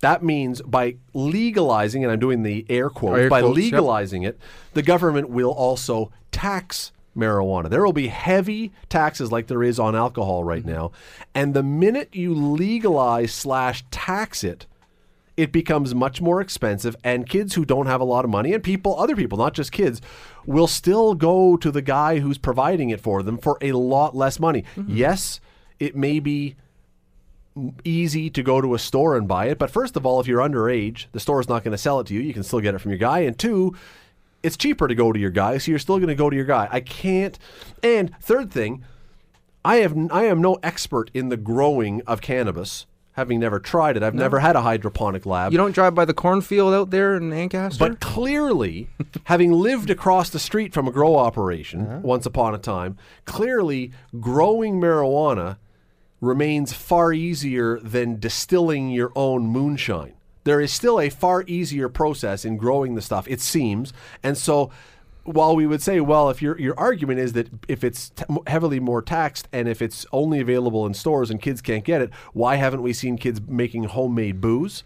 that 0.00 0.22
means 0.22 0.62
by 0.62 0.96
legalizing, 1.14 2.04
and 2.04 2.12
I'm 2.12 2.20
doing 2.20 2.42
the 2.42 2.64
air 2.68 2.88
quotes, 2.90 3.18
Air 3.18 3.28
by 3.30 3.40
quotes, 3.40 3.58
yep. 3.58 3.72
legalizing 3.72 4.22
it, 4.22 4.38
the 4.74 4.82
government 4.82 5.28
will 5.30 5.50
also 5.50 6.12
tax 6.30 6.92
marijuana. 7.16 7.68
There 7.68 7.84
will 7.84 7.92
be 7.92 8.06
heavy 8.08 8.70
taxes 8.88 9.32
like 9.32 9.48
there 9.48 9.62
is 9.62 9.80
on 9.80 9.96
alcohol 9.96 10.44
right 10.44 10.62
Mm-hmm. 10.62 10.70
now. 10.70 10.92
And 11.34 11.52
the 11.54 11.64
minute 11.64 12.10
you 12.14 12.32
legalize 12.34 13.32
slash 13.32 13.84
tax 13.90 14.44
it, 14.44 14.66
it 15.36 15.50
becomes 15.52 15.94
much 15.94 16.20
more 16.20 16.40
expensive 16.40 16.94
and 17.04 17.28
kids 17.28 17.54
who 17.54 17.64
don't 17.64 17.86
have 17.86 18.00
a 18.00 18.04
lot 18.04 18.24
of 18.24 18.30
money 18.30 18.52
and 18.52 18.60
people 18.62 18.98
other 18.98 19.14
people 19.14 19.38
not 19.38 19.54
just 19.54 19.70
kids 19.70 20.00
will 20.46 20.66
still 20.66 21.14
go 21.14 21.56
to 21.56 21.70
the 21.70 21.80
guy 21.82 22.18
who's 22.18 22.38
providing 22.38 22.90
it 22.90 23.00
for 23.00 23.22
them 23.22 23.38
for 23.38 23.56
a 23.60 23.70
lot 23.70 24.16
less 24.16 24.40
money 24.40 24.64
yes 24.88 25.38
it 25.80 25.94
may 25.96 26.18
be 26.20 26.56
easy 27.84 28.30
to 28.30 28.42
go 28.42 28.60
to 28.60 28.74
a 28.74 28.78
store 28.78 29.16
and 29.16 29.26
buy 29.26 29.46
it 29.46 29.58
but 29.58 29.68
first 29.70 29.96
of 29.96 30.06
all 30.06 30.20
if 30.20 30.28
you're 30.28 30.40
underage 30.40 31.06
the 31.12 31.18
store 31.18 31.40
is 31.40 31.48
not 31.48 31.64
going 31.64 31.72
to 31.72 31.78
sell 31.78 31.98
it 31.98 32.06
to 32.06 32.14
you 32.14 32.20
you 32.20 32.32
can 32.32 32.44
still 32.44 32.60
get 32.60 32.72
it 32.74 32.78
from 32.78 32.92
your 32.92 32.98
guy 32.98 33.20
and 33.20 33.36
two 33.36 33.74
it's 34.44 34.56
cheaper 34.56 34.86
to 34.86 34.94
go 34.94 35.12
to 35.12 35.18
your 35.18 35.30
guy 35.30 35.58
so 35.58 35.70
you're 35.72 35.78
still 35.80 35.96
going 35.98 36.06
to 36.08 36.14
go 36.14 36.30
to 36.30 36.36
your 36.36 36.44
guy 36.44 36.68
i 36.70 36.78
can't 36.80 37.36
and 37.82 38.14
third 38.20 38.50
thing 38.52 38.84
I 39.64 39.76
have 39.78 39.94
I 40.12 40.24
am 40.26 40.40
no 40.40 40.54
expert 40.62 41.10
in 41.12 41.28
the 41.30 41.36
growing 41.36 42.00
of 42.06 42.20
cannabis, 42.22 42.86
having 43.14 43.40
never 43.40 43.58
tried 43.58 43.96
it. 43.96 44.04
I've 44.04 44.14
never 44.14 44.38
had 44.38 44.54
a 44.54 44.62
hydroponic 44.62 45.26
lab. 45.26 45.50
You 45.52 45.58
don't 45.58 45.72
drive 45.74 45.96
by 45.96 46.04
the 46.06 46.14
cornfield 46.14 46.72
out 46.72 46.90
there 46.90 47.16
in 47.16 47.32
Ancaster? 47.32 47.76
but 47.78 48.00
clearly, 48.00 48.88
having 49.24 49.50
lived 49.52 49.90
across 49.90 50.30
the 50.30 50.38
street 50.38 50.72
from 50.72 50.86
a 50.86 50.92
grow 50.92 51.16
operation 51.16 51.82
Uh-huh. 51.82 51.98
once 52.02 52.24
upon 52.24 52.54
a 52.54 52.58
time, 52.58 52.96
clearly 53.26 53.90
growing 54.20 54.80
marijuana 54.80 55.56
remains 56.20 56.72
far 56.72 57.12
easier 57.12 57.78
than 57.80 58.18
distilling 58.18 58.90
your 58.90 59.12
own 59.14 59.46
moonshine. 59.46 60.14
There 60.44 60.60
is 60.60 60.72
still 60.72 60.98
a 61.00 61.10
far 61.10 61.44
easier 61.46 61.88
process 61.88 62.44
in 62.44 62.56
growing 62.56 62.94
the 62.94 63.02
stuff, 63.02 63.28
it 63.28 63.40
seems. 63.40 63.92
And 64.22 64.36
so 64.36 64.70
while 65.24 65.54
we 65.54 65.66
would 65.66 65.82
say, 65.82 66.00
well, 66.00 66.30
if 66.30 66.40
your 66.40 66.58
your 66.58 66.78
argument 66.78 67.20
is 67.20 67.34
that 67.34 67.48
if 67.68 67.84
it's 67.84 68.10
t- 68.10 68.24
heavily 68.46 68.80
more 68.80 69.02
taxed 69.02 69.46
and 69.52 69.68
if 69.68 69.82
it's 69.82 70.06
only 70.10 70.40
available 70.40 70.86
in 70.86 70.94
stores 70.94 71.30
and 71.30 71.40
kids 71.40 71.60
can't 71.60 71.84
get 71.84 72.00
it, 72.00 72.10
why 72.32 72.56
haven't 72.56 72.82
we 72.82 72.92
seen 72.92 73.18
kids 73.18 73.40
making 73.46 73.84
homemade 73.84 74.40
booze? 74.40 74.84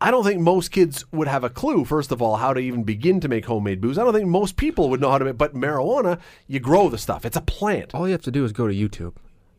I 0.00 0.10
don't 0.10 0.24
think 0.24 0.40
most 0.40 0.70
kids 0.70 1.04
would 1.12 1.28
have 1.28 1.44
a 1.44 1.50
clue, 1.50 1.84
first 1.84 2.10
of 2.12 2.20
all, 2.20 2.36
how 2.36 2.52
to 2.52 2.60
even 2.60 2.84
begin 2.84 3.20
to 3.20 3.28
make 3.28 3.46
homemade 3.46 3.80
booze. 3.80 3.96
I 3.96 4.04
don't 4.04 4.12
think 4.12 4.28
most 4.28 4.56
people 4.56 4.90
would 4.90 5.00
know 5.00 5.10
how 5.10 5.18
to 5.18 5.24
make, 5.24 5.38
but 5.38 5.54
marijuana, 5.54 6.18
you 6.46 6.60
grow 6.60 6.88
the 6.88 6.98
stuff. 6.98 7.24
It's 7.24 7.36
a 7.36 7.40
plant. 7.40 7.94
all 7.94 8.06
you 8.06 8.12
have 8.12 8.22
to 8.22 8.30
do 8.30 8.44
is 8.44 8.52
go 8.52 8.68
to 8.68 8.74
YouTube. 8.74 9.14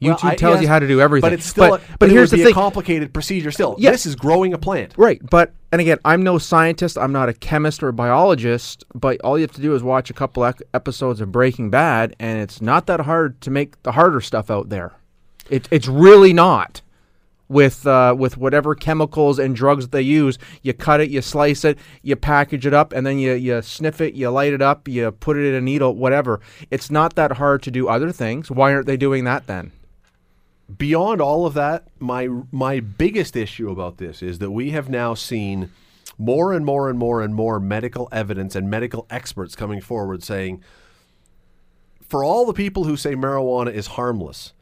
Well, 0.06 0.18
YouTube 0.18 0.30
I- 0.30 0.36
tells 0.36 0.56
yes, 0.56 0.62
you 0.64 0.68
how 0.68 0.80
to 0.80 0.88
do 0.88 1.02
everything. 1.02 1.30
But 1.30 1.34
it's 1.34 1.46
still, 1.46 1.70
but, 1.70 1.82
a, 1.82 1.98
but 2.00 2.10
it 2.10 2.14
here's 2.14 2.32
the 2.32 2.44
thing. 2.44 2.54
complicated 2.54 3.14
procedure 3.14 3.52
still. 3.52 3.76
Yeah. 3.78 3.92
This 3.92 4.06
is 4.06 4.16
growing 4.16 4.54
a 4.54 4.58
plant. 4.58 4.94
Right, 4.98 5.22
but 5.30 5.54
and 5.72 5.82
again, 5.82 5.98
I'm 6.06 6.24
no 6.24 6.38
scientist. 6.38 6.98
I'm 6.98 7.12
not 7.12 7.28
a 7.28 7.34
chemist 7.34 7.84
or 7.84 7.90
a 7.90 7.94
biologist. 7.94 8.86
But 8.94 9.20
all 9.22 9.38
you 9.38 9.42
have 9.44 9.52
to 9.54 9.62
do 9.62 9.76
is 9.76 9.84
watch 9.84 10.10
a 10.10 10.14
couple 10.14 10.46
episodes 10.74 11.22
of 11.22 11.32
Breaking 11.32 11.70
Bad, 11.70 12.16
and 12.20 12.40
it's 12.40 12.62
not 12.62 12.86
that 12.88 13.02
hard 13.02 13.42
to 13.42 13.52
make 13.52 13.82
the 13.84 13.92
harder 13.94 14.22
stuff 14.22 14.50
out 14.50 14.70
there. 14.70 14.94
It, 15.50 15.68
it's 15.72 15.88
really 15.88 16.34
not. 16.34 16.82
With 17.48 17.86
uh, 17.86 18.16
with 18.18 18.38
whatever 18.38 18.74
chemicals 18.74 19.38
and 19.38 19.56
drugs 19.56 19.90
they 19.90 20.02
use, 20.02 20.40
you 20.64 20.74
cut 20.74 21.00
it, 21.00 21.12
you 21.12 21.22
slice 21.22 21.64
it, 21.64 21.78
you 22.02 22.16
package 22.16 22.66
it 22.66 22.74
up, 22.74 22.92
and 22.92 23.06
then 23.06 23.20
you 23.20 23.34
you 23.34 23.62
sniff 23.62 24.02
it, 24.02 24.16
you 24.16 24.32
light 24.32 24.52
it 24.52 24.64
up, 24.64 24.88
you 24.88 25.12
put 25.12 25.38
it 25.38 25.48
in 25.50 25.54
a 25.54 25.62
needle, 25.62 25.94
whatever. 25.94 26.40
It's 26.72 26.90
not 26.90 27.14
that 27.18 27.34
hard 27.34 27.62
to 27.62 27.70
do 27.70 27.88
other 27.88 28.12
things. 28.12 28.50
Why 28.50 28.74
aren't 28.74 28.88
they 28.88 28.98
doing 28.98 29.26
that 29.26 29.46
then? 29.46 29.72
Beyond 30.78 31.22
all 31.22 31.46
of 31.46 31.54
that, 31.54 31.88
my 32.00 32.28
my 32.52 32.80
biggest 32.80 33.36
issue 33.36 33.70
about 33.70 33.98
this 33.98 34.22
is 34.22 34.40
that 34.40 34.52
we 34.52 34.72
have 34.72 34.90
now 34.90 35.14
seen 35.14 35.72
more 36.18 36.54
and 36.54 36.66
more 36.66 36.90
and 36.90 36.98
more 36.98 37.22
and 37.22 37.36
more 37.36 37.60
medical 37.60 38.08
evidence 38.12 38.56
and 38.56 38.70
medical 38.70 39.06
experts 39.10 39.56
coming 39.56 39.82
forward 39.82 40.24
saying 40.24 40.64
for 42.08 42.24
all 42.24 42.46
the 42.46 42.54
people 42.54 42.86
who 42.86 42.96
say 42.96 43.16
marijuana 43.16 43.74
is 43.74 43.88
harmless, 43.88 44.54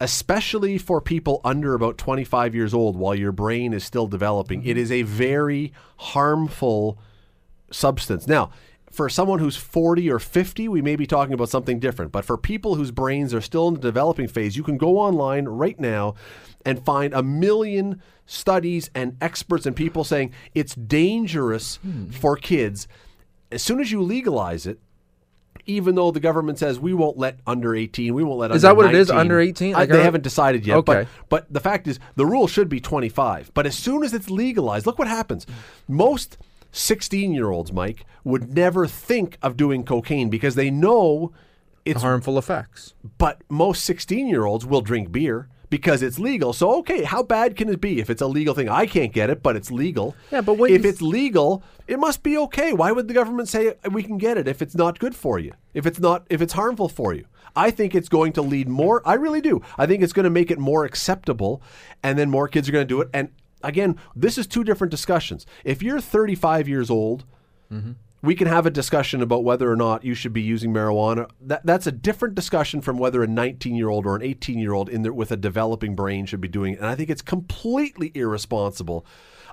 especially 0.00 0.78
for 0.78 1.00
people 1.00 1.40
under 1.42 1.74
about 1.74 1.98
25 1.98 2.54
years 2.54 2.74
old 2.74 2.96
while 2.96 3.14
your 3.14 3.32
brain 3.32 3.72
is 3.72 3.84
still 3.84 4.06
developing, 4.06 4.60
mm-hmm. 4.60 4.70
it 4.70 4.76
is 4.76 4.92
a 4.92 5.02
very 5.02 5.72
harmful 5.96 6.98
substance. 7.70 8.26
Now, 8.26 8.50
for 8.96 9.10
someone 9.10 9.38
who's 9.38 9.56
40 9.56 10.10
or 10.10 10.18
50, 10.18 10.68
we 10.68 10.80
may 10.80 10.96
be 10.96 11.06
talking 11.06 11.34
about 11.34 11.50
something 11.50 11.78
different. 11.78 12.12
But 12.12 12.24
for 12.24 12.38
people 12.38 12.76
whose 12.76 12.90
brains 12.90 13.34
are 13.34 13.42
still 13.42 13.68
in 13.68 13.74
the 13.74 13.80
developing 13.80 14.26
phase, 14.26 14.56
you 14.56 14.62
can 14.62 14.78
go 14.78 14.98
online 14.98 15.44
right 15.44 15.78
now 15.78 16.14
and 16.64 16.82
find 16.82 17.12
a 17.12 17.22
million 17.22 18.00
studies 18.24 18.90
and 18.94 19.16
experts 19.20 19.66
and 19.66 19.76
people 19.76 20.02
saying 20.02 20.32
it's 20.54 20.74
dangerous 20.74 21.76
hmm. 21.76 22.06
for 22.06 22.36
kids. 22.36 22.88
As 23.52 23.62
soon 23.62 23.80
as 23.80 23.92
you 23.92 24.02
legalize 24.02 24.66
it, 24.66 24.80
even 25.66 25.94
though 25.94 26.10
the 26.10 26.20
government 26.20 26.58
says 26.58 26.80
we 26.80 26.94
won't 26.94 27.18
let 27.18 27.38
under 27.46 27.74
18, 27.74 28.14
we 28.14 28.24
won't 28.24 28.38
let 28.38 28.50
Is 28.52 28.62
that 28.62 28.76
what 28.76 28.86
it 28.86 28.94
is, 28.94 29.10
under 29.10 29.38
18? 29.38 29.74
Like, 29.74 29.90
they 29.90 30.02
haven't 30.02 30.22
decided 30.22 30.66
yet. 30.66 30.84
But, 30.84 30.96
Okay. 30.96 31.10
but 31.28 31.52
the 31.52 31.60
fact 31.60 31.86
is, 31.86 31.98
the 32.14 32.24
rule 32.24 32.46
should 32.46 32.68
be 32.68 32.80
25. 32.80 33.52
But 33.52 33.66
as 33.66 33.76
soon 33.76 34.04
as 34.04 34.14
it's 34.14 34.30
legalized, 34.30 34.86
look 34.86 34.98
what 34.98 35.08
happens. 35.08 35.46
Most 35.88 36.38
16 36.76 37.32
year 37.32 37.50
olds, 37.50 37.72
Mike, 37.72 38.04
would 38.24 38.54
never 38.54 38.86
think 38.86 39.38
of 39.42 39.56
doing 39.56 39.84
cocaine 39.84 40.28
because 40.28 40.54
they 40.54 40.70
know 40.70 41.32
it's 41.84 42.02
Harmful 42.02 42.36
effects. 42.36 42.94
but 43.16 43.42
most 43.48 43.84
16 43.84 44.26
year 44.28 44.44
olds 44.44 44.66
will 44.66 44.80
drink 44.80 45.12
beer 45.12 45.48
because 45.70 46.02
it's 46.02 46.18
legal. 46.18 46.52
So, 46.52 46.78
okay, 46.78 47.04
how 47.04 47.22
bad 47.22 47.56
can 47.56 47.68
it 47.68 47.80
be 47.80 48.00
if 48.00 48.10
it's 48.10 48.22
a 48.22 48.26
legal 48.26 48.54
thing? 48.54 48.68
I 48.68 48.86
can't 48.86 49.12
get 49.12 49.30
it, 49.30 49.42
but 49.42 49.56
it's 49.56 49.70
legal. 49.70 50.14
Yeah, 50.30 50.40
but 50.40 50.58
if 50.70 50.84
it's 50.84 51.00
legal, 51.00 51.62
it 51.86 51.98
must 51.98 52.22
be 52.22 52.36
okay. 52.38 52.72
Why 52.72 52.92
would 52.92 53.08
the 53.08 53.14
government 53.14 53.48
say 53.48 53.68
uh, 53.68 53.90
we 53.90 54.02
can 54.02 54.18
get 54.18 54.36
it 54.36 54.48
if 54.48 54.62
it's 54.62 54.74
not 54.74 54.98
good 54.98 55.14
for 55.14 55.38
you? 55.38 55.52
If 55.74 55.86
it's 55.86 56.00
not, 56.00 56.26
if 56.28 56.40
it's 56.42 56.52
harmful 56.54 56.88
for 56.88 57.14
you? 57.14 57.26
I 57.54 57.70
think 57.70 57.94
it's 57.94 58.08
going 58.08 58.32
to 58.34 58.42
lead 58.42 58.68
more. 58.68 59.00
I 59.08 59.14
really 59.14 59.40
do. 59.40 59.62
I 59.78 59.86
think 59.86 60.02
it's 60.02 60.12
going 60.12 60.24
to 60.24 60.30
make 60.30 60.50
it 60.50 60.58
more 60.58 60.84
acceptable, 60.84 61.62
and 62.02 62.18
then 62.18 62.30
more 62.30 62.48
kids 62.48 62.68
are 62.68 62.72
going 62.72 62.86
to 62.86 62.94
do 62.94 63.00
it. 63.00 63.08
And 63.14 63.30
again, 63.66 63.96
this 64.14 64.38
is 64.38 64.46
two 64.46 64.64
different 64.64 64.90
discussions. 64.90 65.46
If 65.64 65.82
you're 65.82 66.00
35 66.00 66.68
years 66.68 66.90
old 66.90 67.24
we 68.22 68.34
can 68.34 68.48
have 68.48 68.66
a 68.66 68.70
discussion 68.70 69.22
about 69.22 69.44
whether 69.44 69.70
or 69.70 69.76
not 69.76 70.04
you 70.04 70.14
should 70.14 70.32
be 70.32 70.42
using 70.42 70.72
marijuana. 70.72 71.30
That, 71.40 71.64
that's 71.64 71.86
a 71.86 71.92
different 71.92 72.34
discussion 72.34 72.80
from 72.80 72.98
whether 72.98 73.22
a 73.22 73.26
19 73.26 73.74
year 73.74 73.88
old 73.88 74.06
or 74.06 74.16
an 74.16 74.22
18 74.22 74.58
year 74.58 74.72
old 74.72 74.88
in 74.88 75.02
there 75.02 75.12
with 75.12 75.30
a 75.30 75.36
developing 75.36 75.94
brain 75.94 76.26
should 76.26 76.40
be 76.40 76.48
doing 76.48 76.74
it. 76.74 76.80
And 76.80 76.88
I 76.88 76.94
think 76.94 77.10
it's 77.10 77.22
completely 77.22 78.10
irresponsible 78.14 79.06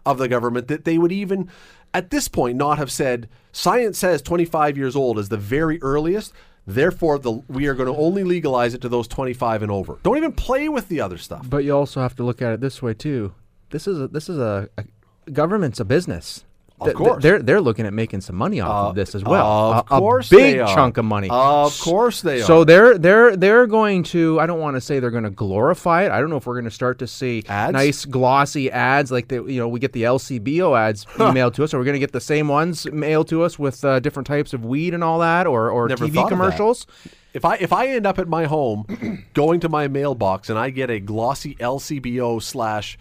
of 0.05 0.17
the 0.17 0.27
government 0.27 0.67
that 0.67 0.85
they 0.85 0.97
would 0.97 1.11
even, 1.11 1.49
at 1.93 2.09
this 2.09 2.27
point, 2.27 2.57
not 2.57 2.77
have 2.77 2.91
said 2.91 3.29
science 3.51 3.99
says 3.99 4.21
25 4.21 4.77
years 4.77 4.95
old 4.95 5.19
is 5.19 5.29
the 5.29 5.37
very 5.37 5.81
earliest. 5.81 6.33
Therefore, 6.65 7.19
the, 7.19 7.31
we 7.49 7.67
are 7.67 7.73
going 7.73 7.93
to 7.93 7.99
only 7.99 8.23
legalize 8.23 8.73
it 8.73 8.81
to 8.81 8.89
those 8.89 9.07
25 9.07 9.63
and 9.63 9.71
over. 9.71 9.97
Don't 10.01 10.17
even 10.17 10.31
play 10.31 10.69
with 10.69 10.87
the 10.87 11.01
other 11.01 11.17
stuff. 11.17 11.49
But 11.49 11.65
you 11.65 11.75
also 11.75 12.01
have 12.01 12.15
to 12.15 12.23
look 12.23 12.41
at 12.41 12.53
it 12.53 12.61
this 12.61 12.81
way 12.81 12.93
too. 12.93 13.33
This 13.73 13.87
is 13.87 13.99
a, 13.99 14.07
this 14.07 14.29
is 14.29 14.37
a, 14.37 14.69
a 14.77 15.31
government's 15.31 15.79
a 15.79 15.85
business. 15.85 16.45
Of 16.79 16.95
course. 16.95 17.23
they're 17.23 17.41
they're 17.41 17.61
looking 17.61 17.85
at 17.85 17.93
making 17.93 18.21
some 18.21 18.35
money 18.35 18.59
off 18.59 18.89
of 18.89 18.95
this 18.95 19.15
as 19.15 19.23
well. 19.23 19.45
of 19.45 19.77
a, 19.89 19.95
a 19.95 19.99
course 19.99 20.29
big 20.29 20.55
they 20.55 20.59
are. 20.59 20.73
chunk 20.75 20.97
of 20.97 21.05
money. 21.05 21.29
Of 21.31 21.79
course 21.79 22.21
they 22.21 22.41
are. 22.41 22.45
So 22.45 22.63
they're 22.65 22.97
they're 22.97 23.37
they're 23.37 23.67
going 23.67 24.03
to. 24.05 24.39
I 24.39 24.45
don't 24.45 24.59
want 24.59 24.75
to 24.75 24.81
say 24.81 24.99
they're 24.99 25.11
going 25.11 25.23
to 25.23 25.29
glorify 25.29 26.03
it. 26.03 26.11
I 26.11 26.19
don't 26.19 26.29
know 26.29 26.35
if 26.37 26.45
we're 26.45 26.55
going 26.55 26.65
to 26.65 26.71
start 26.71 26.99
to 26.99 27.07
see 27.07 27.43
Ads? 27.47 27.73
nice 27.73 28.05
glossy 28.05 28.69
ads 28.69 29.11
like 29.11 29.29
they 29.29 29.37
you 29.37 29.59
know 29.59 29.67
we 29.67 29.79
get 29.79 29.93
the 29.93 30.03
LCBO 30.03 30.77
ads 30.77 31.05
emailed 31.15 31.53
to 31.53 31.63
us. 31.63 31.73
Or 31.73 31.77
we're 31.77 31.85
going 31.85 31.93
to 31.93 31.99
get 31.99 32.11
the 32.11 32.19
same 32.21 32.47
ones 32.49 32.85
mailed 32.91 33.29
to 33.29 33.43
us 33.43 33.57
with 33.57 33.83
uh, 33.85 33.99
different 34.01 34.27
types 34.27 34.53
of 34.53 34.65
weed 34.65 34.93
and 34.93 35.03
all 35.03 35.19
that, 35.19 35.47
or 35.47 35.69
or 35.69 35.87
Never 35.87 36.07
TV 36.07 36.15
thought 36.15 36.23
of 36.23 36.29
that. 36.31 36.35
commercials. 36.35 36.85
If 37.33 37.45
I 37.45 37.55
if 37.55 37.71
I 37.71 37.87
end 37.87 38.05
up 38.05 38.19
at 38.19 38.27
my 38.27 38.45
home, 38.45 39.23
going 39.33 39.61
to 39.61 39.69
my 39.69 39.87
mailbox, 39.87 40.49
and 40.49 40.59
I 40.59 40.69
get 40.69 40.89
a 40.89 40.99
glossy 40.99 41.55
LCBO 41.55 42.41
slash 42.41 42.97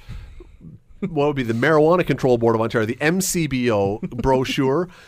what 1.09 1.27
would 1.29 1.37
be 1.37 1.43
the 1.43 1.53
Marijuana 1.55 2.07
Control 2.07 2.39
Board 2.39 2.55
of 2.55 2.61
Ontario, 2.61 2.87
the 2.87 2.97
MCBO 2.97 4.01
brochure, 4.11 4.89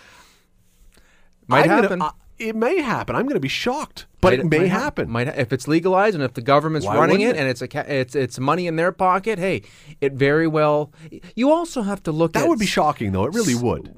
Might 1.47 1.62
I'm 1.62 1.68
gonna- 1.68 1.82
happen. 1.82 2.03
I- 2.03 2.11
it 2.36 2.57
may 2.57 2.80
happen. 2.82 3.14
I'm 3.14 3.22
going 3.26 3.34
to 3.36 3.40
be 3.40 3.47
shocked. 3.49 4.07
But 4.20 4.30
Might- 4.32 4.38
it 4.40 4.47
may 4.47 4.59
might 4.61 4.68
happen. 4.70 5.09
Might 5.09 5.28
if 5.28 5.53
it's 5.53 5.68
legalized 5.68 6.16
and 6.16 6.24
if 6.24 6.34
the 6.34 6.40
government's 6.42 6.84
Why 6.84 6.97
running 6.97 7.20
it, 7.20 7.36
it? 7.36 7.36
and 7.36 7.49
it's 7.49 7.62
a 7.62 8.01
it's 8.01 8.16
it's 8.16 8.40
money 8.40 8.66
in 8.66 8.74
their 8.74 8.90
pocket. 8.90 9.38
Hey, 9.38 9.62
it 10.01 10.14
very 10.14 10.49
well. 10.49 10.90
You 11.36 11.53
also 11.53 11.82
have 11.82 12.03
to 12.05 12.12
look. 12.12 12.30
At 12.30 12.40
That 12.40 12.45
at 12.45 12.49
would 12.49 12.59
be 12.59 12.66
shocking, 12.66 13.12
though. 13.12 13.24
It 13.26 13.34
really 13.34 13.55
would. 13.55 13.95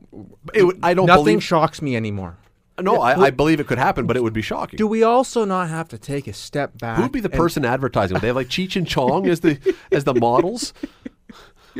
It 0.52 0.64
would 0.64 0.78
I 0.82 0.92
don't 0.92 1.06
Nothing 1.06 1.24
believe. 1.24 1.44
shocks 1.44 1.80
me 1.80 1.96
anymore. 1.96 2.36
no, 2.78 3.00
I, 3.00 3.14
I 3.18 3.30
believe 3.30 3.58
it 3.58 3.66
could 3.68 3.78
happen, 3.78 4.06
but 4.06 4.18
it 4.18 4.22
would 4.22 4.34
be 4.34 4.42
shocking. 4.42 4.76
Do 4.76 4.86
we 4.86 5.02
also 5.02 5.46
not 5.46 5.70
have 5.70 5.88
to 5.88 5.96
take 5.98 6.26
a 6.28 6.34
step 6.34 6.76
back? 6.78 6.96
Who 6.96 7.04
would 7.04 7.12
be 7.12 7.20
the 7.20 7.30
person 7.30 7.64
advertising? 7.64 8.16
Would 8.16 8.20
they 8.22 8.26
have 8.26 8.36
like 8.36 8.48
Cheech 8.48 8.76
and 8.76 8.86
Chong 8.86 9.26
as 9.28 9.40
the 9.40 9.58
as 9.90 10.04
the 10.04 10.14
models? 10.14 10.74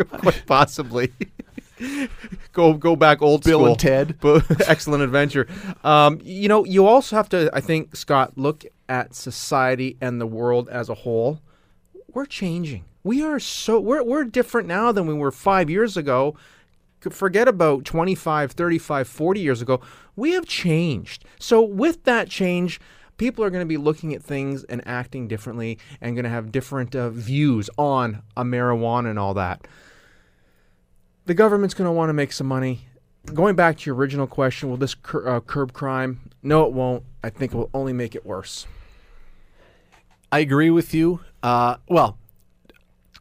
Quite 0.10 0.44
possibly. 0.46 1.12
go 2.52 2.74
go 2.74 2.96
back 2.96 3.22
old 3.22 3.44
Bill 3.44 3.60
school. 3.60 3.70
and 3.70 3.78
Ted. 3.78 4.18
Excellent 4.66 5.02
adventure. 5.02 5.46
Um, 5.84 6.20
you 6.22 6.48
know, 6.48 6.64
you 6.64 6.86
also 6.86 7.16
have 7.16 7.28
to, 7.30 7.50
I 7.52 7.60
think, 7.60 7.96
Scott, 7.96 8.32
look 8.36 8.64
at 8.88 9.14
society 9.14 9.96
and 10.00 10.20
the 10.20 10.26
world 10.26 10.68
as 10.68 10.88
a 10.88 10.94
whole. 10.94 11.40
We're 12.12 12.26
changing. 12.26 12.84
We 13.02 13.22
are 13.22 13.38
so 13.38 13.78
we're 13.78 14.02
we're 14.02 14.24
different 14.24 14.68
now 14.68 14.90
than 14.92 15.06
we 15.06 15.14
were 15.14 15.30
five 15.30 15.70
years 15.70 15.96
ago. 15.96 16.36
Forget 17.10 17.46
about 17.46 17.84
25, 17.84 18.52
35, 18.52 19.06
40 19.06 19.40
years 19.40 19.62
ago. 19.62 19.80
We 20.16 20.32
have 20.32 20.44
changed. 20.44 21.24
So 21.38 21.62
with 21.62 22.02
that 22.02 22.28
change, 22.28 22.80
people 23.16 23.44
are 23.44 23.50
going 23.50 23.62
to 23.62 23.66
be 23.66 23.76
looking 23.76 24.12
at 24.12 24.24
things 24.24 24.64
and 24.64 24.82
acting 24.88 25.28
differently 25.28 25.78
and 26.00 26.16
going 26.16 26.24
to 26.24 26.30
have 26.30 26.50
different 26.50 26.96
uh, 26.96 27.10
views 27.10 27.70
on 27.78 28.22
a 28.36 28.42
marijuana 28.42 29.10
and 29.10 29.20
all 29.20 29.34
that 29.34 29.68
the 31.26 31.34
government's 31.34 31.74
going 31.74 31.86
to 31.86 31.92
want 31.92 32.08
to 32.08 32.14
make 32.14 32.32
some 32.32 32.46
money. 32.46 32.88
Going 33.34 33.56
back 33.56 33.78
to 33.78 33.86
your 33.86 33.96
original 33.96 34.26
question, 34.26 34.70
will 34.70 34.76
this 34.76 34.94
cur- 34.94 35.28
uh, 35.28 35.40
curb 35.40 35.72
crime? 35.72 36.30
No, 36.42 36.64
it 36.64 36.72
won't. 36.72 37.02
I 37.22 37.30
think 37.30 37.52
it 37.52 37.56
will 37.56 37.70
only 37.74 37.92
make 37.92 38.14
it 38.14 38.24
worse. 38.24 38.66
I 40.30 40.38
agree 40.38 40.70
with 40.70 40.94
you. 40.94 41.20
Uh, 41.42 41.76
well, 41.88 42.18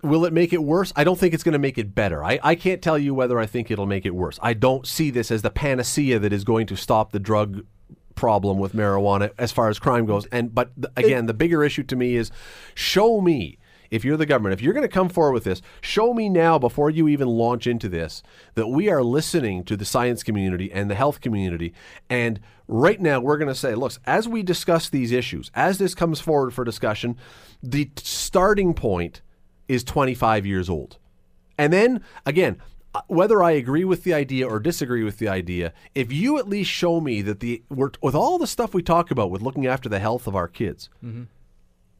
will 0.04 0.26
it 0.26 0.34
make 0.34 0.54
it 0.54 0.64
worse? 0.64 0.94
I 0.96 1.04
don't 1.04 1.18
think 1.18 1.34
it's 1.34 1.44
going 1.44 1.54
to 1.54 1.60
make 1.60 1.78
it 1.78 1.96
better. 1.96 2.24
I, 2.24 2.40
I 2.44 2.56
can't 2.56 2.82
tell 2.82 2.98
you 2.98 3.16
whether 3.16 3.40
I 3.40 3.48
think 3.48 3.72
it'll 3.72 3.88
make 3.88 4.06
it 4.06 4.14
worse. 4.14 4.40
I 4.42 4.54
don't 4.54 4.86
see 4.86 5.10
this 5.10 5.32
as 5.32 5.42
the 5.42 5.50
panacea 5.50 6.20
that 6.20 6.32
is 6.32 6.44
going 6.44 6.68
to 6.68 6.76
stop 6.76 7.12
the 7.12 7.20
drug 7.20 7.66
problem 8.14 8.60
with 8.60 8.74
marijuana 8.74 9.32
as 9.38 9.52
far 9.52 9.70
as 9.70 9.80
crime 9.80 10.06
goes. 10.06 10.26
And 10.28 10.54
but 10.54 10.70
th- 10.76 10.94
again, 10.96 11.26
the 11.26 11.34
bigger 11.34 11.64
issue 11.64 11.84
to 11.84 11.96
me 11.96 12.16
is 12.16 12.32
show 12.74 13.22
me 13.22 13.58
if 13.92 14.06
you're 14.06 14.18
the 14.18 14.26
government, 14.26 14.54
if 14.54 14.62
you're 14.62 14.74
going 14.74 14.88
to 14.88 14.88
come 14.88 15.10
forward 15.10 15.34
with 15.34 15.44
this, 15.44 15.62
show 15.82 16.14
me 16.14 16.30
now 16.30 16.58
before 16.58 16.90
you 16.90 17.08
even 17.08 17.28
launch 17.28 17.68
into 17.68 17.90
this 17.90 18.24
that 18.56 18.68
we 18.68 18.90
are 18.90 19.04
listening 19.04 19.64
to 19.64 19.78
the 19.78 19.86
science 19.86 20.24
community 20.24 20.72
and 20.72 20.90
the 20.90 20.96
health 20.96 21.22
community. 21.22 21.74
And 22.10 22.40
right 22.68 23.00
now, 23.00 23.20
we're 23.20 23.38
going 23.38 23.48
to 23.48 23.56
say, 23.56 23.76
look, 23.76 23.94
as 24.06 24.28
we 24.28 24.44
discuss 24.44 24.90
these 24.90 25.12
issues, 25.12 25.52
as 25.54 25.78
this 25.78 25.96
comes 25.96 26.20
forward 26.20 26.54
for 26.54 26.64
discussion, 26.64 27.18
the 27.62 27.90
starting 27.98 28.74
point 28.74 29.22
is 29.68 29.84
25 29.84 30.46
years 30.46 30.70
old. 30.70 30.98
And 31.58 31.72
then 31.72 32.02
again, 32.26 32.58
uh, 32.94 33.02
whether 33.08 33.44
I 33.44 33.52
agree 33.52 33.84
with 33.84 34.04
the 34.04 34.14
idea 34.14 34.48
or 34.48 34.60
disagree 34.60 35.04
with 35.04 35.18
the 35.18 35.28
idea, 35.28 35.74
if 35.94 36.12
you 36.14 36.38
at 36.38 36.48
least 36.48 36.70
show 36.70 37.02
me 37.02 37.22
that 37.24 37.40
the 37.40 37.64
with 37.70 38.16
all 38.16 38.38
the 38.38 38.48
stuff 38.48 38.74
we 38.74 38.82
talk 38.82 39.12
about 39.12 39.32
with 39.32 39.42
looking 39.42 39.68
after 39.68 39.90
the 39.90 40.00
health 40.00 40.28
of 40.28 40.36
our 40.36 40.48
kids, 40.48 40.90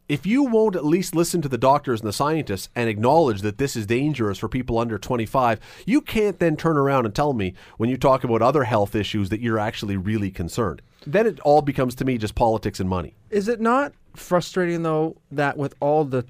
if 0.08 0.26
you 0.26 0.44
won't 0.44 0.76
at 0.76 0.86
least 0.86 1.16
listen 1.16 1.42
to 1.42 1.50
the 1.50 1.58
doctors 1.58 2.02
and 2.02 2.08
the 2.08 2.14
scientists 2.14 2.70
and 2.76 2.90
acknowledge 2.90 3.42
that 3.42 3.58
this 3.58 3.76
is 3.76 3.86
dangerous 3.86 4.38
for 4.38 4.48
people 4.48 4.78
under 4.78 4.98
25, 4.98 5.60
you 5.86 6.02
can't 6.02 6.40
then 6.40 6.56
turn 6.56 6.78
around 6.78 7.06
and 7.06 7.16
tell 7.16 7.34
me 7.34 7.54
when 7.78 7.90
you 7.90 7.98
talk 7.98 8.24
about 8.24 8.42
other 8.42 8.64
health 8.66 8.96
issues 8.96 9.30
that 9.30 9.42
you're 9.42 9.60
actually 9.60 9.98
really 9.98 10.30
concerned. 10.30 10.82
Then 11.08 11.26
it 11.28 11.40
all 11.42 11.62
becomes 11.62 11.96
to 11.96 12.06
me 12.06 12.18
just 12.18 12.36
politics 12.36 12.80
and 12.80 12.90
money. 12.90 13.16
Is 13.30 13.48
it 13.48 13.60
not 13.60 13.94
frustrating, 14.16 14.84
though, 14.84 15.18
that 15.32 15.58
with 15.58 15.76
all 15.80 16.06
the 16.06 16.26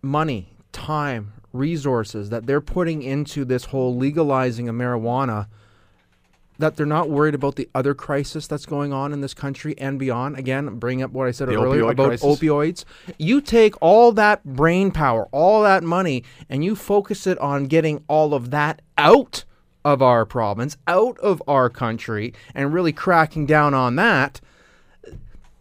money, 0.00 0.56
time, 0.72 1.32
resources 1.52 2.30
that 2.30 2.46
they're 2.46 2.60
putting 2.60 3.02
into 3.02 3.44
this 3.44 3.66
whole 3.66 3.96
legalizing 3.96 4.68
of 4.68 4.74
marijuana, 4.74 5.46
that 6.58 6.76
they're 6.76 6.86
not 6.86 7.08
worried 7.10 7.34
about 7.34 7.56
the 7.56 7.68
other 7.74 7.94
crisis 7.94 8.46
that's 8.46 8.66
going 8.66 8.92
on 8.92 9.12
in 9.12 9.20
this 9.20 9.34
country 9.34 9.74
and 9.78 9.98
beyond? 9.98 10.36
Again, 10.38 10.76
bring 10.76 11.02
up 11.02 11.10
what 11.10 11.26
I 11.26 11.30
said 11.30 11.48
The 11.48 11.54
earlier 11.54 11.82
opioid 11.82 11.90
about 11.92 12.06
crisis? 12.08 12.40
opioids. 12.40 12.84
You 13.18 13.40
take 13.40 13.74
all 13.80 14.12
that 14.12 14.44
brain 14.44 14.90
power, 14.90 15.28
all 15.32 15.62
that 15.62 15.82
money, 15.82 16.24
and 16.48 16.64
you 16.64 16.76
focus 16.76 17.26
it 17.26 17.38
on 17.38 17.66
getting 17.66 18.04
all 18.08 18.34
of 18.34 18.50
that 18.50 18.82
out 18.98 19.44
of 19.84 20.00
our 20.00 20.24
province, 20.24 20.76
out 20.86 21.18
of 21.18 21.42
our 21.48 21.68
country, 21.68 22.32
and 22.54 22.72
really 22.72 22.92
cracking 22.92 23.46
down 23.46 23.74
on 23.74 23.96
that. 23.96 24.40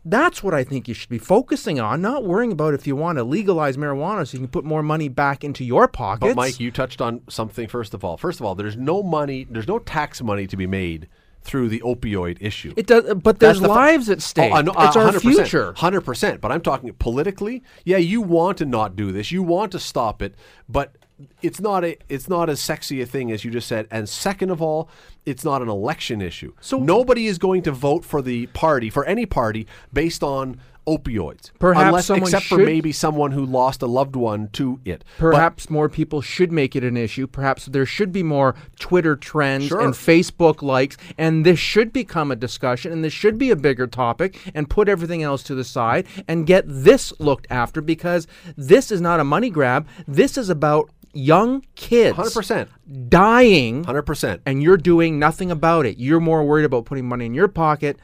That's 0.04 0.42
what 0.42 0.54
I 0.54 0.64
think 0.64 0.88
you 0.88 0.94
should 0.96 1.10
be 1.10 1.20
focusing 1.20 1.80
on, 1.80 2.02
not 2.02 2.24
worrying 2.26 2.52
about 2.52 2.74
if 2.74 2.88
you 2.88 2.96
want 2.96 3.20
to 3.20 3.24
legalize 3.24 3.78
marijuana 3.78 4.28
so 4.28 4.34
you 4.34 4.40
can 4.40 4.48
put 4.48 4.66
more 4.66 4.82
money 4.82 5.10
back 5.10 5.44
into 5.44 5.64
your 5.64 5.88
pockets. 5.88 6.30
But 6.32 6.36
Mike, 6.36 6.60
you 6.60 6.72
touched 6.72 7.02
on 7.02 7.22
something 7.30 7.68
first 7.68 7.94
of 7.94 8.04
all. 8.04 8.18
First 8.18 8.40
of 8.40 8.46
all, 8.46 8.56
there's 8.56 8.76
no 8.76 9.04
money, 9.04 9.46
there's 9.50 9.68
no 9.68 9.78
tax 9.78 10.22
money 10.22 10.48
to 10.48 10.58
be 10.58 10.66
made 10.66 11.08
through 11.44 11.70
the 11.70 11.80
opioid 11.82 12.38
issue. 12.40 12.74
it 12.78 12.88
does, 12.88 13.14
but 13.16 13.40
there's 13.40 13.60
the 13.60 13.68
fu- 13.68 13.74
lives 13.74 14.10
at 14.10 14.22
stake. 14.22 14.52
Oh, 14.52 14.56
I 14.56 14.62
know, 14.62 14.74
it's 14.78 14.96
our 14.96 15.12
100%, 15.12 15.22
future. 15.22 15.74
Hundred 15.76 16.02
percent. 16.02 16.40
But 16.42 16.52
I'm 16.52 16.62
talking 16.62 16.94
politically. 16.94 17.64
Yeah, 17.84 17.98
you 17.98 18.22
want 18.22 18.58
to 18.60 18.66
not 18.66 18.96
do 18.96 19.12
this. 19.12 19.32
You 19.32 19.44
want 19.44 19.72
to 19.72 19.80
stop 19.80 20.22
it, 20.22 20.36
but 20.70 20.96
it's 21.42 21.60
not 21.60 21.84
a. 21.84 21.98
It's 22.10 22.28
not 22.30 22.50
as 22.50 22.60
sexy 22.62 23.02
a 23.02 23.06
thing 23.06 23.32
as 23.32 23.44
you 23.44 23.52
just 23.52 23.68
said. 23.68 23.88
And 23.92 24.08
second 24.08 24.50
of 24.50 24.62
all, 24.62 24.90
it's 25.26 25.44
not 25.44 25.62
an 25.62 25.70
election 25.70 26.22
issue. 26.22 26.54
So- 26.62 26.80
nobody 26.80 27.28
is 27.28 27.38
going 27.38 27.64
to 27.64 27.72
vote 27.72 28.04
for 28.06 28.22
the 28.22 28.48
party 28.48 28.90
for 28.90 29.06
any 29.06 29.26
party 29.26 29.68
based 29.94 30.24
on 30.24 30.60
opioids, 30.88 31.52
Perhaps 31.60 32.10
unless 32.10 32.24
except 32.34 32.46
for 32.46 32.58
maybe 32.58 32.92
someone 32.92 33.32
who 33.32 33.46
lost 33.46 33.84
a 33.84 33.86
loved 33.86 34.16
one 34.16 34.50
to 34.54 34.80
it. 34.84 35.04
But- 35.20 35.32
Perhaps 35.34 35.70
more 35.70 35.88
people 35.90 36.22
should 36.22 36.52
make 36.52 36.76
it 36.76 36.84
an 36.84 36.98
issue. 36.98 37.28
Perhaps 37.28 37.68
there 37.68 37.86
should 37.86 38.12
be 38.12 38.24
more 38.24 38.56
Twitter 38.80 39.16
trends 39.16 39.68
Sure. 39.68 39.80
and 39.80 39.94
Facebook 39.94 40.64
likes, 40.64 40.98
and 41.20 41.46
this 41.46 41.60
should 41.60 41.94
become 41.94 42.32
a 42.32 42.36
discussion, 42.36 42.92
and 42.92 43.04
this 43.04 43.14
should 43.14 43.38
be 43.38 43.52
a 43.52 43.56
bigger 43.56 43.86
topic, 43.86 44.40
and 44.56 44.72
put 44.72 44.90
everything 44.90 45.22
else 45.22 45.44
to 45.44 45.56
the 45.56 45.64
side 45.64 46.08
and 46.28 46.48
get 46.48 46.64
this 46.68 47.14
looked 47.20 47.46
after 47.52 47.80
because 47.80 48.26
this 48.58 48.92
is 48.92 49.00
not 49.02 49.20
a 49.20 49.24
money 49.24 49.52
grab. 49.52 49.88
This 50.08 50.36
is 50.36 50.50
about 50.50 50.90
young 51.14 51.66
kids 51.76 52.18
100%. 52.18 52.68
dying, 53.10 53.84
Hundred 53.84 54.04
percent. 54.04 54.42
and 54.46 54.62
you're 54.64 54.78
doing 54.78 55.20
nothing 55.20 55.52
about 55.52 55.86
it. 55.86 55.98
You're 55.98 56.20
more 56.20 56.44
worried 56.44 56.66
about 56.66 56.86
putting 56.86 57.08
money 57.08 57.26
in 57.26 57.34
your 57.34 57.48
pocket. 57.48 57.98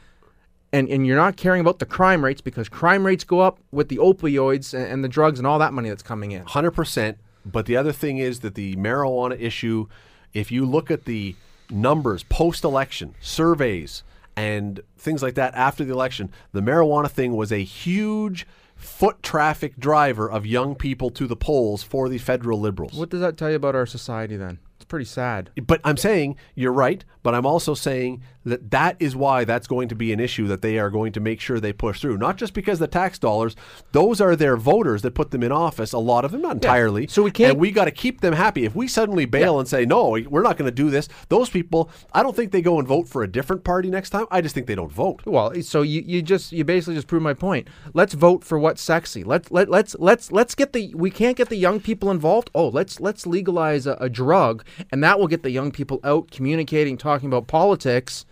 And, 0.70 0.86
and 0.90 1.06
you're 1.06 1.16
not 1.16 1.38
caring 1.38 1.62
about 1.62 1.78
the 1.78 1.86
crime 1.86 2.22
rates 2.22 2.42
because 2.42 2.68
crime 2.68 3.06
rates 3.06 3.24
go 3.24 3.40
up 3.40 3.58
with 3.72 3.88
the 3.88 3.96
opioids 3.96 4.74
and, 4.74 4.84
and 4.84 5.02
the 5.02 5.08
drugs 5.08 5.38
and 5.40 5.46
all 5.46 5.58
that 5.60 5.72
money 5.72 5.88
that's 5.88 6.02
coming 6.02 6.32
in. 6.32 6.44
Hundred 6.44 6.72
percent. 6.72 7.16
But 7.46 7.64
the 7.64 7.74
other 7.78 7.92
thing 7.92 8.18
is 8.18 8.40
that 8.40 8.54
the 8.54 8.76
marijuana 8.76 9.40
issue, 9.40 9.86
if 10.34 10.52
you 10.52 10.66
look 10.66 10.90
at 10.90 11.06
the 11.06 11.34
numbers 11.70 12.22
post-election 12.24 13.14
surveys 13.20 14.02
and 14.36 14.80
things 14.98 15.22
like 15.22 15.34
that 15.36 15.54
after 15.54 15.84
the 15.84 15.92
election, 15.94 16.30
the 16.52 16.60
marijuana 16.60 17.10
thing 17.10 17.34
was 17.34 17.50
a 17.50 17.62
huge 17.64 18.46
foot 18.78 19.22
traffic 19.22 19.78
driver 19.78 20.30
of 20.30 20.46
young 20.46 20.74
people 20.74 21.10
to 21.10 21.26
the 21.26 21.36
polls 21.36 21.82
for 21.82 22.08
the 22.08 22.18
federal 22.18 22.58
liberals. 22.58 22.94
What 22.94 23.10
does 23.10 23.20
that 23.20 23.36
tell 23.36 23.50
you 23.50 23.56
about 23.56 23.74
our 23.74 23.86
society 23.86 24.36
then? 24.36 24.60
It's 24.78 24.84
pretty 24.84 25.06
sad. 25.06 25.50
But 25.66 25.80
I'm 25.82 25.96
saying 25.96 26.36
you're 26.54 26.72
right, 26.72 27.04
but 27.24 27.34
I'm 27.34 27.44
also 27.44 27.74
saying 27.74 28.22
that 28.44 28.70
that 28.70 28.96
is 29.00 29.16
why 29.16 29.42
that's 29.44 29.66
going 29.66 29.88
to 29.88 29.96
be 29.96 30.12
an 30.12 30.20
issue 30.20 30.46
that 30.46 30.62
they 30.62 30.78
are 30.78 30.88
going 30.88 31.10
to 31.12 31.20
make 31.20 31.40
sure 31.40 31.58
they 31.58 31.72
push 31.72 32.00
through. 32.00 32.16
Not 32.16 32.36
just 32.36 32.54
because 32.54 32.78
the 32.78 32.86
tax 32.86 33.18
dollars; 33.18 33.56
those 33.90 34.20
are 34.20 34.36
their 34.36 34.56
voters 34.56 35.02
that 35.02 35.16
put 35.16 35.32
them 35.32 35.42
in 35.42 35.50
office. 35.50 35.92
A 35.92 35.98
lot 35.98 36.24
of 36.24 36.30
them, 36.30 36.42
not 36.42 36.54
entirely. 36.54 37.08
So 37.08 37.24
we 37.24 37.32
can't- 37.32 37.50
And 37.52 37.60
we 37.60 37.72
got 37.72 37.86
to 37.86 37.90
keep 37.90 38.20
them 38.20 38.34
happy. 38.34 38.64
If 38.64 38.76
we 38.76 38.86
suddenly 38.86 39.24
bail 39.24 39.58
and 39.58 39.66
say 39.68 39.84
no, 39.84 40.10
we're 40.28 40.42
not 40.42 40.56
going 40.56 40.70
to 40.70 40.74
do 40.74 40.90
this, 40.90 41.08
those 41.28 41.50
people, 41.50 41.90
I 42.12 42.22
don't 42.22 42.36
think 42.36 42.52
they 42.52 42.62
go 42.62 42.78
and 42.78 42.86
vote 42.86 43.08
for 43.08 43.24
a 43.24 43.28
different 43.28 43.64
party 43.64 43.90
next 43.90 44.10
time. 44.10 44.26
I 44.30 44.40
just 44.40 44.54
think 44.54 44.68
they 44.68 44.76
don't 44.76 44.92
vote. 44.92 45.22
Well, 45.26 45.60
so 45.62 45.82
you, 45.82 46.02
you 46.06 46.22
just 46.22 46.52
you 46.52 46.64
basically 46.64 46.94
just 46.94 47.08
proved 47.08 47.24
my 47.24 47.34
point. 47.34 47.66
Let's 47.94 48.14
vote 48.14 48.44
for 48.44 48.60
what's 48.60 48.80
sexy. 48.80 49.24
Let's 49.24 49.50
let 49.50 49.68
let's 49.68 49.96
let's 49.98 50.30
let's 50.30 50.54
get 50.54 50.72
the 50.72 50.94
we 50.94 51.10
can't 51.10 51.36
get 51.36 51.48
the 51.48 51.56
young 51.56 51.80
people 51.80 52.12
involved. 52.12 52.48
Oh, 52.54 52.68
let's 52.68 53.00
let's 53.00 53.26
legalize 53.26 53.86
a, 53.86 53.94
a 53.94 54.08
drug, 54.08 54.64
and 54.90 55.02
that 55.02 55.18
will 55.18 55.26
get 55.28 55.42
the 55.42 55.50
young 55.50 55.70
people 55.70 56.00
out 56.04 56.30
communicating, 56.30 56.96
talking 56.96 57.28
about 57.28 57.46
politics. 57.46 58.24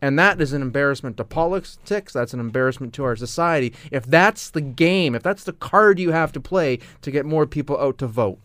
And 0.00 0.16
that 0.18 0.40
is 0.40 0.52
an 0.52 0.62
embarrassment 0.62 1.16
to 1.16 1.24
politics. 1.24 2.12
That's 2.12 2.32
an 2.32 2.38
embarrassment 2.38 2.94
to 2.94 3.04
our 3.04 3.16
society. 3.16 3.74
If 3.90 4.06
that's 4.06 4.48
the 4.50 4.60
game, 4.60 5.16
if 5.16 5.24
that's 5.24 5.42
the 5.42 5.52
card 5.52 5.98
you 5.98 6.12
have 6.12 6.30
to 6.32 6.40
play 6.40 6.78
to 7.02 7.10
get 7.10 7.26
more 7.26 7.46
people 7.46 7.76
out 7.80 7.98
to 7.98 8.06
vote, 8.06 8.38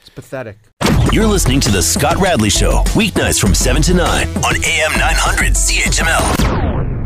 it's 0.00 0.10
pathetic. 0.10 0.58
You're 1.12 1.26
listening 1.26 1.60
to 1.60 1.70
The 1.70 1.82
Scott 1.82 2.16
Radley 2.18 2.50
Show, 2.50 2.82
weeknights 2.94 3.40
from 3.40 3.54
7 3.54 3.82
to 3.82 3.94
9 3.94 4.28
on 4.28 4.64
AM 4.64 4.92
900 4.98 5.52
CHML. 5.52 7.02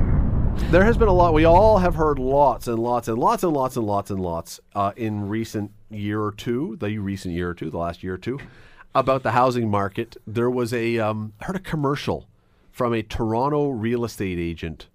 There 0.71 0.85
has 0.85 0.97
been 0.97 1.09
a 1.09 1.13
lot. 1.13 1.33
We 1.33 1.45
all 1.45 1.79
have 1.79 1.95
heard 1.95 2.19
lots 2.19 2.69
and 2.69 2.79
lots 2.79 3.09
and 3.09 3.19
lots 3.19 3.45
and 3.45 3.53
lots 3.53 3.77
and 3.77 3.87
lots 3.87 4.11
and 4.11 4.21
lots 4.21 4.61
uh, 4.75 4.93
in 4.97 5.29
recent 5.29 5.71
year 5.91 6.23
or 6.23 6.33
two, 6.33 6.77
the 6.81 6.99
recent 6.99 7.35
year 7.35 7.51
or 7.51 7.55
two, 7.55 7.71
the 7.71 7.79
last 7.79 8.03
year 8.03 8.15
or 8.15 8.19
two, 8.19 8.39
about 8.99 9.23
the 9.23 9.33
housing 9.33 9.71
market. 9.71 10.17
There 10.27 10.51
was 10.51 10.73
a 10.73 10.99
um, 10.99 11.33
I 11.41 11.45
heard 11.45 11.57
a 11.57 11.61
commercial 11.61 12.29
from 12.73 12.93
a 12.93 13.03
Toronto 13.03 13.69
real 13.69 14.05
estate 14.05 14.39
agent. 14.39 14.89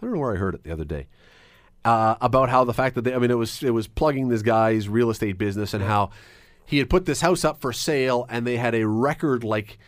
I 0.00 0.06
don't 0.06 0.14
know 0.14 0.20
where 0.20 0.32
I 0.32 0.36
heard 0.36 0.54
it 0.54 0.64
the 0.64 0.72
other 0.72 0.84
day, 0.84 1.08
uh, 1.84 2.16
about 2.20 2.48
how 2.48 2.64
the 2.64 2.72
fact 2.74 2.94
that 2.94 3.02
they, 3.02 3.14
I 3.14 3.18
mean, 3.18 3.30
it 3.30 3.38
was 3.38 3.62
it 3.62 3.70
was 3.70 3.86
plugging 3.86 4.28
this 4.28 4.42
guy's 4.42 4.88
real 4.88 5.10
estate 5.10 5.36
business 5.36 5.74
and 5.74 5.84
how 5.84 6.10
he 6.64 6.78
had 6.78 6.88
put 6.88 7.06
this 7.06 7.20
house 7.20 7.44
up 7.44 7.60
for 7.60 7.72
sale 7.72 8.26
and 8.28 8.46
they 8.46 8.56
had 8.56 8.74
a 8.74 8.86
record 8.86 9.42
like 9.42 9.78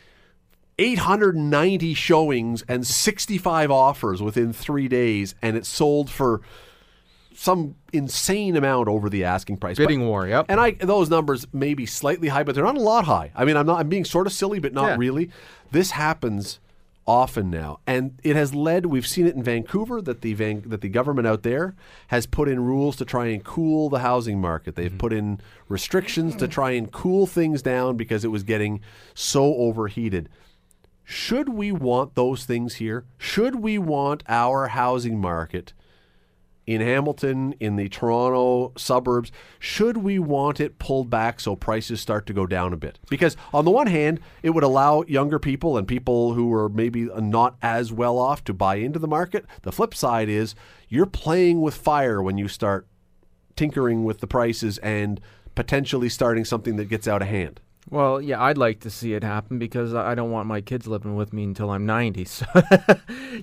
890 0.78 1.94
showings 1.94 2.62
and 2.66 2.86
65 2.86 3.70
offers 3.70 4.22
within 4.22 4.52
three 4.52 4.88
days, 4.88 5.34
and 5.40 5.56
it 5.56 5.66
sold 5.66 6.10
for 6.10 6.40
some 7.34 7.74
insane 7.92 8.56
amount 8.56 8.88
over 8.88 9.08
the 9.08 9.24
asking 9.24 9.56
price. 9.58 9.76
But- 9.76 9.84
Bidding 9.88 10.06
war, 10.06 10.26
yep. 10.26 10.46
And 10.48 10.60
I 10.60 10.72
those 10.72 11.10
numbers 11.10 11.46
may 11.52 11.74
be 11.74 11.86
slightly 11.86 12.28
high, 12.28 12.42
but 12.42 12.54
they're 12.54 12.64
not 12.64 12.76
a 12.76 12.80
lot 12.80 13.04
high. 13.04 13.30
I 13.34 13.44
mean, 13.44 13.56
I'm 13.56 13.66
not. 13.66 13.80
I'm 13.80 13.88
being 13.88 14.04
sort 14.04 14.26
of 14.26 14.32
silly, 14.32 14.58
but 14.58 14.72
not 14.72 14.86
Yeah. 14.90 14.96
really. 14.98 15.30
This 15.70 15.92
happens 15.92 16.58
often 17.04 17.50
now, 17.50 17.80
and 17.86 18.18
it 18.22 18.36
has 18.36 18.54
led. 18.54 18.86
We've 18.86 19.06
seen 19.06 19.26
it 19.26 19.34
in 19.34 19.42
Vancouver 19.42 20.00
that 20.02 20.20
the 20.20 20.34
Van, 20.34 20.62
that 20.66 20.82
the 20.82 20.88
government 20.88 21.26
out 21.26 21.42
there 21.42 21.74
has 22.08 22.26
put 22.26 22.48
in 22.48 22.60
rules 22.60 22.94
to 22.96 23.04
try 23.04 23.26
and 23.26 23.42
cool 23.42 23.88
the 23.88 23.98
housing 24.00 24.40
market. 24.40 24.74
Mm-hmm. 24.76 24.82
They've 24.82 24.98
put 24.98 25.12
in 25.12 25.40
restrictions 25.68 26.36
to 26.36 26.46
try 26.46 26.70
and 26.72 26.92
cool 26.92 27.26
things 27.26 27.60
down 27.60 27.96
because 27.96 28.24
it 28.24 28.28
was 28.28 28.44
getting 28.44 28.80
so 29.14 29.54
overheated. 29.56 30.28
Should 31.04 31.48
we 31.48 31.72
want 31.72 32.14
those 32.14 32.44
things 32.44 32.76
here? 32.76 33.04
Should 33.18 33.56
we 33.56 33.78
want 33.78 34.22
our 34.28 34.68
housing 34.68 35.20
market 35.20 35.72
in 36.66 36.80
Hamilton, 36.80 37.54
in 37.58 37.76
the 37.76 37.88
Toronto 37.88 38.72
suburbs, 38.76 39.32
should 39.58 39.96
we 39.98 40.18
want 40.18 40.60
it 40.60 40.78
pulled 40.78 41.10
back 41.10 41.40
so 41.40 41.56
prices 41.56 42.00
start 42.00 42.26
to 42.26 42.32
go 42.32 42.46
down 42.46 42.72
a 42.72 42.76
bit? 42.76 42.98
Because 43.10 43.36
on 43.52 43.64
the 43.64 43.70
one 43.70 43.88
hand, 43.88 44.20
it 44.42 44.50
would 44.50 44.62
allow 44.62 45.02
younger 45.02 45.38
people 45.38 45.76
and 45.76 45.88
people 45.88 46.34
who 46.34 46.52
are 46.52 46.68
maybe 46.68 47.08
not 47.16 47.56
as 47.62 47.92
well 47.92 48.18
off 48.18 48.44
to 48.44 48.54
buy 48.54 48.76
into 48.76 48.98
the 48.98 49.08
market. 49.08 49.44
The 49.62 49.72
flip 49.72 49.94
side 49.94 50.28
is 50.28 50.54
you're 50.88 51.06
playing 51.06 51.60
with 51.60 51.74
fire 51.74 52.22
when 52.22 52.38
you 52.38 52.48
start 52.48 52.86
tinkering 53.56 54.04
with 54.04 54.20
the 54.20 54.26
prices 54.26 54.78
and 54.78 55.20
potentially 55.54 56.08
starting 56.08 56.44
something 56.44 56.76
that 56.76 56.86
gets 56.86 57.08
out 57.08 57.22
of 57.22 57.28
hand. 57.28 57.60
Well, 57.90 58.20
yeah, 58.20 58.42
I'd 58.42 58.58
like 58.58 58.80
to 58.80 58.90
see 58.90 59.14
it 59.14 59.22
happen 59.24 59.58
because 59.58 59.94
I 59.94 60.14
don't 60.14 60.30
want 60.30 60.48
my 60.48 60.60
kids 60.60 60.86
living 60.86 61.14
with 61.16 61.32
me 61.32 61.44
until 61.44 61.70
I'm 61.70 61.86
90. 61.86 62.24
So, 62.26 62.46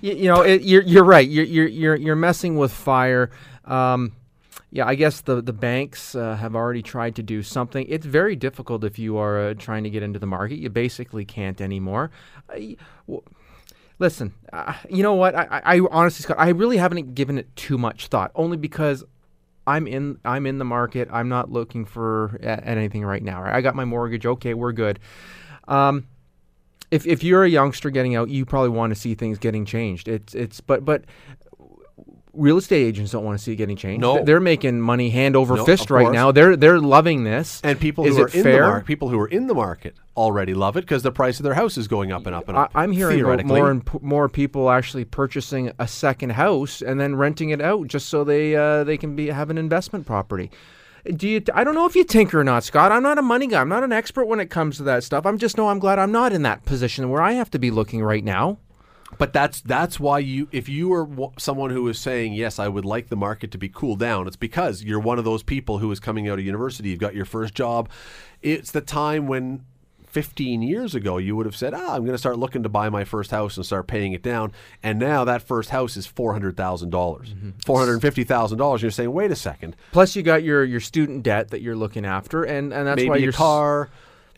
you, 0.02 0.14
you 0.14 0.28
know, 0.28 0.42
it, 0.42 0.62
you're 0.64 0.82
you're 0.84 1.04
right. 1.04 1.28
You're 1.28 1.46
you're 1.46 1.68
you're 1.68 1.96
you're 1.96 2.16
messing 2.16 2.58
with 2.58 2.72
fire. 2.72 3.30
Um, 3.66 4.14
yeah, 4.72 4.86
I 4.88 4.96
guess 4.96 5.22
the 5.22 5.42
the 5.42 5.54
banks 5.54 6.16
uh, 6.16 6.36
have 6.36 6.56
already 6.56 6.82
tried 6.82 7.16
to 7.18 7.24
do 7.24 7.44
something. 7.44 7.86
It's 7.90 8.06
very 8.06 8.36
difficult 8.36 8.84
if 8.84 8.98
you 9.00 9.18
are 9.18 9.50
uh, 9.50 9.54
trying 9.56 9.84
to 9.84 9.90
get 9.90 10.04
into 10.04 10.20
the 10.20 10.26
market. 10.28 10.60
You 10.60 10.70
basically 10.70 11.26
can't 11.26 11.60
anymore. 11.62 12.12
I, 12.50 12.78
w- 13.08 13.24
listen, 14.00 14.34
uh, 14.54 14.74
you 14.90 15.04
know 15.04 15.16
what? 15.16 15.36
I, 15.36 15.62
I, 15.66 15.78
I 15.78 15.80
honestly, 15.92 16.24
Scott, 16.24 16.38
I 16.40 16.50
really 16.50 16.78
haven't 16.78 17.16
given 17.16 17.38
it 17.38 17.56
too 17.56 17.78
much 17.78 18.08
thought. 18.08 18.32
Only 18.36 18.58
because 18.58 19.04
I'm 19.70 19.86
in 19.86 20.18
I'm 20.26 20.48
in 20.48 20.58
the 20.58 20.66
market. 20.66 21.08
I'm 21.12 21.30
not 21.30 21.52
looking 21.52 21.86
for 21.86 22.40
anything 22.42 23.06
right 23.06 23.22
now. 23.22 23.44
Right? 23.44 23.54
I 23.54 23.62
got 23.62 23.76
my 23.76 23.86
mortgage. 23.86 24.26
Okay, 24.26 24.56
we're 24.56 24.72
good. 24.72 25.00
Um, 25.68 26.08
if 26.90 27.06
if 27.06 27.24
you're 27.24 27.44
a 27.44 27.50
youngster 27.50 27.92
getting 27.92 28.16
out, 28.16 28.30
you 28.30 28.46
probably 28.46 28.70
want 28.70 28.94
to 28.94 29.00
see 29.00 29.14
things 29.14 29.38
getting 29.38 29.66
changed. 29.66 30.08
It's 30.08 30.34
it's 30.34 30.60
but 30.60 30.84
but 30.84 31.04
real 32.34 32.58
estate 32.58 32.84
agents 32.86 33.12
don't 33.12 33.24
want 33.24 33.38
to 33.38 33.44
see 33.44 33.54
it 33.54 33.56
getting 33.56 33.76
changed. 33.76 34.02
No. 34.02 34.24
They're 34.24 34.40
making 34.40 34.80
money 34.82 35.10
hand 35.10 35.36
over 35.36 35.56
No, 35.56 35.66
fist 35.66 35.90
right 35.90 36.04
course. 36.04 36.14
now. 36.14 36.32
They're 36.32 36.56
they're 36.56 36.80
loving 36.80 37.24
this. 37.24 37.60
And 37.64 37.80
people 37.80 38.06
Is 38.06 38.16
who 38.18 38.24
are 38.24 38.28
in 38.28 38.44
fair? 38.44 38.62
the 38.62 38.68
market, 38.68 38.86
people 38.88 39.10
who 39.10 39.20
are 39.20 39.28
in 39.28 39.48
the 39.48 39.54
market 39.56 39.96
already 40.16 40.54
love 40.54 40.78
it 40.78 40.82
because 40.82 41.02
the 41.04 41.12
price 41.12 41.40
of 41.40 41.44
their 41.44 41.54
house 41.54 41.78
is 41.78 41.88
going 41.88 42.12
up 42.12 42.26
and 42.26 42.36
up 42.36 42.48
and 42.50 42.58
up. 42.58 42.72
I'm 42.76 42.92
hearing 42.92 43.22
about 43.22 43.44
more 43.46 43.72
and 43.72 43.86
p- 43.86 44.00
more 44.02 44.28
people 44.30 44.70
actually 44.70 45.06
purchasing 45.06 45.72
a 45.80 45.88
second 45.88 46.32
house 46.34 46.82
and 46.82 47.00
then 47.00 47.16
renting 47.16 47.50
it 47.50 47.62
out 47.62 47.88
just 47.88 48.10
so 48.10 48.24
they 48.24 48.56
uh, 48.56 48.84
they 48.84 48.98
can 48.98 49.16
be 49.16 49.28
have 49.28 49.50
an 49.50 49.58
investment 49.58 50.06
property. 50.06 50.52
Do 51.16 51.28
you? 51.30 51.42
I 51.54 51.64
don't 51.64 51.76
know 51.76 51.86
if 51.86 51.96
you 51.96 52.04
tinker 52.04 52.42
or 52.42 52.44
not, 52.44 52.64
Scott. 52.66 52.92
I'm 52.92 53.02
not 53.02 53.18
a 53.18 53.22
money 53.22 53.48
guy. 53.48 53.62
I'm 53.62 53.70
not 53.70 53.84
an 53.86 53.94
expert 53.94 54.26
when 54.26 54.42
it 54.42 54.50
comes 54.50 54.76
to 54.78 54.84
that 54.84 55.04
stuff. 55.04 55.26
I'm 55.26 55.38
just 55.38 55.58
know 55.58 55.70
I'm 55.70 55.80
glad 55.80 55.98
I'm 55.98 56.12
not 56.12 56.34
in 56.34 56.42
that 56.44 56.66
position 56.66 57.10
where 57.10 57.22
I 57.22 57.32
have 57.34 57.50
to 57.52 57.60
be 57.60 57.72
looking 57.72 58.04
right 58.04 58.24
now. 58.24 58.60
But 59.18 59.34
that's 59.34 59.62
that's 59.62 60.00
why 60.00 60.20
you 60.20 60.48
if 60.52 60.70
you 60.70 60.94
are 60.94 61.06
w- 61.06 61.32
someone 61.38 61.72
who 61.72 61.88
is 61.88 61.98
saying 62.00 62.34
yes, 62.34 62.60
I 62.60 62.68
would 62.68 62.86
like 62.86 63.10
the 63.10 63.16
market 63.16 63.52
to 63.52 63.58
be 63.58 63.68
cooled 63.68 64.00
down. 64.00 64.28
It's 64.28 64.36
because 64.36 64.84
you're 64.84 65.00
one 65.00 65.18
of 65.18 65.26
those 65.26 65.44
people 65.44 65.80
who 65.80 65.92
is 65.92 66.00
coming 66.00 66.30
out 66.30 66.40
of 66.40 66.46
university. 66.46 66.90
You've 66.90 67.00
got 67.00 67.16
your 67.16 67.26
first 67.26 67.54
job. 67.54 67.90
It's 68.42 68.72
the 68.72 68.82
time 68.82 69.28
when 69.28 69.66
15 70.08 70.62
years 70.64 70.96
ago 70.96 71.18
you 71.18 71.36
would 71.36 71.46
have 71.46 71.56
said, 71.56 71.74
"Ah, 71.74 71.96
I'm 71.96 72.02
going 72.02 72.14
to 72.14 72.18
start 72.18 72.40
looking 72.40 72.64
to 72.64 72.70
buy 72.70 72.90
my 72.90 73.04
first 73.04 73.32
house 73.32 73.58
and 73.58 73.66
start 73.66 73.88
paying 73.88 74.14
it 74.14 74.24
down." 74.24 74.52
And 74.82 75.00
now 75.00 75.24
that 75.24 75.42
first 75.42 75.70
house 75.72 75.98
is 75.98 76.06
four 76.08 76.34
hundred 76.34 76.56
thousand 76.58 76.90
dollars, 76.92 77.34
four 77.66 77.80
hundred 77.80 78.00
fifty 78.02 78.24
thousand 78.24 78.58
dollars. 78.58 78.82
You're 78.82 78.92
saying, 78.92 79.12
"Wait 79.12 79.32
a 79.32 79.36
second, 79.36 79.76
Plus, 79.92 80.16
you 80.16 80.24
got 80.24 80.44
your 80.44 80.64
your 80.64 80.80
student 80.80 81.24
debt 81.24 81.50
that 81.50 81.62
you're 81.62 81.76
looking 81.76 82.06
after, 82.06 82.44
and 82.44 82.74
and 82.74 82.88
that's 82.88 82.98
maybe 82.98 83.10
why 83.10 83.18
your 83.18 83.32
car." 83.34 83.90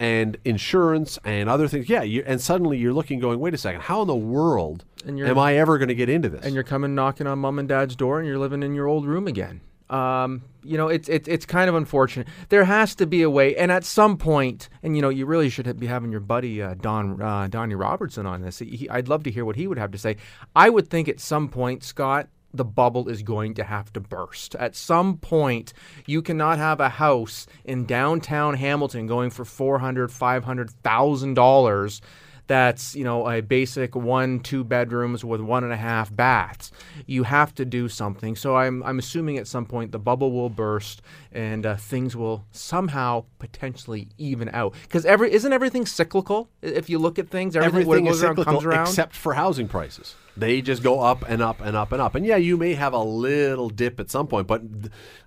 And 0.01 0.37
insurance 0.45 1.19
and 1.23 1.47
other 1.47 1.67
things, 1.67 1.87
yeah. 1.87 2.01
You, 2.01 2.23
and 2.25 2.41
suddenly 2.41 2.79
you're 2.79 2.91
looking, 2.91 3.19
going, 3.19 3.39
"Wait 3.39 3.53
a 3.53 3.57
second, 3.57 3.81
how 3.81 4.01
in 4.01 4.07
the 4.07 4.15
world 4.15 4.83
am 5.07 5.37
I 5.37 5.57
ever 5.57 5.77
going 5.77 5.89
to 5.89 5.95
get 5.95 6.09
into 6.09 6.27
this?" 6.27 6.43
and 6.43 6.55
you're 6.55 6.63
coming 6.63 6.95
knocking 6.95 7.27
on 7.27 7.37
mom 7.37 7.59
and 7.59 7.69
dad's 7.69 7.95
door 7.95 8.17
and 8.17 8.27
you're 8.27 8.39
living 8.39 8.63
in 8.63 8.73
your 8.73 8.87
old 8.87 9.05
room 9.05 9.27
again. 9.27 9.61
Um, 9.91 10.43
you 10.63 10.77
know, 10.77 10.87
it's 10.87 11.09
it's 11.09 11.27
it's 11.27 11.45
kind 11.45 11.69
of 11.69 11.75
unfortunate. 11.75 12.27
There 12.49 12.63
has 12.63 12.95
to 12.95 13.05
be 13.05 13.21
a 13.21 13.29
way, 13.29 13.55
and 13.57 13.71
at 13.71 13.83
some 13.83 14.17
point, 14.17 14.69
and 14.81 14.95
you 14.95 15.01
know, 15.01 15.09
you 15.09 15.25
really 15.25 15.49
should 15.49 15.79
be 15.79 15.85
having 15.85 16.11
your 16.11 16.21
buddy 16.21 16.61
uh, 16.61 16.75
Don 16.75 17.21
uh, 17.21 17.47
Donnie 17.47 17.75
Robertson 17.75 18.25
on 18.25 18.41
this. 18.41 18.59
He, 18.59 18.89
I'd 18.89 19.09
love 19.09 19.23
to 19.23 19.31
hear 19.31 19.43
what 19.43 19.57
he 19.57 19.67
would 19.67 19.77
have 19.77 19.91
to 19.91 19.97
say. 19.97 20.15
I 20.55 20.69
would 20.69 20.89
think 20.89 21.09
at 21.09 21.19
some 21.19 21.49
point, 21.49 21.83
Scott, 21.83 22.29
the 22.53 22.65
bubble 22.65 23.07
is 23.07 23.23
going 23.23 23.53
to 23.55 23.63
have 23.63 23.91
to 23.93 23.99
burst. 23.99 24.55
At 24.55 24.75
some 24.75 25.17
point, 25.17 25.73
you 26.05 26.21
cannot 26.21 26.57
have 26.57 26.79
a 26.79 26.89
house 26.89 27.47
in 27.63 27.85
downtown 27.85 28.55
Hamilton 28.55 29.07
going 29.07 29.29
for 29.29 29.45
four 29.45 29.79
hundred, 29.79 30.11
five 30.11 30.43
hundred 30.43 30.71
thousand 30.83 31.35
dollars 31.35 32.01
that's 32.47 32.95
you 32.95 33.03
know 33.03 33.29
a 33.29 33.41
basic 33.41 33.95
one 33.95 34.39
two 34.39 34.63
bedrooms 34.63 35.23
with 35.23 35.41
one 35.41 35.63
and 35.63 35.73
a 35.73 35.77
half 35.77 36.13
baths. 36.15 36.71
You 37.05 37.23
have 37.23 37.53
to 37.55 37.65
do 37.65 37.87
something. 37.87 38.35
So 38.35 38.55
i'm, 38.57 38.83
I'm 38.83 38.99
assuming 38.99 39.37
at 39.37 39.47
some 39.47 39.65
point 39.65 39.91
the 39.91 39.99
bubble 39.99 40.31
will 40.31 40.49
burst 40.49 41.01
and 41.31 41.65
uh, 41.65 41.75
things 41.75 42.15
will 42.15 42.45
somehow 42.51 43.25
potentially 43.39 44.09
even 44.17 44.49
out. 44.49 44.73
Because 44.83 45.05
every 45.05 45.31
isn't 45.33 45.53
everything 45.53 45.85
cyclical? 45.85 46.49
If 46.61 46.89
you 46.89 46.99
look 46.99 47.19
at 47.19 47.29
things 47.29 47.55
everything, 47.55 47.81
everything 47.81 48.07
is 48.07 48.21
around 48.21 48.35
cyclical 48.35 48.53
comes 48.53 48.65
around. 48.65 48.87
except 48.87 49.15
for 49.15 49.33
housing 49.33 49.67
prices. 49.67 50.15
They 50.37 50.61
just 50.61 50.81
go 50.81 51.01
up 51.01 51.23
and 51.27 51.41
up 51.41 51.61
and 51.61 51.75
up 51.75 51.91
and 51.91 52.01
up. 52.01 52.15
And 52.15 52.25
yeah, 52.25 52.37
you 52.37 52.57
may 52.57 52.73
have 52.73 52.93
a 52.93 53.03
little 53.03 53.69
dip 53.69 53.99
at 53.99 54.09
some 54.09 54.27
point, 54.27 54.47
but 54.47 54.61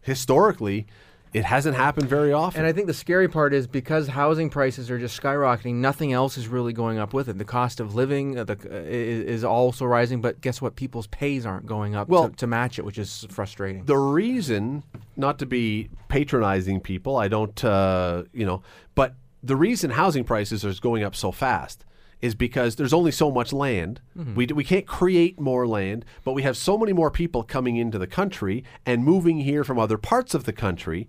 historically, 0.03 0.87
it 1.35 1.45
hasn't 1.45 1.77
happened 1.77 2.09
very 2.09 2.33
often. 2.33 2.61
And 2.61 2.67
I 2.67 2.73
think 2.73 2.87
the 2.87 2.95
scary 2.95 3.29
part 3.29 3.53
is 3.53 3.67
because 3.67 4.07
housing 4.07 4.49
prices 4.49 4.89
are 4.89 4.99
just 5.01 5.21
skyrocketing, 5.21 5.75
nothing 5.75 6.13
else 6.13 6.39
is 6.39 6.47
really 6.47 6.73
going 6.73 6.99
up 6.99 7.13
with 7.13 7.29
it. 7.29 7.37
The 7.39 7.45
cost 7.45 7.81
of 7.81 7.97
living 7.97 8.39
uh, 8.39 8.45
the, 8.45 8.53
uh, 8.53 8.77
is, 8.87 9.25
is 9.27 9.45
also 9.45 9.85
rising, 9.85 10.21
but 10.21 10.41
guess 10.41 10.63
what? 10.63 10.77
People's 10.77 11.09
pays 11.09 11.45
aren't 11.45 11.67
going 11.67 11.97
up 11.97 12.09
Well- 12.09 12.31
to, 12.31 12.37
to 12.37 12.47
match 12.47 12.79
it, 12.79 12.85
which 12.85 12.99
is 12.99 13.27
frustrating. 13.31 13.85
the 13.85 13.99
reason, 13.99 14.85
not 15.17 15.41
to 15.41 15.47
be 15.47 15.91
patronizing 16.09 16.81
people, 16.81 17.17
I 17.17 17.27
don't, 17.27 17.65
uh, 17.65 18.23
you 18.33 18.47
know, 18.47 18.63
but 18.95 19.15
the 19.43 19.57
reason 19.57 19.91
housing 19.91 20.23
prices 20.25 20.65
are 20.65 20.73
going 20.81 21.03
up 21.03 21.17
so 21.17 21.33
fast 21.33 21.85
is 22.25 22.35
because 22.35 22.77
there's 22.77 22.95
only 22.95 23.11
so 23.11 23.31
much 23.31 23.53
land. 23.53 24.01
Mm-hmm. 24.19 24.35
We, 24.35 24.47
d- 24.47 24.55
we 24.55 24.65
can't 24.65 24.87
create 24.87 25.39
more 25.39 25.67
land, 25.67 26.07
but 26.25 26.33
we 26.33 26.43
have 26.43 26.57
so 26.57 26.79
many 26.79 26.95
more 26.95 27.11
people 27.11 27.43
coming 27.43 27.77
into 27.77 27.99
the 27.99 28.07
country 28.07 28.65
and 28.87 29.05
moving 29.05 29.41
here 29.41 29.63
from 29.63 29.79
other 29.79 29.99
parts 29.99 30.33
of 30.33 30.45
the 30.45 30.53
country 30.53 31.07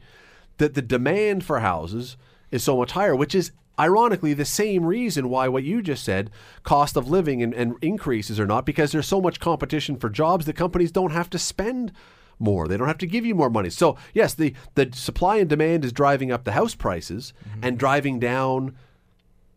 that 0.58 0.74
the 0.74 0.82
demand 0.82 1.46
for 1.46 1.62
houses 1.62 2.18
is 2.52 2.64
so 2.64 2.76
much 2.76 2.92
higher, 2.92 3.16
which 3.16 3.34
is 3.34 3.54
ironically 3.80 4.34
the 4.34 4.44
same 4.44 4.86
reason 4.86 5.30
why 5.30 5.48
what 5.48 5.64
you 5.64 5.82
just 5.82 6.04
said, 6.04 6.30
cost 6.64 6.98
of 6.98 7.10
living 7.10 7.42
and, 7.42 7.54
and 7.54 7.76
increases 7.82 8.38
or 8.38 8.46
not, 8.46 8.66
because 8.66 8.92
there's 8.92 9.08
so 9.08 9.22
much 9.22 9.40
competition 9.40 9.96
for 9.96 10.10
jobs 10.10 10.46
that 10.46 10.58
companies 10.58 10.92
don't 10.92 11.12
have 11.12 11.30
to 11.30 11.40
spend 11.40 11.94
more. 12.40 12.68
They 12.68 12.76
don't 12.76 12.88
have 12.90 12.98
to 12.98 13.08
give 13.08 13.26
you 13.26 13.36
more 13.36 13.50
money. 13.50 13.70
So 13.70 13.96
yes, 14.14 14.34
the, 14.34 14.54
the 14.74 14.90
supply 14.92 15.38
and 15.38 15.50
demand 15.50 15.86
is 15.86 15.94
driving 15.94 16.30
up 16.30 16.44
the 16.44 16.52
house 16.52 16.76
prices 16.76 17.32
mm-hmm. 17.48 17.62
and 17.64 17.78
driving 17.78 18.20
down 18.20 18.76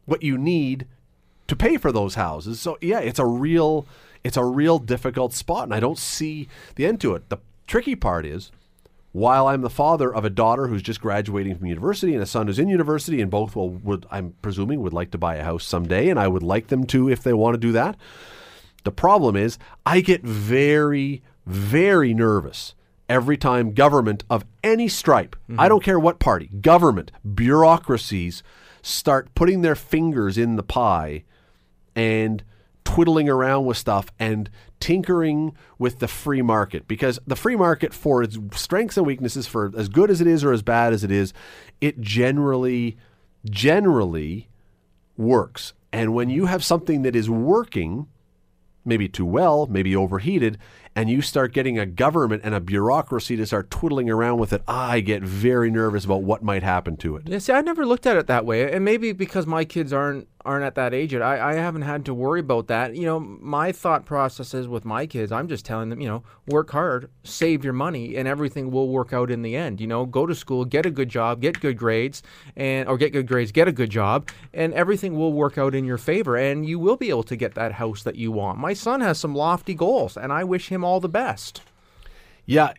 what 0.06 0.22
you 0.22 0.38
need 0.38 0.86
to 1.48 1.56
pay 1.56 1.76
for 1.76 1.90
those 1.90 2.14
houses. 2.14 2.60
So 2.60 2.78
yeah, 2.80 3.00
it's 3.00 3.18
a 3.18 3.26
real 3.26 3.86
it's 4.22 4.36
a 4.36 4.44
real 4.44 4.78
difficult 4.78 5.32
spot 5.32 5.64
and 5.64 5.74
I 5.74 5.80
don't 5.80 5.98
see 5.98 6.48
the 6.76 6.86
end 6.86 7.00
to 7.00 7.14
it. 7.14 7.28
The 7.28 7.38
tricky 7.66 7.96
part 7.96 8.24
is 8.24 8.50
while 9.12 9.48
I'm 9.48 9.62
the 9.62 9.70
father 9.70 10.14
of 10.14 10.24
a 10.24 10.30
daughter 10.30 10.68
who's 10.68 10.82
just 10.82 11.00
graduating 11.00 11.56
from 11.56 11.66
university 11.66 12.14
and 12.14 12.22
a 12.22 12.26
son 12.26 12.46
who's 12.46 12.58
in 12.58 12.68
university 12.68 13.20
and 13.20 13.30
both 13.30 13.56
will 13.56 13.70
would 13.70 14.06
I'm 14.10 14.34
presuming 14.42 14.80
would 14.82 14.92
like 14.92 15.10
to 15.12 15.18
buy 15.18 15.36
a 15.36 15.44
house 15.44 15.64
someday 15.64 16.08
and 16.08 16.20
I 16.20 16.28
would 16.28 16.42
like 16.42 16.68
them 16.68 16.84
to 16.86 17.08
if 17.10 17.22
they 17.22 17.32
want 17.32 17.54
to 17.54 17.58
do 17.58 17.72
that. 17.72 17.96
The 18.84 18.92
problem 18.92 19.34
is 19.34 19.58
I 19.84 20.00
get 20.00 20.22
very 20.22 21.22
very 21.46 22.12
nervous 22.12 22.74
every 23.08 23.38
time 23.38 23.72
government 23.72 24.22
of 24.28 24.44
any 24.62 24.86
stripe, 24.86 25.34
I 25.48 25.52
mm-hmm. 25.52 25.68
don't 25.68 25.82
care 25.82 25.98
what 25.98 26.18
party, 26.18 26.50
government, 26.60 27.10
bureaucracies 27.34 28.42
start 28.82 29.34
putting 29.34 29.62
their 29.62 29.74
fingers 29.74 30.36
in 30.36 30.56
the 30.56 30.62
pie 30.62 31.24
and 31.98 32.44
twiddling 32.84 33.28
around 33.28 33.66
with 33.66 33.76
stuff 33.76 34.06
and 34.20 34.48
tinkering 34.78 35.52
with 35.78 35.98
the 35.98 36.06
free 36.06 36.40
market 36.40 36.86
because 36.86 37.18
the 37.26 37.34
free 37.34 37.56
market 37.56 37.92
for 37.92 38.22
its 38.22 38.38
strengths 38.52 38.96
and 38.96 39.04
weaknesses 39.04 39.48
for 39.48 39.72
as 39.76 39.88
good 39.88 40.10
as 40.10 40.20
it 40.20 40.26
is 40.26 40.44
or 40.44 40.52
as 40.52 40.62
bad 40.62 40.92
as 40.92 41.02
it 41.02 41.10
is 41.10 41.34
it 41.80 42.00
generally 42.00 42.96
generally 43.44 44.48
works 45.16 45.74
and 45.92 46.14
when 46.14 46.30
you 46.30 46.46
have 46.46 46.64
something 46.64 47.02
that 47.02 47.16
is 47.16 47.28
working 47.28 48.06
maybe 48.88 49.08
too 49.08 49.26
well, 49.26 49.66
maybe 49.66 49.94
overheated, 49.94 50.58
and 50.96 51.08
you 51.10 51.20
start 51.20 51.52
getting 51.52 51.78
a 51.78 51.86
government 51.86 52.42
and 52.44 52.54
a 52.54 52.60
bureaucracy 52.60 53.36
to 53.36 53.46
start 53.46 53.70
twiddling 53.70 54.10
around 54.10 54.38
with 54.38 54.52
it, 54.52 54.62
I 54.66 55.00
get 55.00 55.22
very 55.22 55.70
nervous 55.70 56.04
about 56.04 56.22
what 56.22 56.42
might 56.42 56.62
happen 56.62 56.96
to 56.98 57.16
it. 57.16 57.28
Yeah, 57.28 57.38
see, 57.38 57.52
I 57.52 57.60
never 57.60 57.86
looked 57.86 58.06
at 58.06 58.16
it 58.16 58.26
that 58.26 58.46
way, 58.46 58.72
and 58.72 58.84
maybe 58.84 59.12
because 59.12 59.46
my 59.46 59.64
kids 59.64 59.92
aren't 59.92 60.26
aren't 60.48 60.64
at 60.64 60.76
that 60.76 60.94
age 60.94 61.12
yet, 61.12 61.20
I, 61.20 61.50
I 61.50 61.54
haven't 61.56 61.82
had 61.82 62.06
to 62.06 62.14
worry 62.14 62.40
about 62.40 62.68
that. 62.68 62.96
You 62.96 63.04
know, 63.04 63.20
my 63.20 63.70
thought 63.70 64.06
process 64.06 64.54
is 64.54 64.66
with 64.66 64.86
my 64.86 65.06
kids, 65.06 65.30
I'm 65.30 65.46
just 65.46 65.66
telling 65.66 65.90
them, 65.90 66.00
you 66.00 66.08
know, 66.08 66.22
work 66.46 66.70
hard, 66.70 67.10
save 67.22 67.62
your 67.62 67.74
money, 67.74 68.16
and 68.16 68.26
everything 68.26 68.70
will 68.70 68.88
work 68.88 69.12
out 69.12 69.30
in 69.30 69.42
the 69.42 69.54
end. 69.54 69.78
You 69.78 69.86
know, 69.86 70.06
go 70.06 70.24
to 70.24 70.34
school, 70.34 70.64
get 70.64 70.86
a 70.86 70.90
good 70.90 71.10
job, 71.10 71.42
get 71.42 71.60
good 71.60 71.76
grades, 71.76 72.22
and 72.56 72.88
or 72.88 72.96
get 72.96 73.12
good 73.12 73.26
grades, 73.26 73.52
get 73.52 73.68
a 73.68 73.72
good 73.72 73.90
job, 73.90 74.30
and 74.54 74.72
everything 74.72 75.14
will 75.14 75.34
work 75.34 75.58
out 75.58 75.74
in 75.74 75.84
your 75.84 75.98
favor, 75.98 76.34
and 76.34 76.66
you 76.66 76.78
will 76.78 76.96
be 76.96 77.10
able 77.10 77.24
to 77.24 77.36
get 77.36 77.54
that 77.54 77.72
house 77.72 78.02
that 78.04 78.16
you 78.16 78.32
want. 78.32 78.58
My 78.58 78.72
son 78.72 79.02
has 79.02 79.18
some 79.18 79.34
lofty 79.34 79.74
goals, 79.74 80.16
and 80.16 80.32
I 80.32 80.44
wish 80.44 80.68
him 80.68 80.82
all 80.82 80.98
the 80.98 81.10
best. 81.10 81.60
Yeah, 82.46 82.72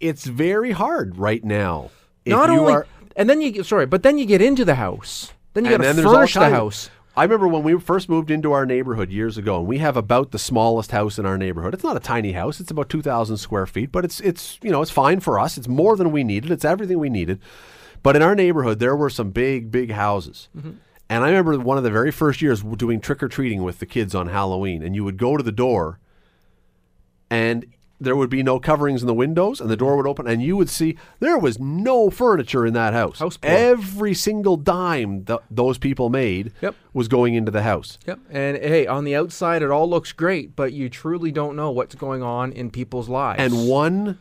it's 0.00 0.24
very 0.24 0.70
hard 0.70 1.18
right 1.18 1.44
now. 1.44 1.90
If 2.24 2.30
Not 2.30 2.48
you 2.48 2.58
only, 2.58 2.72
are, 2.72 2.86
and 3.16 3.28
then 3.28 3.42
you 3.42 3.62
sorry, 3.64 3.84
but 3.84 4.02
then 4.02 4.16
you 4.16 4.24
get 4.24 4.40
into 4.40 4.64
the 4.64 4.76
house. 4.76 5.34
Then 5.54 5.64
you 5.64 5.72
and 5.72 5.82
got 5.82 5.94
then 5.94 6.04
to 6.04 6.10
furnish 6.10 6.34
the 6.34 6.50
house. 6.50 6.90
I 7.16 7.22
remember 7.22 7.46
when 7.46 7.62
we 7.62 7.78
first 7.78 8.08
moved 8.08 8.30
into 8.30 8.50
our 8.50 8.66
neighborhood 8.66 9.10
years 9.10 9.38
ago, 9.38 9.60
and 9.60 9.68
we 9.68 9.78
have 9.78 9.96
about 9.96 10.32
the 10.32 10.38
smallest 10.38 10.90
house 10.90 11.16
in 11.16 11.24
our 11.24 11.38
neighborhood. 11.38 11.72
It's 11.72 11.84
not 11.84 11.96
a 11.96 12.00
tiny 12.00 12.32
house; 12.32 12.58
it's 12.58 12.72
about 12.72 12.88
two 12.88 13.02
thousand 13.02 13.36
square 13.36 13.66
feet, 13.66 13.92
but 13.92 14.04
it's 14.04 14.20
it's 14.20 14.58
you 14.62 14.70
know 14.70 14.82
it's 14.82 14.90
fine 14.90 15.20
for 15.20 15.38
us. 15.38 15.56
It's 15.56 15.68
more 15.68 15.96
than 15.96 16.10
we 16.10 16.24
needed. 16.24 16.50
It's 16.50 16.64
everything 16.64 16.98
we 16.98 17.08
needed. 17.08 17.40
But 18.02 18.16
in 18.16 18.22
our 18.22 18.34
neighborhood, 18.34 18.80
there 18.80 18.96
were 18.96 19.08
some 19.08 19.30
big, 19.30 19.70
big 19.70 19.92
houses. 19.92 20.48
Mm-hmm. 20.56 20.72
And 21.08 21.24
I 21.24 21.28
remember 21.28 21.58
one 21.58 21.78
of 21.78 21.84
the 21.84 21.90
very 21.90 22.10
first 22.10 22.42
years 22.42 22.62
doing 22.62 23.00
trick 23.00 23.22
or 23.22 23.28
treating 23.28 23.62
with 23.62 23.78
the 23.78 23.86
kids 23.86 24.14
on 24.14 24.26
Halloween, 24.26 24.82
and 24.82 24.94
you 24.94 25.04
would 25.04 25.16
go 25.16 25.36
to 25.36 25.42
the 25.42 25.52
door, 25.52 26.00
and 27.30 27.64
there 28.04 28.14
would 28.16 28.30
be 28.30 28.42
no 28.42 28.60
coverings 28.60 29.00
in 29.02 29.06
the 29.06 29.14
windows, 29.14 29.60
and 29.60 29.68
the 29.68 29.76
door 29.76 29.96
would 29.96 30.06
open, 30.06 30.26
and 30.28 30.42
you 30.42 30.56
would 30.56 30.70
see 30.70 30.96
there 31.20 31.38
was 31.38 31.58
no 31.58 32.10
furniture 32.10 32.64
in 32.64 32.72
that 32.74 32.92
house. 32.92 33.18
House 33.18 33.36
poor. 33.36 33.50
Every 33.50 34.14
single 34.14 34.56
dime 34.56 35.24
th- 35.24 35.40
those 35.50 35.78
people 35.78 36.10
made 36.10 36.52
Yep. 36.60 36.74
was 36.92 37.08
going 37.08 37.34
into 37.34 37.50
the 37.50 37.62
house. 37.62 37.98
Yep. 38.06 38.20
And 38.30 38.56
hey, 38.58 38.86
on 38.86 39.04
the 39.04 39.16
outside, 39.16 39.62
it 39.62 39.70
all 39.70 39.88
looks 39.90 40.12
great, 40.12 40.54
but 40.54 40.72
you 40.72 40.88
truly 40.88 41.32
don't 41.32 41.56
know 41.56 41.70
what's 41.70 41.94
going 41.96 42.22
on 42.22 42.52
in 42.52 42.70
people's 42.70 43.08
lives. 43.08 43.40
And 43.40 43.68
one 43.68 44.18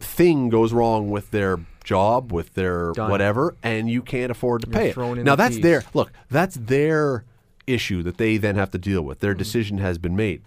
thing 0.00 0.48
goes 0.48 0.72
wrong 0.72 1.10
with 1.10 1.30
their 1.30 1.58
job, 1.84 2.32
with 2.32 2.54
their 2.54 2.92
Done. 2.92 3.10
whatever, 3.10 3.54
and 3.62 3.88
you 3.90 4.02
can't 4.02 4.30
afford 4.30 4.60
to 4.62 4.66
pay 4.68 4.90
it. 4.90 4.94
thrown 4.94 5.18
in 5.18 5.24
Now 5.24 5.32
the 5.36 5.42
that's 5.44 5.58
their 5.58 5.82
look. 5.94 6.12
That's 6.30 6.54
their 6.54 7.24
issue 7.66 8.02
that 8.02 8.16
they 8.18 8.36
then 8.36 8.56
have 8.56 8.70
to 8.72 8.78
deal 8.78 9.02
with. 9.02 9.18
Mm-hmm. 9.18 9.26
Their 9.26 9.34
decision 9.34 9.78
has 9.78 9.98
been 9.98 10.14
made. 10.16 10.42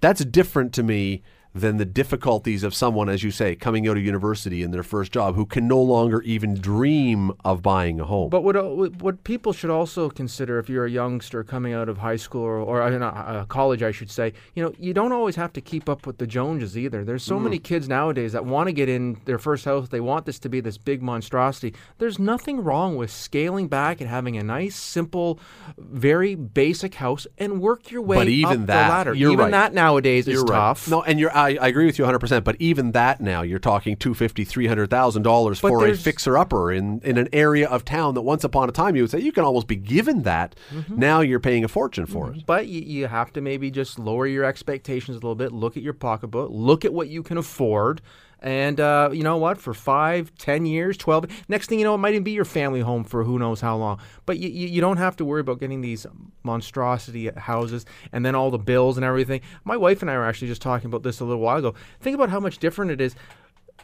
That's 0.00 0.24
different 0.24 0.72
to 0.74 0.82
me 0.82 1.22
than 1.52 1.78
the 1.78 1.84
difficulties 1.84 2.62
of 2.62 2.72
someone, 2.74 3.08
as 3.08 3.22
you 3.24 3.30
say, 3.32 3.56
coming 3.56 3.88
out 3.88 3.96
of 3.96 4.04
university 4.04 4.62
in 4.62 4.70
their 4.70 4.84
first 4.84 5.10
job 5.10 5.34
who 5.34 5.44
can 5.44 5.66
no 5.66 5.80
longer 5.80 6.22
even 6.22 6.54
dream 6.54 7.32
of 7.44 7.60
buying 7.60 7.98
a 7.98 8.04
home. 8.04 8.30
But 8.30 8.42
what 8.44 8.54
uh, 8.56 8.62
what 8.62 9.24
people 9.24 9.52
should 9.52 9.70
also 9.70 10.08
consider 10.10 10.58
if 10.60 10.68
you're 10.68 10.84
a 10.86 10.90
youngster 10.90 11.42
coming 11.42 11.72
out 11.72 11.88
of 11.88 11.98
high 11.98 12.16
school 12.16 12.42
or, 12.42 12.58
or 12.58 12.82
uh, 12.82 12.90
uh, 13.00 13.44
college, 13.46 13.82
I 13.82 13.90
should 13.90 14.10
say, 14.10 14.32
you 14.54 14.62
know, 14.62 14.72
you 14.78 14.94
don't 14.94 15.12
always 15.12 15.34
have 15.36 15.52
to 15.54 15.60
keep 15.60 15.88
up 15.88 16.06
with 16.06 16.18
the 16.18 16.26
Joneses 16.26 16.78
either. 16.78 17.04
There's 17.04 17.24
so 17.24 17.38
many 17.40 17.58
kids 17.58 17.88
nowadays 17.88 18.32
that 18.32 18.44
want 18.44 18.68
to 18.68 18.72
get 18.72 18.88
in 18.88 19.20
their 19.24 19.38
first 19.38 19.64
house. 19.64 19.88
They 19.88 20.00
want 20.00 20.26
this 20.26 20.38
to 20.40 20.48
be 20.48 20.60
this 20.60 20.78
big 20.78 21.02
monstrosity. 21.02 21.74
There's 21.98 22.18
nothing 22.20 22.62
wrong 22.62 22.96
with 22.96 23.10
scaling 23.10 23.66
back 23.68 24.00
and 24.00 24.08
having 24.08 24.36
a 24.36 24.42
nice, 24.44 24.76
simple, 24.76 25.40
very 25.78 26.34
basic 26.36 26.94
house 26.94 27.26
and 27.38 27.60
work 27.60 27.90
your 27.90 28.02
way 28.02 28.16
But 28.18 28.28
even 28.28 28.60
up 28.62 28.66
that- 28.68 28.84
the 28.86 28.88
ladder. 28.92 29.14
you're 29.14 29.32
even 29.32 29.46
right. 29.46 29.50
that 29.52 29.74
nowadays 29.74 30.28
is 30.28 30.34
You're 30.34 30.44
right. 30.44 30.56
tough. 30.56 30.88
No, 30.88 31.02
and 31.02 31.18
you're 31.18 31.36
I, 31.40 31.56
I 31.60 31.68
agree 31.68 31.86
with 31.86 31.98
you 31.98 32.04
100. 32.04 32.18
percent 32.18 32.44
But 32.44 32.56
even 32.58 32.92
that 32.92 33.20
now, 33.20 33.42
you're 33.42 33.58
talking 33.58 33.96
two 33.96 34.14
fifty, 34.14 34.44
three 34.44 34.66
hundred 34.66 34.90
thousand 34.90 35.22
dollars 35.22 35.60
But 35.60 35.68
for 35.68 35.86
a 35.86 35.94
fixer 35.94 36.36
upper 36.38 36.72
in 36.72 37.00
in 37.02 37.18
an 37.18 37.28
area 37.32 37.68
of 37.68 37.84
town 37.84 38.14
that 38.14 38.22
once 38.22 38.44
upon 38.44 38.68
a 38.68 38.72
time 38.72 38.96
you 38.96 39.02
would 39.02 39.10
say 39.10 39.20
you 39.20 39.32
can 39.32 39.44
almost 39.44 39.66
be 39.66 39.76
given 39.76 40.22
that. 40.22 40.54
Mm-hmm. 40.72 40.98
Now 40.98 41.20
you're 41.20 41.40
paying 41.40 41.64
a 41.64 41.68
fortune 41.68 42.06
for 42.06 42.32
it. 42.32 42.46
But 42.46 42.66
you, 42.66 42.80
you 42.80 43.06
have 43.06 43.32
to 43.34 43.40
maybe 43.40 43.70
just 43.70 43.98
lower 43.98 44.26
your 44.26 44.44
expectations 44.44 45.16
a 45.16 45.20
little 45.20 45.34
bit. 45.34 45.52
Look 45.52 45.76
at 45.76 45.82
your 45.82 45.92
pocketbook. 45.94 46.50
Look 46.52 46.84
at 46.84 46.92
what 46.92 47.08
you 47.08 47.22
can 47.22 47.36
afford. 47.38 48.00
And 48.42 48.80
uh, 48.80 49.10
you 49.12 49.22
know 49.22 49.36
what? 49.36 49.58
For 49.58 49.74
five, 49.74 50.34
ten 50.36 50.64
years, 50.66 50.96
twelve. 50.96 51.26
Next 51.48 51.68
thing 51.68 51.78
you 51.78 51.84
know, 51.84 51.94
it 51.94 51.98
might 51.98 52.12
even 52.14 52.24
be 52.24 52.30
your 52.32 52.44
family 52.46 52.80
home 52.80 53.04
for 53.04 53.22
who 53.22 53.38
knows 53.38 53.60
how 53.60 53.76
long. 53.76 54.00
But 54.26 54.38
you, 54.38 54.48
you, 54.48 54.66
you 54.68 54.80
don't 54.80 54.96
have 54.96 55.14
to 55.16 55.24
worry 55.26 55.40
about 55.42 55.60
getting 55.60 55.82
these 55.82 56.06
monstrosity 56.42 57.30
houses 57.36 57.84
and 58.12 58.24
then 58.24 58.34
all 58.34 58.50
the 58.50 58.58
bills 58.58 58.96
and 58.96 59.04
everything. 59.04 59.40
My 59.64 59.76
wife 59.76 60.02
and 60.02 60.10
I 60.10 60.16
were 60.16 60.24
actually 60.26 60.48
just 60.48 60.62
talking 60.62 60.86
about 60.86 61.02
this 61.02 61.20
a 61.20 61.24
little 61.24 61.42
while 61.42 61.58
ago. 61.58 61.74
Think 62.00 62.14
about 62.14 62.30
how 62.30 62.40
much 62.40 62.58
different 62.58 62.90
it 62.90 63.00
is. 63.00 63.14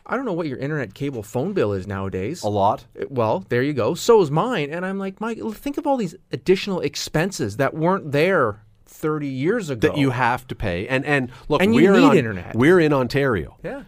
I 0.06 0.16
don't 0.16 0.24
know 0.24 0.32
what 0.34 0.46
your 0.46 0.58
internet 0.58 0.94
cable 0.94 1.22
phone 1.22 1.52
bill 1.52 1.72
is 1.72 1.86
nowadays. 1.86 2.42
A 2.44 2.48
lot. 2.48 2.84
Well, 3.08 3.44
there 3.48 3.62
you 3.62 3.72
go. 3.72 3.94
So 3.94 4.20
is 4.20 4.30
mine. 4.30 4.70
And 4.70 4.86
I'm 4.86 4.98
like, 4.98 5.20
Mike, 5.20 5.38
think 5.54 5.78
of 5.78 5.86
all 5.86 5.96
these 5.96 6.14
additional 6.32 6.80
expenses 6.80 7.56
that 7.56 7.74
weren't 7.74 8.12
there 8.12 8.62
30 8.86 9.26
years 9.26 9.68
ago. 9.68 9.88
That 9.88 9.98
you 9.98 10.10
have 10.10 10.46
to 10.48 10.54
pay, 10.54 10.86
and 10.86 11.04
and 11.04 11.30
look, 11.48 11.60
And 11.60 11.74
you 11.74 11.82
we're 11.82 11.94
in 11.94 12.00
need 12.00 12.06
On- 12.10 12.16
internet. 12.16 12.54
We're 12.54 12.78
in 12.80 12.92
Ontario. 12.92 13.56
Yeah. 13.64 13.82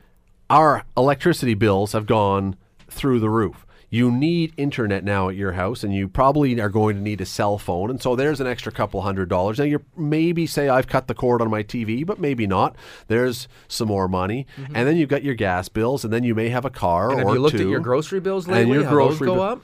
Our 0.51 0.85
electricity 0.97 1.55
bills 1.55 1.93
have 1.93 2.07
gone 2.07 2.57
through 2.89 3.21
the 3.21 3.31
roof. 3.31 3.65
You 3.91 4.11
need 4.11 4.53
internet 4.59 5.03
now 5.03 5.31
at 5.31 5.35
your 5.35 5.53
house, 5.53 5.83
and 5.83 5.95
you 5.95 6.09
probably 6.09 6.61
are 6.61 6.69
going 6.69 6.97
to 6.97 7.03
need 7.03 7.23
a 7.23 7.27
cell 7.27 7.57
phone. 7.57 7.89
And 7.89 8.03
so 8.03 8.15
there's 8.15 8.39
an 8.39 8.47
extra 8.47 8.71
couple 8.71 9.01
hundred 9.01 9.31
dollars. 9.31 9.59
Now 9.59 9.65
you're 9.65 9.81
maybe 9.97 10.47
say 10.47 10.69
I've 10.69 10.87
cut 10.87 11.07
the 11.07 11.15
cord 11.15 11.41
on 11.41 11.51
my 11.51 11.63
TV, 11.63 12.05
but 12.05 12.19
maybe 12.21 12.47
not. 12.47 12.77
There's 13.07 13.49
some 13.67 13.89
more 13.89 14.07
money, 14.07 14.47
and 14.75 14.87
then 14.87 14.99
you've 14.99 15.09
got 15.09 15.23
your 15.23 15.35
gas 15.35 15.71
bills, 15.71 16.05
and 16.05 16.13
then 16.13 16.23
you 16.23 16.35
may 16.35 16.51
have 16.51 16.67
a 16.67 16.71
car 16.71 17.09
Mm-hmm. 17.09 17.19
And 17.21 17.25
or 17.25 17.29
have 17.29 17.35
you 17.37 17.41
looked 17.43 17.57
two. 17.57 17.63
at 17.65 17.71
your 17.71 17.81
grocery 17.81 18.21
bills 18.21 18.47
lately? 18.47 18.63
and 18.65 18.73
your 18.73 18.85
How 18.85 18.91
those 18.91 19.19
grocery 19.19 19.27
go 19.27 19.35
bill- 19.37 19.43
up? 19.43 19.63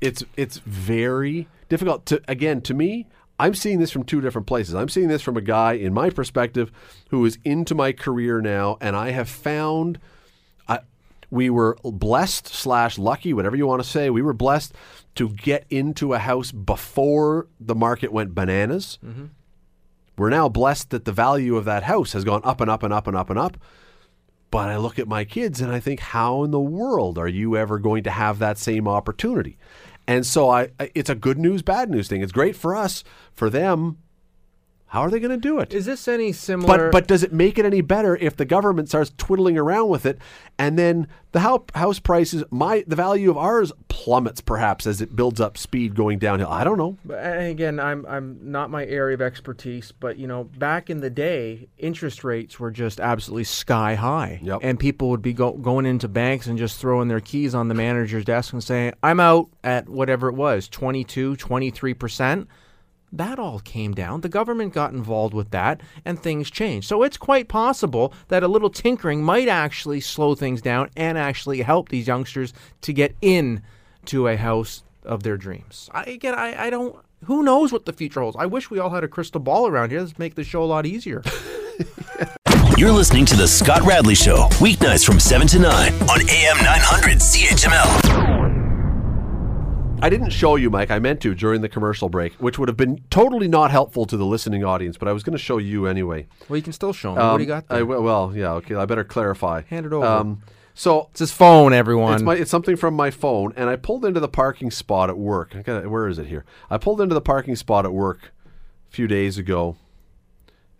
it's 0.00 0.24
it's 0.36 0.58
very 0.58 1.46
difficult 1.68 2.04
to 2.06 2.20
again 2.28 2.60
to 2.62 2.74
me 2.74 3.06
i'm 3.38 3.54
seeing 3.54 3.78
this 3.78 3.90
from 3.90 4.04
two 4.04 4.20
different 4.20 4.46
places. 4.46 4.74
I'm 4.74 4.88
seeing 4.88 5.08
this 5.08 5.22
from 5.22 5.36
a 5.36 5.42
guy 5.42 5.74
in 5.74 5.92
my 5.92 6.10
perspective 6.10 6.72
who 7.10 7.24
is 7.24 7.38
into 7.44 7.74
my 7.74 7.92
career 7.92 8.40
now 8.40 8.78
and 8.80 8.96
i 8.96 9.10
have 9.10 9.28
found 9.28 9.98
I, 10.68 10.80
we 11.30 11.50
were 11.50 11.76
blessed 11.82 12.48
slash 12.48 12.98
lucky 12.98 13.32
whatever 13.32 13.56
you 13.56 13.66
want 13.66 13.82
to 13.82 13.88
say 13.88 14.10
we 14.10 14.22
were 14.22 14.32
blessed 14.32 14.74
to 15.16 15.30
get 15.30 15.66
into 15.70 16.12
a 16.12 16.18
house 16.18 16.52
before 16.52 17.48
the 17.58 17.74
market 17.74 18.12
went 18.12 18.34
bananas. 18.34 18.98
Mm-hmm. 19.04 19.26
We're 20.16 20.30
now 20.30 20.48
blessed 20.48 20.90
that 20.90 21.04
the 21.04 21.12
value 21.12 21.56
of 21.56 21.64
that 21.64 21.82
house 21.82 22.12
has 22.12 22.24
gone 22.24 22.42
up 22.44 22.60
and 22.60 22.70
up 22.70 22.82
and 22.82 22.92
up 22.92 23.06
and 23.06 23.16
up 23.16 23.28
and 23.28 23.38
up. 23.38 23.56
But 24.50 24.68
I 24.68 24.76
look 24.76 24.98
at 24.98 25.08
my 25.08 25.24
kids 25.24 25.60
and 25.60 25.72
I 25.72 25.80
think, 25.80 26.00
how 26.00 26.44
in 26.44 26.52
the 26.52 26.60
world 26.60 27.18
are 27.18 27.28
you 27.28 27.56
ever 27.56 27.78
going 27.78 28.04
to 28.04 28.10
have 28.10 28.38
that 28.38 28.58
same 28.58 28.86
opportunity? 28.86 29.58
And 30.06 30.24
so 30.24 30.50
I, 30.50 30.70
it's 30.94 31.10
a 31.10 31.14
good 31.14 31.38
news, 31.38 31.62
bad 31.62 31.90
news 31.90 32.08
thing. 32.08 32.22
It's 32.22 32.32
great 32.32 32.56
for 32.56 32.76
us, 32.76 33.02
for 33.32 33.50
them. 33.50 33.98
How 34.90 35.00
are 35.00 35.10
they 35.10 35.18
going 35.18 35.32
to 35.32 35.36
do 35.36 35.58
it? 35.58 35.74
Is 35.74 35.84
this 35.84 36.06
any 36.06 36.30
similar? 36.32 36.90
But 36.90 36.92
but 36.92 37.08
does 37.08 37.24
it 37.24 37.32
make 37.32 37.58
it 37.58 37.64
any 37.66 37.80
better 37.80 38.16
if 38.16 38.36
the 38.36 38.44
government 38.44 38.88
starts 38.88 39.12
twiddling 39.18 39.58
around 39.58 39.88
with 39.88 40.06
it, 40.06 40.16
and 40.60 40.78
then 40.78 41.08
the 41.32 41.40
hou- 41.40 41.64
house 41.74 41.98
prices, 41.98 42.44
my 42.52 42.84
the 42.86 42.94
value 42.94 43.28
of 43.28 43.36
ours 43.36 43.72
plummets 43.88 44.40
perhaps 44.40 44.86
as 44.86 45.00
it 45.00 45.16
builds 45.16 45.40
up 45.40 45.58
speed 45.58 45.96
going 45.96 46.20
downhill. 46.20 46.48
I 46.48 46.62
don't 46.62 46.78
know. 46.78 46.96
And 47.12 47.48
again, 47.48 47.80
I'm 47.80 48.06
I'm 48.06 48.38
not 48.40 48.70
my 48.70 48.86
area 48.86 49.14
of 49.14 49.20
expertise, 49.20 49.92
but 49.92 50.18
you 50.18 50.28
know, 50.28 50.44
back 50.44 50.88
in 50.88 51.00
the 51.00 51.10
day, 51.10 51.66
interest 51.76 52.22
rates 52.22 52.60
were 52.60 52.70
just 52.70 53.00
absolutely 53.00 53.44
sky 53.44 53.96
high, 53.96 54.38
Yep. 54.42 54.60
and 54.62 54.78
people 54.78 55.10
would 55.10 55.20
be 55.22 55.32
go, 55.32 55.52
going 55.52 55.84
into 55.84 56.06
banks 56.06 56.46
and 56.46 56.56
just 56.56 56.78
throwing 56.80 57.08
their 57.08 57.20
keys 57.20 57.56
on 57.56 57.66
the 57.66 57.74
manager's 57.74 58.24
desk 58.24 58.52
and 58.52 58.62
saying, 58.62 58.92
"I'm 59.02 59.18
out 59.18 59.48
at 59.64 59.88
whatever 59.88 60.28
it 60.28 60.34
was, 60.36 60.68
22, 60.68 61.34
23 61.36 61.92
percent." 61.92 62.48
That 63.16 63.38
all 63.38 63.60
came 63.60 63.94
down. 63.94 64.20
The 64.20 64.28
government 64.28 64.74
got 64.74 64.92
involved 64.92 65.32
with 65.32 65.50
that, 65.50 65.80
and 66.04 66.18
things 66.18 66.50
changed. 66.50 66.86
So 66.86 67.02
it's 67.02 67.16
quite 67.16 67.48
possible 67.48 68.12
that 68.28 68.42
a 68.42 68.48
little 68.48 68.68
tinkering 68.68 69.22
might 69.22 69.48
actually 69.48 70.00
slow 70.00 70.34
things 70.34 70.60
down 70.60 70.90
and 70.96 71.16
actually 71.16 71.62
help 71.62 71.88
these 71.88 72.06
youngsters 72.06 72.52
to 72.82 72.92
get 72.92 73.16
in 73.22 73.62
to 74.06 74.28
a 74.28 74.36
house 74.36 74.82
of 75.02 75.22
their 75.22 75.36
dreams. 75.36 75.88
I, 75.92 76.04
again, 76.04 76.34
I, 76.34 76.66
I 76.66 76.70
don't. 76.70 76.96
Who 77.24 77.42
knows 77.42 77.72
what 77.72 77.86
the 77.86 77.92
future 77.94 78.20
holds? 78.20 78.36
I 78.38 78.46
wish 78.46 78.70
we 78.70 78.78
all 78.78 78.90
had 78.90 79.02
a 79.02 79.08
crystal 79.08 79.40
ball 79.40 79.66
around 79.66 79.90
here. 79.90 80.00
Let's 80.00 80.18
make 80.18 80.34
the 80.34 80.44
show 80.44 80.62
a 80.62 80.66
lot 80.66 80.84
easier. 80.84 81.22
You're 82.76 82.92
listening 82.92 83.24
to 83.26 83.36
The 83.36 83.48
Scott 83.48 83.82
Radley 83.82 84.14
Show, 84.14 84.48
weeknights 84.60 85.06
from 85.06 85.18
7 85.18 85.46
to 85.48 85.58
9 85.58 85.70
on 85.70 86.20
AM 86.28 86.58
900 86.58 87.18
CHML. 87.18 88.15
I 90.02 90.10
didn't 90.10 90.30
show 90.30 90.56
you, 90.56 90.70
Mike. 90.70 90.90
I 90.90 90.98
meant 90.98 91.20
to 91.22 91.34
during 91.34 91.62
the 91.62 91.68
commercial 91.68 92.08
break, 92.08 92.34
which 92.34 92.58
would 92.58 92.68
have 92.68 92.76
been 92.76 93.02
totally 93.10 93.48
not 93.48 93.70
helpful 93.70 94.04
to 94.06 94.16
the 94.16 94.26
listening 94.26 94.62
audience, 94.64 94.96
but 94.96 95.08
I 95.08 95.12
was 95.12 95.22
going 95.22 95.32
to 95.36 95.42
show 95.42 95.58
you 95.58 95.86
anyway. 95.86 96.26
Well, 96.48 96.56
you 96.56 96.62
can 96.62 96.72
still 96.72 96.92
show 96.92 97.14
me. 97.14 97.22
what 97.22 97.38
do 97.38 97.42
you 97.42 97.48
got 97.48 97.64
Um, 97.70 97.76
I, 97.76 97.76
there? 97.78 97.86
well, 97.86 98.32
yeah, 98.34 98.52
okay. 98.54 98.74
I 98.74 98.84
better 98.84 99.04
clarify. 99.04 99.62
Hand 99.62 99.86
it 99.86 99.92
over. 99.92 100.06
Um, 100.06 100.42
so 100.74 101.08
it's 101.10 101.20
his 101.20 101.32
phone, 101.32 101.72
everyone. 101.72 102.14
it's, 102.14 102.22
my, 102.22 102.34
it's 102.34 102.50
something 102.50 102.76
from 102.76 102.94
my 102.94 103.10
phone, 103.10 103.52
and 103.56 103.70
I 103.70 103.76
pulled 103.76 104.04
into 104.04 104.20
the 104.20 104.28
parking 104.28 104.70
spot 104.70 105.08
at 105.08 105.16
work. 105.16 105.56
I 105.56 105.62
got 105.62 105.86
where 105.88 106.06
is 106.08 106.18
it 106.18 106.26
here? 106.26 106.44
I 106.70 106.76
pulled 106.78 107.00
into 107.00 107.14
the 107.14 107.20
parking 107.22 107.56
spot 107.56 107.84
at 107.86 107.92
work 107.92 108.32
a 108.88 108.92
few 108.94 109.06
days 109.06 109.38
ago. 109.38 109.76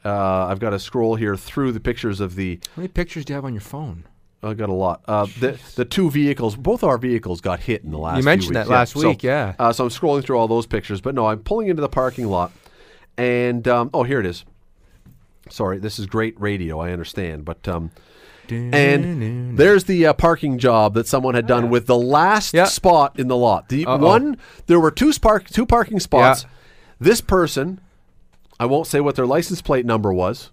Uh, 0.05 0.47
I've 0.47 0.61
got 0.61 0.71
to 0.71 0.79
scroll 0.79 1.17
here 1.17 1.37
through 1.37 1.73
the 1.73 1.81
pictures 1.81 2.21
of 2.21 2.37
the. 2.37 2.61
How 2.77 2.83
many 2.83 2.89
pictures 2.89 3.25
do 3.25 3.33
you 3.33 3.35
have 3.37 3.45
on 3.47 3.55
your 3.55 3.61
phone? 3.63 4.05
I 4.47 4.55
got 4.55 4.69
a 4.69 4.75
lot. 4.75 5.03
Uh, 5.07 5.27
the 5.41 5.59
the 5.75 5.85
two 5.85 6.11
vehicles, 6.11 6.57
both 6.57 6.83
our 6.85 6.99
vehicles 6.99 7.41
got 7.41 7.61
hit 7.61 7.85
in 7.85 7.91
the 7.91 7.99
last. 7.99 8.17
Week. 8.17 8.23
You 8.23 8.25
mentioned 8.25 8.57
that 8.57 8.69
last 8.69 8.93
so, 8.93 9.09
week, 9.09 9.23
yeah. 9.23 9.55
Uh, 9.59 9.73
so 9.73 9.85
I'm 9.85 9.91
scrolling 9.91 10.25
through 10.25 10.39
all 10.39 10.49
those 10.49 10.67
pictures, 10.67 11.01
but 11.01 11.15
no, 11.15 11.27
I'm 11.27 11.41
pulling 11.41 11.69
into 11.69 11.83
the 11.83 11.89
parking 11.89 12.27
lot, 12.27 12.53
and 13.19 13.67
um, 13.69 13.91
oh, 13.93 14.03
here 14.03 14.21
it 14.21 14.27
is. 14.27 14.45
Sorry, 15.51 15.79
this 15.79 15.99
is 15.99 16.07
great 16.07 16.41
radio. 16.41 16.81
I 16.81 16.93
understand, 16.93 17.45
but 17.45 17.67
um, 17.69 17.91
and 18.51 19.59
there's 19.59 19.85
the 19.85 20.07
uh, 20.07 20.13
parking 20.13 20.59
job 20.59 20.95
that 20.95 21.07
someone 21.07 21.35
had 21.35 21.47
done 21.47 21.71
with 21.71 21.87
the 21.87 21.99
last 21.99 22.55
Yeah. 22.55 22.65
spot 22.65 23.19
in 23.19 23.29
the 23.29 23.37
lot. 23.37 23.69
The 23.69 23.87
Uh-oh. 23.87 23.99
one 23.99 24.37
there 24.67 24.81
were 24.81 24.91
two 24.91 25.13
spark 25.13 25.49
two 25.49 25.67
parking 25.67 26.01
spots. 26.01 26.45
Yeah. 26.45 26.49
This 26.99 27.21
person, 27.21 27.81
I 28.59 28.67
won't 28.67 28.87
say 28.87 29.01
what 29.01 29.17
their 29.17 29.27
license 29.27 29.61
plate 29.63 29.85
number 29.85 30.13
was. 30.13 30.51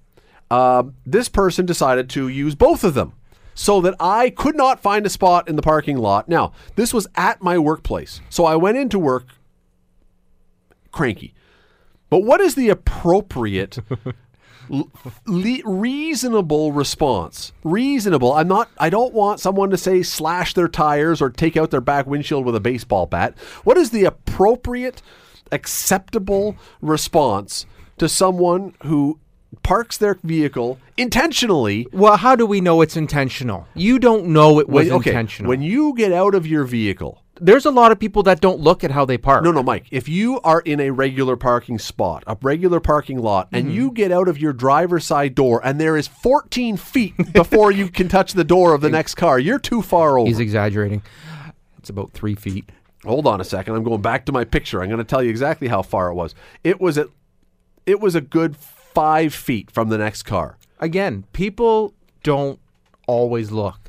Um, 0.52 0.96
this 1.06 1.30
person 1.30 1.66
decided 1.66 2.10
to 2.12 2.28
use 2.28 2.54
both 2.54 2.84
of 2.84 2.94
them 2.94 3.14
so 3.54 3.82
that 3.82 3.96
I 4.00 4.30
could 4.30 4.56
not 4.56 4.82
find 4.82 5.06
a 5.06 5.10
spot 5.10 5.48
in 5.48 5.56
the 5.56 5.62
parking 5.62 5.98
lot. 5.98 6.28
Now, 6.28 6.54
this 6.76 6.94
was 6.94 7.08
at 7.16 7.42
my 7.42 7.58
workplace. 7.58 8.22
So 8.30 8.46
I 8.46 8.56
went 8.56 8.78
into 8.78 9.00
work 9.00 9.26
cranky. 10.92 11.34
But 12.10 12.24
what 12.24 12.42
is 12.42 12.56
the 12.56 12.70
appropriate 12.70 13.80
le- 14.70 15.62
reasonable 15.66 16.72
response? 16.72 17.54
Reasonable. 17.64 18.34
I'm 18.34 18.48
not 18.48 18.70
I 18.78 18.90
don't 18.90 19.14
want 19.14 19.40
someone 19.40 19.72
to 19.72 19.78
say 19.78 20.04
slash 20.04 20.54
their 20.54 20.68
tires 20.68 21.22
or 21.22 21.30
take 21.30 21.58
out 21.58 21.72
their 21.72 21.82
back 21.82 22.06
windshield 22.06 22.46
with 22.46 22.56
a 22.56 22.60
baseball 22.60 23.08
bat. 23.08 23.38
What 23.64 23.78
is 23.78 23.90
the 23.90 24.06
appropriate 24.06 25.02
acceptable 25.52 26.56
response 26.82 27.66
to 27.98 28.08
someone 28.10 28.76
who 28.84 29.20
parks 29.62 29.98
their 29.98 30.18
vehicle 30.24 30.80
intentionally 30.98 31.88
Well, 31.92 32.18
how 32.18 32.36
do 32.36 32.46
we 32.46 32.60
know 32.62 32.82
it's 32.82 32.98
intentional? 32.98 33.68
You 33.76 34.00
don't 34.00 34.28
know 34.28 34.60
it 34.60 34.68
was 34.68 34.88
when, 34.88 34.96
okay, 34.98 35.12
intentional. 35.12 35.50
when 35.50 35.62
you 35.62 35.94
get 35.96 36.12
out 36.12 36.34
of 36.34 36.48
your 36.48 36.64
vehicle 36.64 37.22
There's 37.40 37.66
a 37.66 37.72
lot 37.72 37.92
of 37.92 38.00
people 38.00 38.24
that 38.24 38.42
don't 38.42 38.60
look 38.60 38.84
at 38.84 38.92
how 38.92 39.06
they 39.06 39.18
park. 39.18 39.44
No, 39.44 39.52
no, 39.52 39.62
Mike. 39.64 39.86
If 39.92 40.08
you 40.10 40.40
are 40.42 40.62
in 40.62 40.80
a 40.80 40.90
regular 40.92 41.36
parking 41.36 41.78
spot, 41.80 42.24
a 42.28 42.38
regular 42.42 42.80
parking 42.80 43.18
lot, 43.20 43.48
and 43.52 43.66
Mm-hmm. 43.66 43.76
you 43.76 43.92
get 43.92 44.12
out 44.12 44.28
of 44.28 44.38
your 44.40 44.54
driver's 44.54 45.06
side 45.06 45.36
door 45.36 45.60
and 45.64 45.80
there 45.80 45.98
is 45.98 46.08
14 46.08 46.78
feet 46.78 47.14
before 47.34 47.72
you 47.72 47.90
can 47.90 48.08
touch 48.08 48.34
the 48.34 48.44
door 48.44 48.74
of 48.74 48.82
the 48.82 48.90
next 48.90 49.16
car, 49.16 49.40
you're 49.40 49.60
too 49.60 49.82
far 49.82 50.18
over. 50.18 50.28
He's 50.28 50.40
exaggerating. 50.40 51.02
It's 51.80 51.90
about 51.90 52.12
three 52.14 52.36
feet. 52.36 52.72
Hold 53.06 53.28
on 53.28 53.42
a 53.42 53.44
second. 53.44 53.76
I'm 53.76 53.84
going 53.84 54.02
back 54.02 54.26
to 54.28 54.32
my 54.32 54.46
picture. 54.46 54.82
I'm 54.82 54.88
going 54.88 55.00
to 55.00 55.04
tell 55.04 55.22
you 55.22 55.30
exactly 55.30 55.68
how 55.68 55.82
far 55.82 56.10
it 56.10 56.14
was. 56.14 56.34
It 56.64 56.80
was 56.80 56.98
at, 56.98 57.08
it 57.86 58.00
was 58.00 58.16
a 58.16 58.22
good 58.22 58.56
five 58.94 59.34
feet 59.34 59.72
from 59.72 59.90
the 59.90 59.98
next 59.98 60.24
car. 60.24 60.58
Again, 60.80 61.26
people 61.34 61.94
don't 62.24 62.60
always 63.08 63.52
look. 63.52 63.80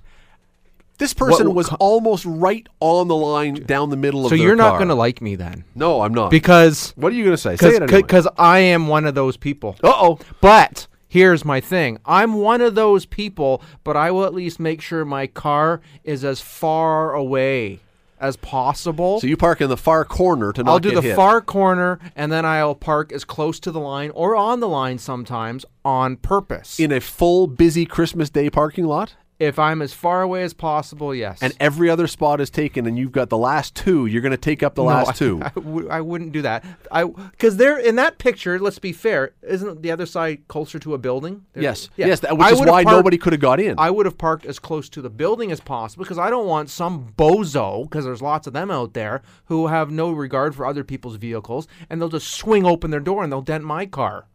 This 0.98 1.12
person 1.12 1.48
What- 1.48 1.56
was 1.56 1.68
almost 1.80 2.24
right 2.24 2.68
on 2.80 3.08
the 3.08 3.16
line 3.16 3.54
down 3.66 3.90
the 3.90 3.96
middle 3.96 4.24
of. 4.24 4.30
So 4.30 4.36
their 4.36 4.46
you're 4.46 4.56
not 4.56 4.70
car. 4.70 4.78
going 4.78 4.88
to 4.88 4.94
like 4.94 5.20
me 5.20 5.34
then, 5.34 5.64
No, 5.74 6.02
I'm 6.02 6.14
not. 6.14 6.30
because 6.30 6.92
what 6.96 7.12
are 7.12 7.16
you 7.16 7.24
going 7.24 7.34
to 7.36 7.40
say? 7.42 7.56
Say 7.56 7.70
it 7.76 7.82
anyway. 7.82 8.02
because 8.02 8.28
I 8.38 8.60
am 8.60 8.86
one 8.86 9.04
of 9.04 9.14
those 9.16 9.36
people. 9.36 9.76
Uh 9.82 9.92
oh. 9.92 10.18
But 10.40 10.86
here's 11.08 11.44
my 11.44 11.60
thing. 11.60 11.98
I'm 12.06 12.34
one 12.34 12.60
of 12.60 12.76
those 12.76 13.06
people, 13.06 13.60
but 13.82 13.96
I 13.96 14.12
will 14.12 14.24
at 14.24 14.34
least 14.34 14.60
make 14.60 14.80
sure 14.80 15.04
my 15.04 15.26
car 15.26 15.80
is 16.04 16.24
as 16.24 16.40
far 16.40 17.12
away 17.12 17.80
as 18.20 18.36
possible. 18.36 19.20
So 19.20 19.26
you 19.26 19.36
park 19.36 19.60
in 19.60 19.68
the 19.68 19.76
far 19.76 20.04
corner 20.04 20.52
to 20.52 20.62
not 20.62 20.70
I'll 20.72 20.78
do 20.78 20.92
the 20.92 21.02
hit. 21.02 21.16
far 21.16 21.40
corner 21.40 21.98
and 22.16 22.30
then 22.30 22.44
I'll 22.44 22.74
park 22.74 23.12
as 23.12 23.24
close 23.24 23.60
to 23.60 23.70
the 23.70 23.80
line 23.80 24.10
or 24.10 24.36
on 24.36 24.60
the 24.60 24.68
line 24.68 24.98
sometimes 24.98 25.64
on 25.84 26.16
purpose. 26.16 26.78
in 26.78 26.92
a 26.92 27.00
full 27.00 27.46
busy 27.46 27.86
Christmas 27.86 28.30
Day 28.30 28.50
parking 28.50 28.84
lot. 28.86 29.14
If 29.44 29.58
I'm 29.58 29.80
as 29.82 29.92
far 29.92 30.22
away 30.22 30.42
as 30.42 30.52
possible, 30.54 31.14
yes. 31.14 31.42
and 31.42 31.54
every 31.60 31.88
other 31.90 32.06
spot 32.06 32.40
is 32.40 32.50
taken, 32.50 32.86
and 32.86 32.98
you've 32.98 33.12
got 33.12 33.28
the 33.30 33.38
last 33.38 33.74
two, 33.74 34.06
you're 34.06 34.22
going 34.22 34.32
to 34.32 34.36
take 34.36 34.62
up 34.62 34.74
the 34.74 34.82
No, 34.82 34.88
last 34.88 35.08
I- 35.10 35.12
two. 35.12 35.40
I, 35.44 35.48
w- 35.50 35.88
I 35.88 36.00
wouldn't 36.00 36.32
do 36.32 36.42
that. 36.42 36.64
I 36.90 37.04
because 37.04 37.56
they're 37.56 37.78
in 37.78 37.96
that 37.96 38.18
picture. 38.18 38.58
Let's 38.58 38.78
be 38.78 38.92
fair. 38.92 39.32
Isn't 39.42 39.82
the 39.82 39.90
other 39.90 40.06
side 40.06 40.46
closer 40.48 40.78
to 40.80 40.94
a 40.94 40.98
building? 40.98 41.44
There- 41.52 41.62
yes, 41.62 41.88
yeah. 41.96 42.06
yes, 42.06 42.20
that, 42.20 42.36
which 42.36 42.46
I 42.46 42.50
is 42.52 42.60
why 42.60 42.84
parked- 42.84 42.96
nobody 42.96 43.18
could 43.18 43.32
have 43.32 43.40
got 43.40 43.60
in. 43.60 43.74
I 43.78 43.90
would 43.90 44.06
have 44.06 44.18
parked 44.18 44.46
as 44.46 44.58
close 44.58 44.88
to 44.90 45.02
the 45.02 45.10
building 45.10 45.52
as 45.52 45.60
possible 45.60 46.04
because 46.04 46.18
I 46.18 46.30
don't 46.30 46.46
want 46.46 46.70
some 46.70 47.12
bozo, 47.16 47.84
because 47.84 48.04
there's 48.04 48.22
lots 48.22 48.46
of 48.46 48.52
them 48.52 48.70
out 48.70 48.94
there 48.94 49.22
who 49.46 49.66
have 49.68 49.90
no 49.90 50.12
regard 50.12 50.54
for 50.54 50.66
other 50.66 50.84
people's 50.84 51.16
vehicles 51.16 51.66
and 51.90 52.00
they'll 52.00 52.08
just 52.08 52.28
swing 52.32 52.64
open 52.64 52.90
their 52.90 53.00
door 53.00 53.22
and 53.22 53.32
they'll 53.32 53.42
dent 53.42 53.64
my 53.64 53.86
car. 53.86 54.26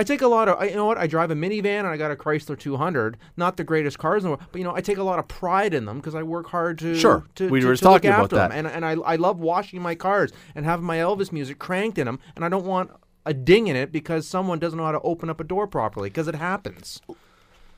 I 0.00 0.02
take 0.02 0.22
a 0.22 0.26
lot 0.28 0.48
of, 0.48 0.58
I, 0.58 0.64
you 0.68 0.76
know 0.76 0.86
what? 0.86 0.96
I 0.96 1.06
drive 1.06 1.30
a 1.30 1.34
minivan 1.34 1.80
and 1.80 1.88
I 1.88 1.98
got 1.98 2.10
a 2.10 2.16
Chrysler 2.16 2.58
200. 2.58 3.18
Not 3.36 3.58
the 3.58 3.64
greatest 3.64 3.98
cars 3.98 4.24
in 4.24 4.30
the 4.30 4.36
world, 4.36 4.48
but 4.50 4.56
you 4.58 4.64
know, 4.64 4.74
I 4.74 4.80
take 4.80 4.96
a 4.96 5.02
lot 5.02 5.18
of 5.18 5.28
pride 5.28 5.74
in 5.74 5.84
them 5.84 5.98
because 5.98 6.14
I 6.14 6.22
work 6.22 6.46
hard 6.46 6.78
to. 6.78 6.94
Sure. 6.94 7.26
to, 7.34 7.50
We 7.50 7.60
to- 7.60 7.66
were 7.66 7.76
to 7.76 7.84
look 7.84 7.92
talking 8.00 8.08
about 8.08 8.22
after 8.24 8.36
them. 8.36 8.50
And 8.50 8.66
and 8.66 8.82
I 8.82 8.92
I 8.92 9.16
love 9.16 9.38
washing 9.40 9.82
my 9.82 9.94
cars 9.94 10.32
and 10.54 10.64
having 10.64 10.86
my 10.86 10.96
Elvis 10.96 11.32
music 11.32 11.58
cranked 11.58 11.98
in 11.98 12.06
them, 12.06 12.18
and 12.34 12.46
I 12.46 12.48
don't 12.48 12.64
want 12.64 12.92
a 13.26 13.34
ding 13.34 13.66
in 13.66 13.76
it 13.76 13.92
because 13.92 14.26
someone 14.26 14.58
doesn't 14.58 14.78
know 14.78 14.86
how 14.86 14.92
to 14.92 15.00
open 15.02 15.28
up 15.28 15.38
a 15.38 15.44
door 15.44 15.66
properly 15.66 16.08
because 16.08 16.28
it 16.28 16.34
happens. 16.34 17.02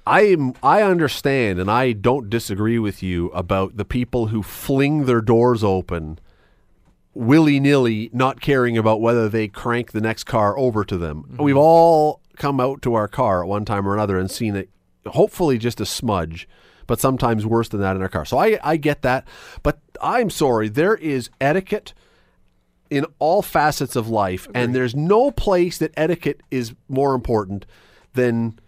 I 0.07 0.21
am, 0.23 0.55
I 0.63 0.83
understand, 0.83 1.59
and 1.59 1.69
I 1.69 1.91
don't 1.91 2.31
disagree 2.31 2.79
with 2.79 3.03
you 3.03 3.31
about 3.31 3.77
the 3.77 3.85
people 3.85 4.29
who 4.29 4.45
fling 4.45 5.07
their 5.07 5.21
doors 5.21 5.65
open 5.65 6.21
willy 7.15 7.61
nilly, 7.61 8.11
not 8.13 8.41
caring 8.41 8.79
about 8.79 9.01
whether 9.01 9.29
they 9.29 9.49
crank 9.49 9.93
the 9.93 10.01
next 10.01 10.25
car 10.25 10.57
over 10.59 10.85
to 10.85 10.97
them. 10.97 11.25
Mm-hmm. 11.25 11.43
We've 11.43 11.57
all 11.57 12.21
come 12.37 12.61
out 12.61 12.83
to 12.83 12.95
our 12.95 13.09
car 13.09 13.43
at 13.43 13.49
one 13.49 13.65
time 13.65 13.87
or 13.87 13.95
another 13.95 14.19
and 14.19 14.31
seen 14.31 14.57
it, 14.57 14.71
hopefully 15.07 15.59
just 15.59 15.81
a 15.81 15.87
smudge, 15.87 16.49
but 16.87 17.01
sometimes 17.01 17.45
worse 17.47 17.69
than 17.69 17.81
that 17.81 17.97
in 17.97 18.03
our 18.03 18.09
car. 18.09 18.25
So 18.25 18.39
I, 18.39 18.59
I 18.63 18.77
get 18.77 19.03
that, 19.03 19.27
but 19.63 19.79
I'm 20.01 20.31
sorry, 20.31 20.69
there 20.69 20.95
is 20.95 21.31
etiquette 21.41 21.93
in 22.91 23.07
all 23.19 23.41
facets 23.41 23.97
of 23.97 24.09
life, 24.09 24.47
and 24.55 24.75
there's 24.75 24.95
no 24.95 25.31
place 25.31 25.79
that 25.79 25.93
etiquette 25.97 26.43
is 26.51 26.75
more 26.89 27.15
important 27.15 27.65
than, 28.13 28.59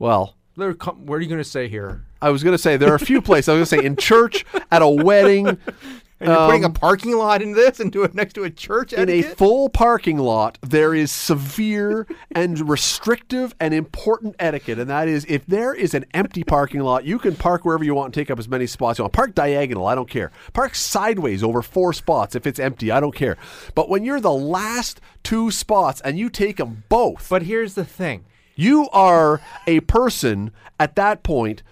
well, 0.00 0.34
What 0.56 1.14
are 1.14 1.20
you 1.20 1.28
going 1.28 1.38
to 1.38 1.44
say 1.44 1.68
here? 1.68 2.04
I 2.20 2.30
was 2.30 2.42
going 2.42 2.54
to 2.54 2.58
say 2.58 2.76
there 2.76 2.90
are 2.90 2.96
a 2.96 2.98
few 2.98 3.22
places. 3.22 3.48
I 3.48 3.52
was 3.52 3.70
going 3.70 3.80
to 3.80 3.82
say 3.82 3.86
in 3.86 3.94
church, 3.94 4.44
at 4.72 4.82
a 4.82 4.88
wedding, 4.88 5.56
And 6.20 6.28
you're 6.30 6.46
putting 6.46 6.64
a 6.64 6.70
parking 6.70 7.16
lot 7.16 7.42
in 7.42 7.52
this 7.52 7.78
and 7.78 7.92
do 7.92 8.02
it 8.02 8.12
next 8.14 8.32
to 8.34 8.44
a 8.44 8.50
church 8.50 8.92
Um, 8.92 9.02
in 9.02 9.08
a 9.08 9.22
full 9.22 9.68
parking 9.68 10.18
lot, 10.18 10.58
there 10.62 10.92
is 10.94 11.12
severe 11.12 12.06
and 12.32 12.68
restrictive 12.68 13.54
and 13.60 13.72
important 13.72 14.34
etiquette, 14.40 14.78
and 14.80 14.90
that 14.90 15.06
is 15.06 15.24
if 15.28 15.46
there 15.46 15.72
is 15.72 15.94
an 15.94 16.04
empty 16.14 16.42
parking 16.42 16.80
lot, 16.80 17.04
you 17.04 17.18
can 17.20 17.36
park 17.36 17.64
wherever 17.64 17.84
you 17.84 17.94
want 17.94 18.06
and 18.06 18.14
take 18.14 18.30
up 18.30 18.38
as 18.38 18.48
many 18.48 18.66
spots 18.66 18.98
you 18.98 19.04
want. 19.04 19.12
Park 19.12 19.34
diagonal, 19.34 19.86
I 19.86 19.94
don't 19.94 20.10
care. 20.10 20.32
Park 20.52 20.74
sideways 20.74 21.42
over 21.44 21.62
four 21.62 21.92
spots 21.92 22.34
if 22.34 22.46
it's 22.46 22.58
empty, 22.58 22.90
I 22.90 22.98
don't 22.98 23.14
care. 23.14 23.36
But 23.76 23.88
when 23.88 24.04
you're 24.04 24.20
the 24.20 24.32
last 24.32 25.00
two 25.22 25.50
spots 25.52 26.00
and 26.00 26.18
you 26.18 26.30
take 26.30 26.56
them 26.56 26.82
both, 26.88 27.28
But 27.30 27.42
here's 27.42 27.74
the 27.74 27.84
thing. 27.84 28.24
you 28.56 28.88
are 28.92 29.40
a 29.68 29.78
person 29.80 30.50
at 30.80 30.96
that 30.96 31.22
point. 31.22 31.62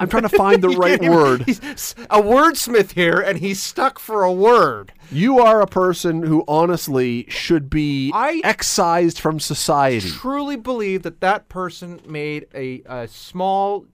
I'm 0.00 0.08
trying 0.08 0.24
to 0.24 0.28
find 0.28 0.60
the 0.62 0.68
right 0.76 1.00
word. 1.00 1.42
He's 1.46 1.62
s- 1.64 1.94
a 2.10 2.20
wordsmith 2.20 2.92
here, 2.92 3.20
and 3.20 3.38
he's 3.38 3.62
stuck 3.62 3.98
for 3.98 4.24
a 4.24 4.32
word. 4.32 4.92
You 5.10 5.38
are 5.38 5.60
a 5.60 5.66
person 5.66 6.22
who 6.24 6.44
honestly 6.48 7.26
should 7.28 7.70
be 7.70 8.10
I- 8.12 8.40
excised 8.42 9.18
from 9.20 9.38
society. 9.40 10.10
Truly 10.10 10.56
believe 10.56 11.02
that 11.04 11.20
that 11.20 11.48
person 11.48 12.00
made 12.06 12.46
a, 12.54 12.82
a 12.86 13.06
small 13.08 13.86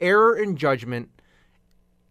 error 0.00 0.36
in 0.36 0.56
judgment 0.56 1.08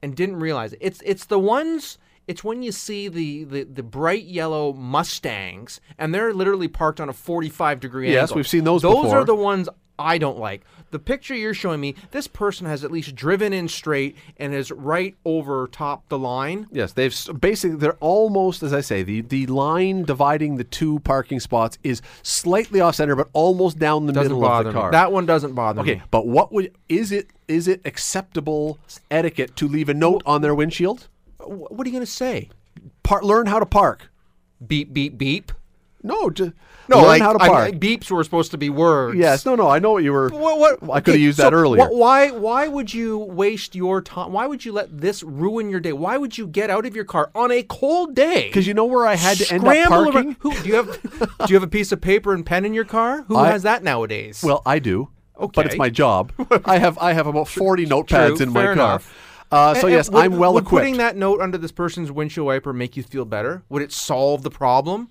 and 0.04 0.16
didn't 0.16 0.38
realize 0.38 0.74
it. 0.74 0.80
It's 0.82 1.02
it's 1.06 1.26
the 1.26 1.39
ones. 1.39 1.98
It's 2.28 2.43
when 2.43 2.62
you 2.62 2.74
see 2.74 3.08
the, 3.08 3.45
the, 3.45 3.64
the 3.64 3.84
bright 3.84 4.26
yellow 4.26 4.74
Mustangs 4.74 5.80
and 5.98 6.14
they're 6.14 6.34
literally 6.34 6.68
parked 6.68 7.00
on 7.00 7.08
a 7.08 7.14
45 7.14 7.80
degree 7.80 8.12
Yes, 8.12 8.24
angle. 8.24 8.36
we've 8.36 8.48
seen 8.50 8.66
those 8.66 8.82
Those 8.82 9.04
before. 9.04 9.20
are 9.20 9.24
the 9.24 9.34
ones 9.34 9.70
I 9.98 10.18
don't 10.18 10.38
like. 10.38 10.66
The 10.92 11.00
picture 11.00 11.36
you're 11.36 11.54
showing 11.54 11.82
me, 11.82 11.96
this 12.12 12.28
person 12.28 12.66
has 12.66 12.84
at 12.84 12.92
least 12.92 13.14
driven 13.14 13.52
in 13.52 13.68
straight 13.68 14.16
and 14.38 14.54
is 14.54 14.72
right 14.72 15.16
over 15.26 15.68
top 15.68 16.08
the 16.08 16.18
line. 16.18 16.68
Yes, 16.72 16.94
they've 16.94 17.14
basically 17.42 17.78
they're 17.78 17.98
almost 18.00 18.64
as 18.64 18.72
I 18.74 18.80
say 18.82 19.04
the 19.04 19.20
the 19.22 19.48
line 19.48 20.04
dividing 20.04 20.56
the 20.56 20.64
two 20.64 21.00
parking 21.00 21.40
spots 21.42 21.78
is 21.84 22.02
slightly 22.24 22.80
off 22.80 22.96
center, 22.96 23.16
but 23.16 23.28
almost 23.34 23.78
down 23.80 24.06
the 24.06 24.14
Doesn't 24.14 24.32
middle 24.32 24.46
of 24.50 24.66
the 24.66 24.72
car. 24.72 24.90
me. 24.90 24.96
That 24.96 25.12
one 25.12 25.26
doesn't 25.26 25.54
bother 25.54 25.82
okay, 25.82 25.96
me. 25.96 26.02
but 26.10 26.26
what 26.26 26.54
would 26.54 26.74
is 26.88 27.12
it 27.12 27.28
is 27.50 27.68
it 27.68 27.82
acceptable 27.86 28.80
etiquette 29.12 29.56
to 29.58 29.68
leave 29.68 29.90
a 29.90 29.94
note 29.94 30.24
on 30.26 30.42
their 30.42 30.56
windshield? 30.56 31.08
what 31.40 31.86
are 31.86 31.90
you 31.90 31.94
going 31.94 32.06
to 32.06 32.12
say? 32.12 32.50
Par- 33.04 33.24
learn 33.24 33.46
how 33.48 33.60
to 33.60 33.66
park. 33.66 34.10
Beep 34.66 34.94
beep 34.94 35.18
beep. 35.18 35.52
No, 36.04 36.30
just 36.30 36.52
No, 36.90 36.98
learn 36.98 37.06
like 37.08 37.22
how 37.22 37.34
to 37.34 37.44
I- 37.44 37.72
beeps 37.72 38.10
were 38.10 38.24
supposed 38.24 38.52
to 38.52 38.58
be 38.58 38.70
words. 38.70 39.18
yes, 39.18 39.46
no, 39.46 39.56
no. 39.56 39.68
I 39.68 39.80
know 39.80 39.92
what 39.92 40.04
you 40.04 40.14
were. 40.14 40.30
What, 40.30 40.60
what, 40.82 40.96
I 40.96 41.00
could 41.02 41.14
have 41.14 41.16
okay, 41.16 41.18
used 41.18 41.38
so 41.38 41.44
that 41.44 41.54
earlier. 41.54 41.86
wh- 41.86 41.92
why? 41.94 42.32
Why 42.32 42.68
would 42.68 42.94
you 42.94 43.18
waste 43.20 43.76
your 43.76 44.02
time? 44.02 44.32
Why 44.32 44.48
would 44.48 44.64
you 44.66 44.72
let 44.72 45.02
this 45.02 45.22
ruin 45.24 45.70
your 45.70 45.80
day? 45.80 45.94
Why 45.94 46.18
would 46.18 46.38
you 46.38 46.48
get 46.48 46.70
out 46.70 46.86
of 46.86 46.96
your 46.96 47.06
car 47.06 47.30
on 47.36 47.52
a 47.52 47.64
cold 47.64 48.16
day? 48.16 48.48
Because 48.48 48.66
you 48.68 48.74
know 48.74 48.86
where 48.86 49.06
I 49.06 49.16
had 49.16 49.38
to 49.38 49.54
end 49.54 49.68
up 49.68 49.88
parking. 49.90 50.16
around- 50.16 50.36
Who 50.40 50.54
do 50.54 50.68
you 50.70 50.76
have? 50.76 51.02
do 51.02 51.48
you 51.50 51.56
have 51.56 51.64
a 51.64 51.68
piece 51.68 51.92
of 51.92 52.00
paper 52.02 52.34
and 52.34 52.46
pen 52.46 52.64
in 52.66 52.74
your 52.74 52.86
car? 52.86 53.24
Who 53.28 53.36
I- 53.36 53.50
has 53.52 53.64
that 53.64 53.84
nowadays? 53.84 54.42
Well, 54.44 54.62
I 54.66 54.80
do. 54.80 55.10
Okay. 55.40 55.52
But 55.56 55.66
it's 55.68 55.78
my 55.78 55.90
job. 55.90 56.32
I 56.66 56.80
have 56.80 56.98
I 56.98 57.14
have 57.14 57.28
about 57.28 57.48
forty 57.48 57.86
notepads 57.86 58.38
True, 58.38 58.46
in 58.48 58.54
my 58.54 58.64
car. 58.64 58.72
enough. 58.74 59.14
Uh, 59.52 59.74
so 59.76 59.88
And- 59.88 59.94
yes, 59.96 60.08
and 60.08 60.16
would- 60.16 60.24
I'm 60.26 60.38
well 60.38 60.54
would 60.54 60.64
equipped. 60.64 60.82
Putting 60.84 60.98
that 60.98 61.16
note 61.16 61.42
under 61.42 61.58
this 61.58 61.72
person's 61.72 62.12
windshield 62.12 62.48
wiper 62.48 62.74
make 62.74 62.98
you 62.98 63.04
feel 63.04 63.24
better? 63.26 63.64
Would 63.70 63.82
it 63.82 63.92
solve 63.92 64.42
the 64.44 64.50
problem? 64.50 65.10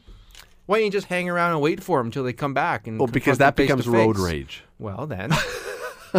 Why 0.67 0.79
don't 0.79 0.87
you 0.87 0.91
just 0.91 1.07
hang 1.07 1.29
around 1.29 1.53
and 1.53 1.61
wait 1.61 1.83
for 1.83 1.99
them 1.99 2.09
until 2.09 2.25
they 2.25 2.33
come 2.33 2.55
back? 2.55 2.87
And 2.87 2.99
well, 2.99 3.07
because 3.07 3.39
that 3.39 3.57
becomes 3.57 3.89
road 3.89 4.19
rage. 4.19 4.65
Well, 4.79 5.07
then 5.07 5.33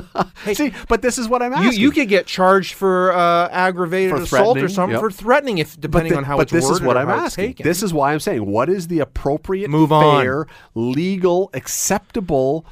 See, 0.54 0.74
but 0.88 1.02
this 1.02 1.18
is 1.18 1.28
what 1.28 1.42
I'm 1.42 1.54
asking. 1.54 1.74
you 1.74 1.88
you 1.88 1.92
could 1.92 2.08
get 2.08 2.28
charged 2.28 2.74
for 2.74 3.12
uh, 3.14 3.50
aggravated 3.50 4.16
For 4.16 4.22
assault 4.22 4.58
or 4.58 4.70
something 4.70 4.94
yep. 4.94 5.02
for 5.02 5.12
threatening, 5.12 5.58
if 5.58 5.80
depending 5.80 6.14
thi- 6.14 6.18
on 6.18 6.24
how 6.24 6.38
but 6.38 6.44
it's 6.44 6.52
this 6.52 6.70
is 6.70 6.82
what 6.82 6.98
I'm 6.98 7.10
asking. 7.10 7.56
This 7.60 7.84
is 7.84 7.94
why 7.94 8.14
I'm 8.14 8.20
saying, 8.20 8.46
what 8.46 8.70
is 8.70 8.88
the 8.88 9.00
appropriate, 9.00 9.70
Move 9.70 9.92
on. 9.92 10.22
fair, 10.24 10.48
legal, 10.76 11.50
acceptable 11.54 12.66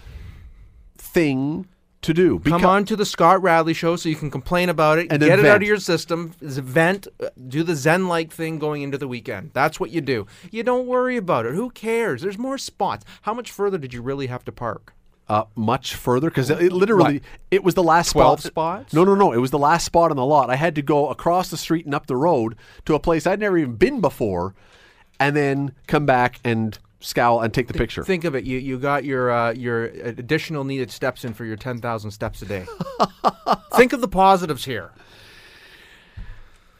thing 0.97 1.67
to 2.05 2.13
do? 2.13 2.39
Come 2.39 2.65
on 2.65 2.85
to 2.85 2.95
the 2.95 3.05
Scott 3.05 3.41
Radley 3.41 3.73
show 3.73 3.95
so 3.95 4.09
you 4.09 4.15
can 4.15 4.31
complain 4.31 4.69
about 4.69 4.97
it, 4.97 5.07
And 5.11 5.19
get 5.19 5.37
then 5.37 5.39
it 5.39 5.45
out 5.45 5.61
of 5.61 5.67
your 5.67 5.77
system, 5.77 6.33
vent, 6.39 7.07
uh, 7.21 7.29
do 7.47 7.63
the 7.63 7.75
Zen 7.75 8.07
like 8.07 8.31
thing 8.31 8.59
going 8.59 8.81
into 8.81 8.97
the 8.97 9.07
weekend. 9.07 9.51
That's 9.53 9.79
what 9.79 9.91
you 9.91 10.01
do. 10.01 10.27
You 10.51 10.63
don't 10.63 10.87
worry 10.87 11.17
about 11.17 11.45
it. 11.45 11.53
Who 11.53 11.69
cares? 11.69 12.21
There's 12.21 12.37
more 12.37 12.57
spots. 12.57 13.05
How 13.23 13.33
much 13.33 13.51
further 13.51 13.77
did 13.77 13.93
you 13.93 14.01
really 14.01 14.27
have 14.27 14.45
to 14.45 14.51
park? 14.51 14.93
uh, 15.27 15.45
much 15.55 15.95
further 15.95 16.29
because 16.29 16.49
it, 16.49 16.61
it 16.61 16.71
literally 16.71 17.21
it 17.49 17.63
was 17.63 17.73
the 17.73 17.83
last 17.83 18.11
12 18.11 18.41
spot. 18.41 18.51
spots? 18.51 18.93
No, 18.93 19.03
no, 19.03 19.15
no. 19.15 19.31
It 19.31 19.37
was 19.37 19.51
the 19.51 19.59
last 19.59 19.85
spot 19.85 20.11
on 20.11 20.17
the 20.17 20.25
lot. 20.25 20.49
I 20.49 20.55
had 20.55 20.75
to 20.75 20.81
go 20.81 21.09
across 21.09 21.49
the 21.49 21.57
street 21.57 21.85
and 21.85 21.95
up 21.95 22.07
the 22.07 22.15
road 22.15 22.55
to 22.85 22.95
a 22.95 22.99
place 22.99 23.25
I'd 23.25 23.39
never 23.39 23.57
even 23.57 23.75
been 23.75 24.01
before, 24.01 24.53
and 25.19 25.35
then 25.35 25.73
come 25.87 26.05
back 26.05 26.39
and 26.43 26.77
scowl 27.05 27.41
and 27.41 27.53
take 27.53 27.67
the 27.67 27.73
picture. 27.73 28.03
Think 28.03 28.23
of 28.23 28.35
it. 28.35 28.43
You 28.43 28.57
you 28.57 28.77
got 28.79 29.03
your 29.03 29.31
uh, 29.31 29.53
your 29.53 29.85
additional 29.85 30.63
needed 30.63 30.91
steps 30.91 31.23
in 31.23 31.33
for 31.33 31.45
your 31.45 31.55
10,000 31.55 32.11
steps 32.11 32.41
a 32.41 32.45
day. 32.45 32.65
Think 33.73 33.93
of 33.93 34.01
the 34.01 34.07
positives 34.07 34.65
here. 34.65 34.91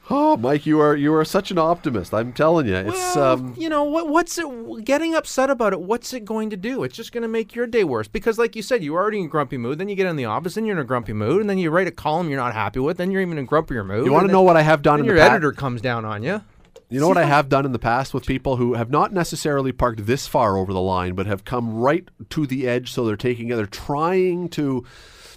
Oh, 0.08 0.38
Mike, 0.38 0.68
you 0.68 0.80
are 0.82 0.96
you 0.96 1.14
are 1.16 1.26
such 1.26 1.50
an 1.50 1.58
optimist. 1.58 2.14
I'm 2.14 2.32
telling 2.32 2.68
you, 2.68 2.76
it's 2.76 3.16
Well, 3.16 3.34
um, 3.34 3.56
you 3.58 3.70
know 3.70 3.84
what? 3.84 4.08
What's 4.08 4.38
it? 4.38 4.46
Getting 4.86 5.16
upset 5.16 5.50
about 5.50 5.74
it. 5.74 5.82
What's 5.82 6.14
it 6.14 6.26
going 6.26 6.52
to 6.52 6.58
do? 6.58 6.84
It's 6.84 6.96
just 6.96 7.12
going 7.12 7.24
to 7.24 7.28
make 7.28 7.56
your 7.56 7.66
day 7.66 7.84
worse. 7.84 8.08
Because, 8.08 8.38
like 8.38 8.56
you 8.56 8.62
said, 8.62 8.84
you're 8.84 8.98
already 9.00 9.20
in 9.20 9.26
a 9.26 9.30
grumpy 9.30 9.58
mood. 9.58 9.80
Then 9.80 9.90
you 9.90 9.96
get 9.96 10.06
in 10.06 10.16
the 10.16 10.26
office, 10.26 10.58
and 10.58 10.68
you're 10.68 10.76
in 10.76 10.82
a 10.82 10.86
grumpy 10.86 11.14
mood, 11.14 11.42
and 11.42 11.50
then 11.50 11.58
you 11.58 11.72
write 11.72 11.88
a 11.88 11.92
column 11.92 12.30
you're 12.30 12.40
not 12.40 12.54
happy 12.54 12.80
with. 12.80 12.98
Then 12.98 13.10
you're 13.10 13.22
even 13.22 13.40
in 13.40 13.46
a 13.46 13.48
grumpier 13.48 13.84
mood. 13.84 14.06
You 14.06 14.12
want 14.12 14.28
to 14.28 14.32
know 14.32 14.44
what 14.44 14.56
I 14.58 14.62
have 14.62 14.84
done 14.84 15.04
your 15.06 15.16
the 15.16 15.22
pa- 15.22 15.28
editor 15.28 15.52
comes 15.52 15.82
down 15.82 16.06
on 16.06 16.22
you. 16.22 16.42
You 16.90 17.00
know 17.00 17.08
what 17.08 17.18
I 17.18 17.26
have 17.26 17.50
done 17.50 17.66
in 17.66 17.72
the 17.72 17.80
past 17.80 18.14
with 18.14 18.26
people 18.26 18.58
who 18.58 18.76
have 18.76 18.92
not 18.92 19.12
necessarily 19.12 19.72
parked 19.72 20.06
this 20.06 20.28
far 20.28 20.58
over 20.58 20.72
the 20.72 20.82
line, 20.82 21.16
but 21.16 21.26
have 21.26 21.44
come 21.44 21.74
right 21.74 22.08
to 22.30 22.46
the 22.46 22.68
edge. 22.68 22.92
So 22.92 23.06
they're 23.06 23.16
taking, 23.16 23.48
they're 23.48 23.66
trying 23.66 24.50
to, 24.50 24.86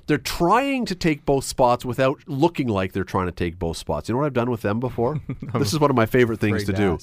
they're 0.06 0.18
trying 0.18 0.84
to 0.86 0.94
take 0.94 1.24
both 1.24 1.44
spots 1.44 1.84
without 1.84 2.20
looking 2.26 2.68
like 2.68 2.92
they're 2.92 3.04
trying 3.04 3.26
to 3.26 3.32
take 3.32 3.58
both 3.58 3.78
spots. 3.78 4.08
You 4.08 4.14
know 4.14 4.20
what 4.20 4.26
I've 4.26 4.34
done 4.34 4.50
with 4.50 4.62
them 4.62 4.78
before? 4.78 5.20
this 5.54 5.72
is 5.72 5.80
one 5.80 5.90
of 5.90 5.96
my 5.96 6.06
favorite 6.06 6.40
things 6.40 6.64
to 6.64 6.72
to 6.72 6.78
do. 6.78 6.98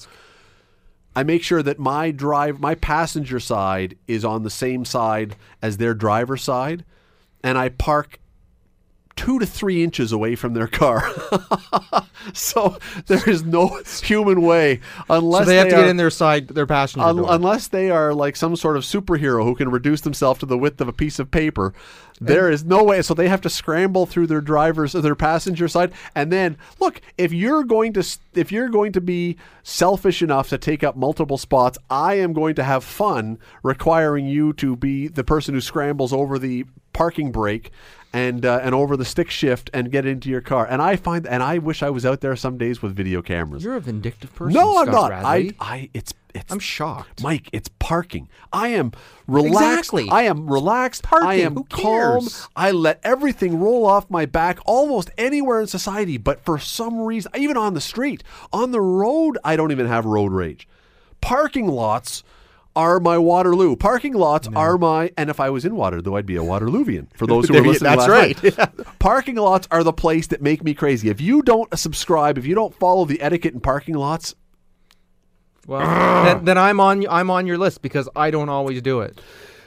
I 1.16 1.24
make 1.24 1.44
sure 1.44 1.64
that 1.64 1.80
my 1.80 2.12
drive, 2.12 2.60
my 2.60 2.76
passenger 2.76 3.40
side 3.40 3.98
is 4.08 4.26
on 4.26 4.44
the 4.44 4.50
same 4.50 4.86
side 4.86 5.38
as 5.62 5.78
their 5.78 5.94
driver 5.94 6.36
side, 6.36 6.84
and 7.42 7.58
I 7.58 7.70
park 7.70 8.20
two 9.16 9.40
to 9.40 9.46
three 9.46 9.84
inches 9.84 10.12
away 10.12 10.36
from 10.36 10.54
their 10.54 10.68
car. 10.68 11.10
so 12.34 12.78
there 13.08 13.28
is 13.30 13.44
no 13.44 13.82
human 14.04 14.42
way 14.42 14.82
unless 15.10 15.44
So 15.44 15.50
they 15.50 15.58
have 15.58 15.70
to 15.70 15.76
are, 15.76 15.82
get 15.82 15.90
in 15.90 15.98
their 15.98 16.10
side, 16.10 16.50
their 16.50 16.66
passenger 16.66 17.06
un- 17.06 17.26
unless 17.28 17.68
they 17.68 17.90
are 17.90 18.14
like 18.14 18.36
some 18.36 18.56
sort 18.56 18.78
of 18.78 18.84
superhero 18.84 19.44
who 19.44 19.56
can 19.56 19.70
reduce 19.70 20.02
themselves 20.02 20.40
to 20.42 20.46
the 20.46 20.58
width 20.58 20.82
of 20.82 20.88
a 20.88 20.94
piece 20.94 21.20
of 21.20 21.32
paper. 21.32 21.74
There 22.20 22.50
is 22.50 22.64
no 22.64 22.84
way. 22.84 23.02
So 23.02 23.14
they 23.14 23.28
have 23.28 23.42
to 23.42 23.50
scramble 23.50 24.06
through 24.06 24.28
their 24.28 24.42
driver's, 24.42 24.96
or 24.96 25.02
their 25.02 25.16
passenger 25.16 25.68
side, 25.68 25.92
and 26.14 26.32
then 26.32 26.58
look. 26.80 27.02
If 27.18 27.34
you're 27.34 27.64
going 27.64 27.94
to, 27.94 28.18
if 28.34 28.52
you're 28.52 28.70
going 28.70 28.94
to 28.94 29.02
be 29.02 29.38
selfish 29.64 30.22
enough 30.22 30.50
to 30.50 30.58
take 30.58 30.84
up 30.84 30.96
multiple 30.96 31.38
spots, 31.38 31.78
I 31.90 32.16
am 32.16 32.32
going 32.32 32.56
to 32.56 32.64
have 32.64 32.84
fun 32.84 33.38
requiring 33.64 34.28
you 34.28 34.54
to 34.54 34.76
be 34.78 35.08
the 35.08 35.24
person 35.24 35.54
who 35.54 35.62
scrambles 35.62 36.14
over 36.14 36.40
the 36.40 36.66
parking 36.94 37.32
brake 37.32 37.72
and 38.16 38.46
uh, 38.46 38.62
and 38.64 38.74
over 38.74 38.96
the 38.96 39.04
stick 39.04 39.30
shift 39.30 39.70
and 39.74 39.92
get 39.92 40.06
into 40.06 40.30
your 40.30 40.40
car. 40.40 40.66
And 40.66 40.82
I 40.82 40.96
find, 40.96 41.28
and 41.28 41.44
I 41.44 41.58
wish 41.58 41.84
I 41.84 41.90
was 41.90 42.06
out 42.06 42.22
there 42.22 42.34
some 42.38 42.58
days 42.58 42.82
with 42.82 42.96
video 42.96 43.22
cameras. 43.22 43.62
You're 43.62 43.76
a 43.76 43.82
vindictive 43.82 44.34
person. 44.34 44.54
no, 44.54 44.78
I'm 44.78 44.90
not. 44.90 45.12
Radley. 45.12 45.54
I, 45.60 45.76
I, 45.76 45.90
it's, 45.94 46.14
it's. 46.34 46.50
I'm 46.50 46.60
shocked. 46.60 47.22
Mike, 47.22 47.50
it's 47.52 47.70
parking. 47.78 48.30
I 48.54 48.70
am 48.70 48.94
relaxed. 49.28 49.90
Exactly. 49.90 50.08
I 50.10 50.22
am 50.24 50.50
relaxed. 50.50 51.04
Parking. 51.04 51.28
I 51.28 51.34
am 51.36 51.56
Who 51.56 51.66
calm. 51.66 52.30
I 52.56 52.72
let 52.72 53.02
everything 53.04 53.60
roll 53.60 53.86
off 53.86 54.10
my 54.10 54.26
back 54.26 54.60
almost 54.66 55.12
anywhere 55.18 55.60
in 55.60 55.68
society. 55.68 56.18
But 56.18 56.46
for 56.46 56.58
some 56.58 57.02
reason, 57.02 57.34
even 57.36 57.58
on 57.58 57.74
the 57.74 57.82
street, 57.82 58.24
on 58.54 58.72
the 58.72 58.82
road, 58.82 59.38
I 59.44 59.58
don't 59.58 59.74
even 59.74 59.88
have 59.88 60.06
road 60.06 60.32
rage. 60.32 60.70
Parking 61.20 61.68
lots 61.68 62.24
are 62.76 63.00
my 63.00 63.18
Waterloo. 63.18 63.76
Parking 63.76 64.14
lots 64.14 64.48
are 64.56 64.78
my, 64.78 65.12
and 65.18 65.30
if 65.30 65.40
I 65.40 65.50
was 65.50 65.66
in 65.66 65.76
Waterloo, 65.76 66.16
I'd 66.16 66.26
be 66.26 66.36
a 66.36 66.42
Waterloovian. 66.42 67.08
For 67.16 67.26
those 67.26 67.48
who 67.50 67.56
are 67.58 67.62
listening, 67.62 67.96
that's 67.96 68.08
last 68.08 68.10
right. 68.10 68.58
night. 68.58 69.00
Parking 69.00 69.36
lots 69.36 69.68
are 69.72 69.84
the 69.84 69.94
place 69.94 70.28
that 70.28 70.42
make 70.42 70.64
me 70.64 70.74
crazy. 70.74 71.10
If 71.10 71.22
you 71.22 71.42
don't 71.42 71.78
subscribe, 71.78 72.38
if 72.38 72.46
you 72.46 72.56
don't 72.56 72.74
follow 72.76 73.06
the 73.06 73.22
etiquette 73.22 73.54
in 73.54 73.60
parking 73.62 73.96
lots, 73.96 74.36
Well, 75.68 75.82
then, 76.26 76.46
then 76.46 76.58
I'm 76.58 76.80
on. 76.80 77.08
I'm 77.10 77.30
on 77.30 77.48
your 77.48 77.58
list 77.58 77.82
because 77.82 78.10
I 78.16 78.32
don't 78.32 78.50
always 78.50 78.82
do 78.82 79.02
it. 79.02 79.20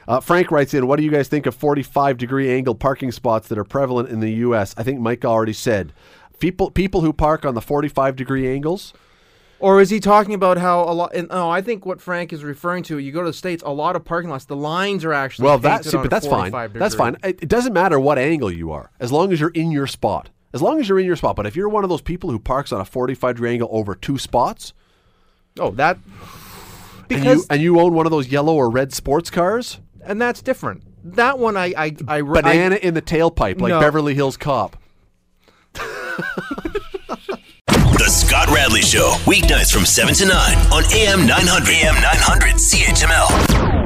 Uh, 0.06 0.20
Frank 0.20 0.50
writes 0.50 0.72
in, 0.72 0.86
what 0.86 0.96
do 0.96 1.02
you 1.02 1.10
guys 1.10 1.28
think 1.28 1.44
of 1.44 1.54
45 1.54 2.16
degree 2.16 2.50
angle 2.50 2.74
parking 2.74 3.12
spots 3.12 3.48
that 3.48 3.58
are 3.58 3.64
prevalent 3.64 4.08
in 4.08 4.20
the 4.20 4.30
U.S.? 4.36 4.74
I 4.78 4.82
think 4.82 5.00
Mike 5.00 5.22
already 5.24 5.52
said. 5.52 5.92
People, 6.38 6.70
people 6.70 7.02
who 7.02 7.12
park 7.12 7.44
on 7.44 7.54
the 7.54 7.60
45 7.60 8.16
degree 8.16 8.48
angles, 8.48 8.94
Or 9.60 9.80
is 9.80 9.90
he 9.90 9.98
talking 9.98 10.34
about 10.34 10.56
how 10.56 10.82
a 10.84 10.92
lot? 10.92 11.14
And, 11.14 11.28
no, 11.28 11.50
I 11.50 11.62
think 11.62 11.84
what 11.84 12.00
Frank 12.00 12.32
is 12.32 12.44
referring 12.44 12.84
to. 12.84 12.98
You 12.98 13.10
go 13.10 13.22
to 13.22 13.30
the 13.30 13.32
states, 13.32 13.62
a 13.66 13.72
lot 13.72 13.96
of 13.96 14.04
parking 14.04 14.30
lots. 14.30 14.44
The 14.44 14.54
lines 14.54 15.04
are 15.04 15.12
actually 15.12 15.46
well, 15.46 15.58
that's 15.58 15.90
but 15.90 16.10
that's 16.10 16.26
fine. 16.26 16.52
45 16.52 16.72
That's 16.74 16.94
fine. 16.94 17.16
It, 17.24 17.42
it 17.42 17.48
doesn't 17.48 17.72
matter 17.72 17.98
what 17.98 18.18
angle 18.18 18.52
you 18.52 18.70
are, 18.70 18.90
as 19.00 19.10
long 19.10 19.32
as 19.32 19.40
you're 19.40 19.50
in 19.50 19.72
your 19.72 19.86
spot. 19.86 20.30
As 20.52 20.62
long 20.62 20.80
as 20.80 20.88
you're 20.88 20.98
in 20.98 21.06
your 21.06 21.16
spot. 21.16 21.36
But 21.36 21.46
if 21.46 21.56
you're 21.56 21.68
one 21.68 21.84
of 21.84 21.90
those 21.90 22.00
people 22.00 22.30
who 22.30 22.38
parks 22.38 22.72
on 22.72 22.80
a 22.80 22.84
45 22.84 23.34
degree 23.36 23.50
angle 23.52 23.68
over 23.70 23.94
two 23.94 24.16
spots, 24.16 24.72
Oh, 25.58 25.70
that 25.72 25.96
and 25.96 26.04
you, 27.10 27.16
because 27.16 27.46
and 27.48 27.60
you 27.60 27.80
own 27.80 27.94
one 27.94 28.06
of 28.06 28.12
those 28.12 28.28
yellow 28.28 28.54
or 28.54 28.70
red 28.70 28.92
sports 28.92 29.30
cars, 29.30 29.80
and 30.04 30.20
that's 30.20 30.40
different. 30.40 30.84
That 31.16 31.38
one, 31.38 31.56
I, 31.56 31.74
I, 31.76 31.96
I, 32.06 32.22
banana 32.22 32.76
in 32.76 32.94
the 32.94 33.02
tailpipe, 33.02 33.60
like 33.60 33.70
No. 33.70 33.80
Beverly 33.80 34.14
Hills 34.14 34.36
Cop. 34.36 34.76
Scott 38.28 38.50
Radley 38.50 38.82
Show, 38.82 39.14
weeknights 39.24 39.72
from 39.72 39.86
7 39.86 40.12
to 40.16 40.26
9 40.26 40.56
on 40.70 40.84
AM 40.92 41.26
900. 41.26 41.70
AM 41.70 41.94
900 41.94 42.56
CHML. 42.56 43.77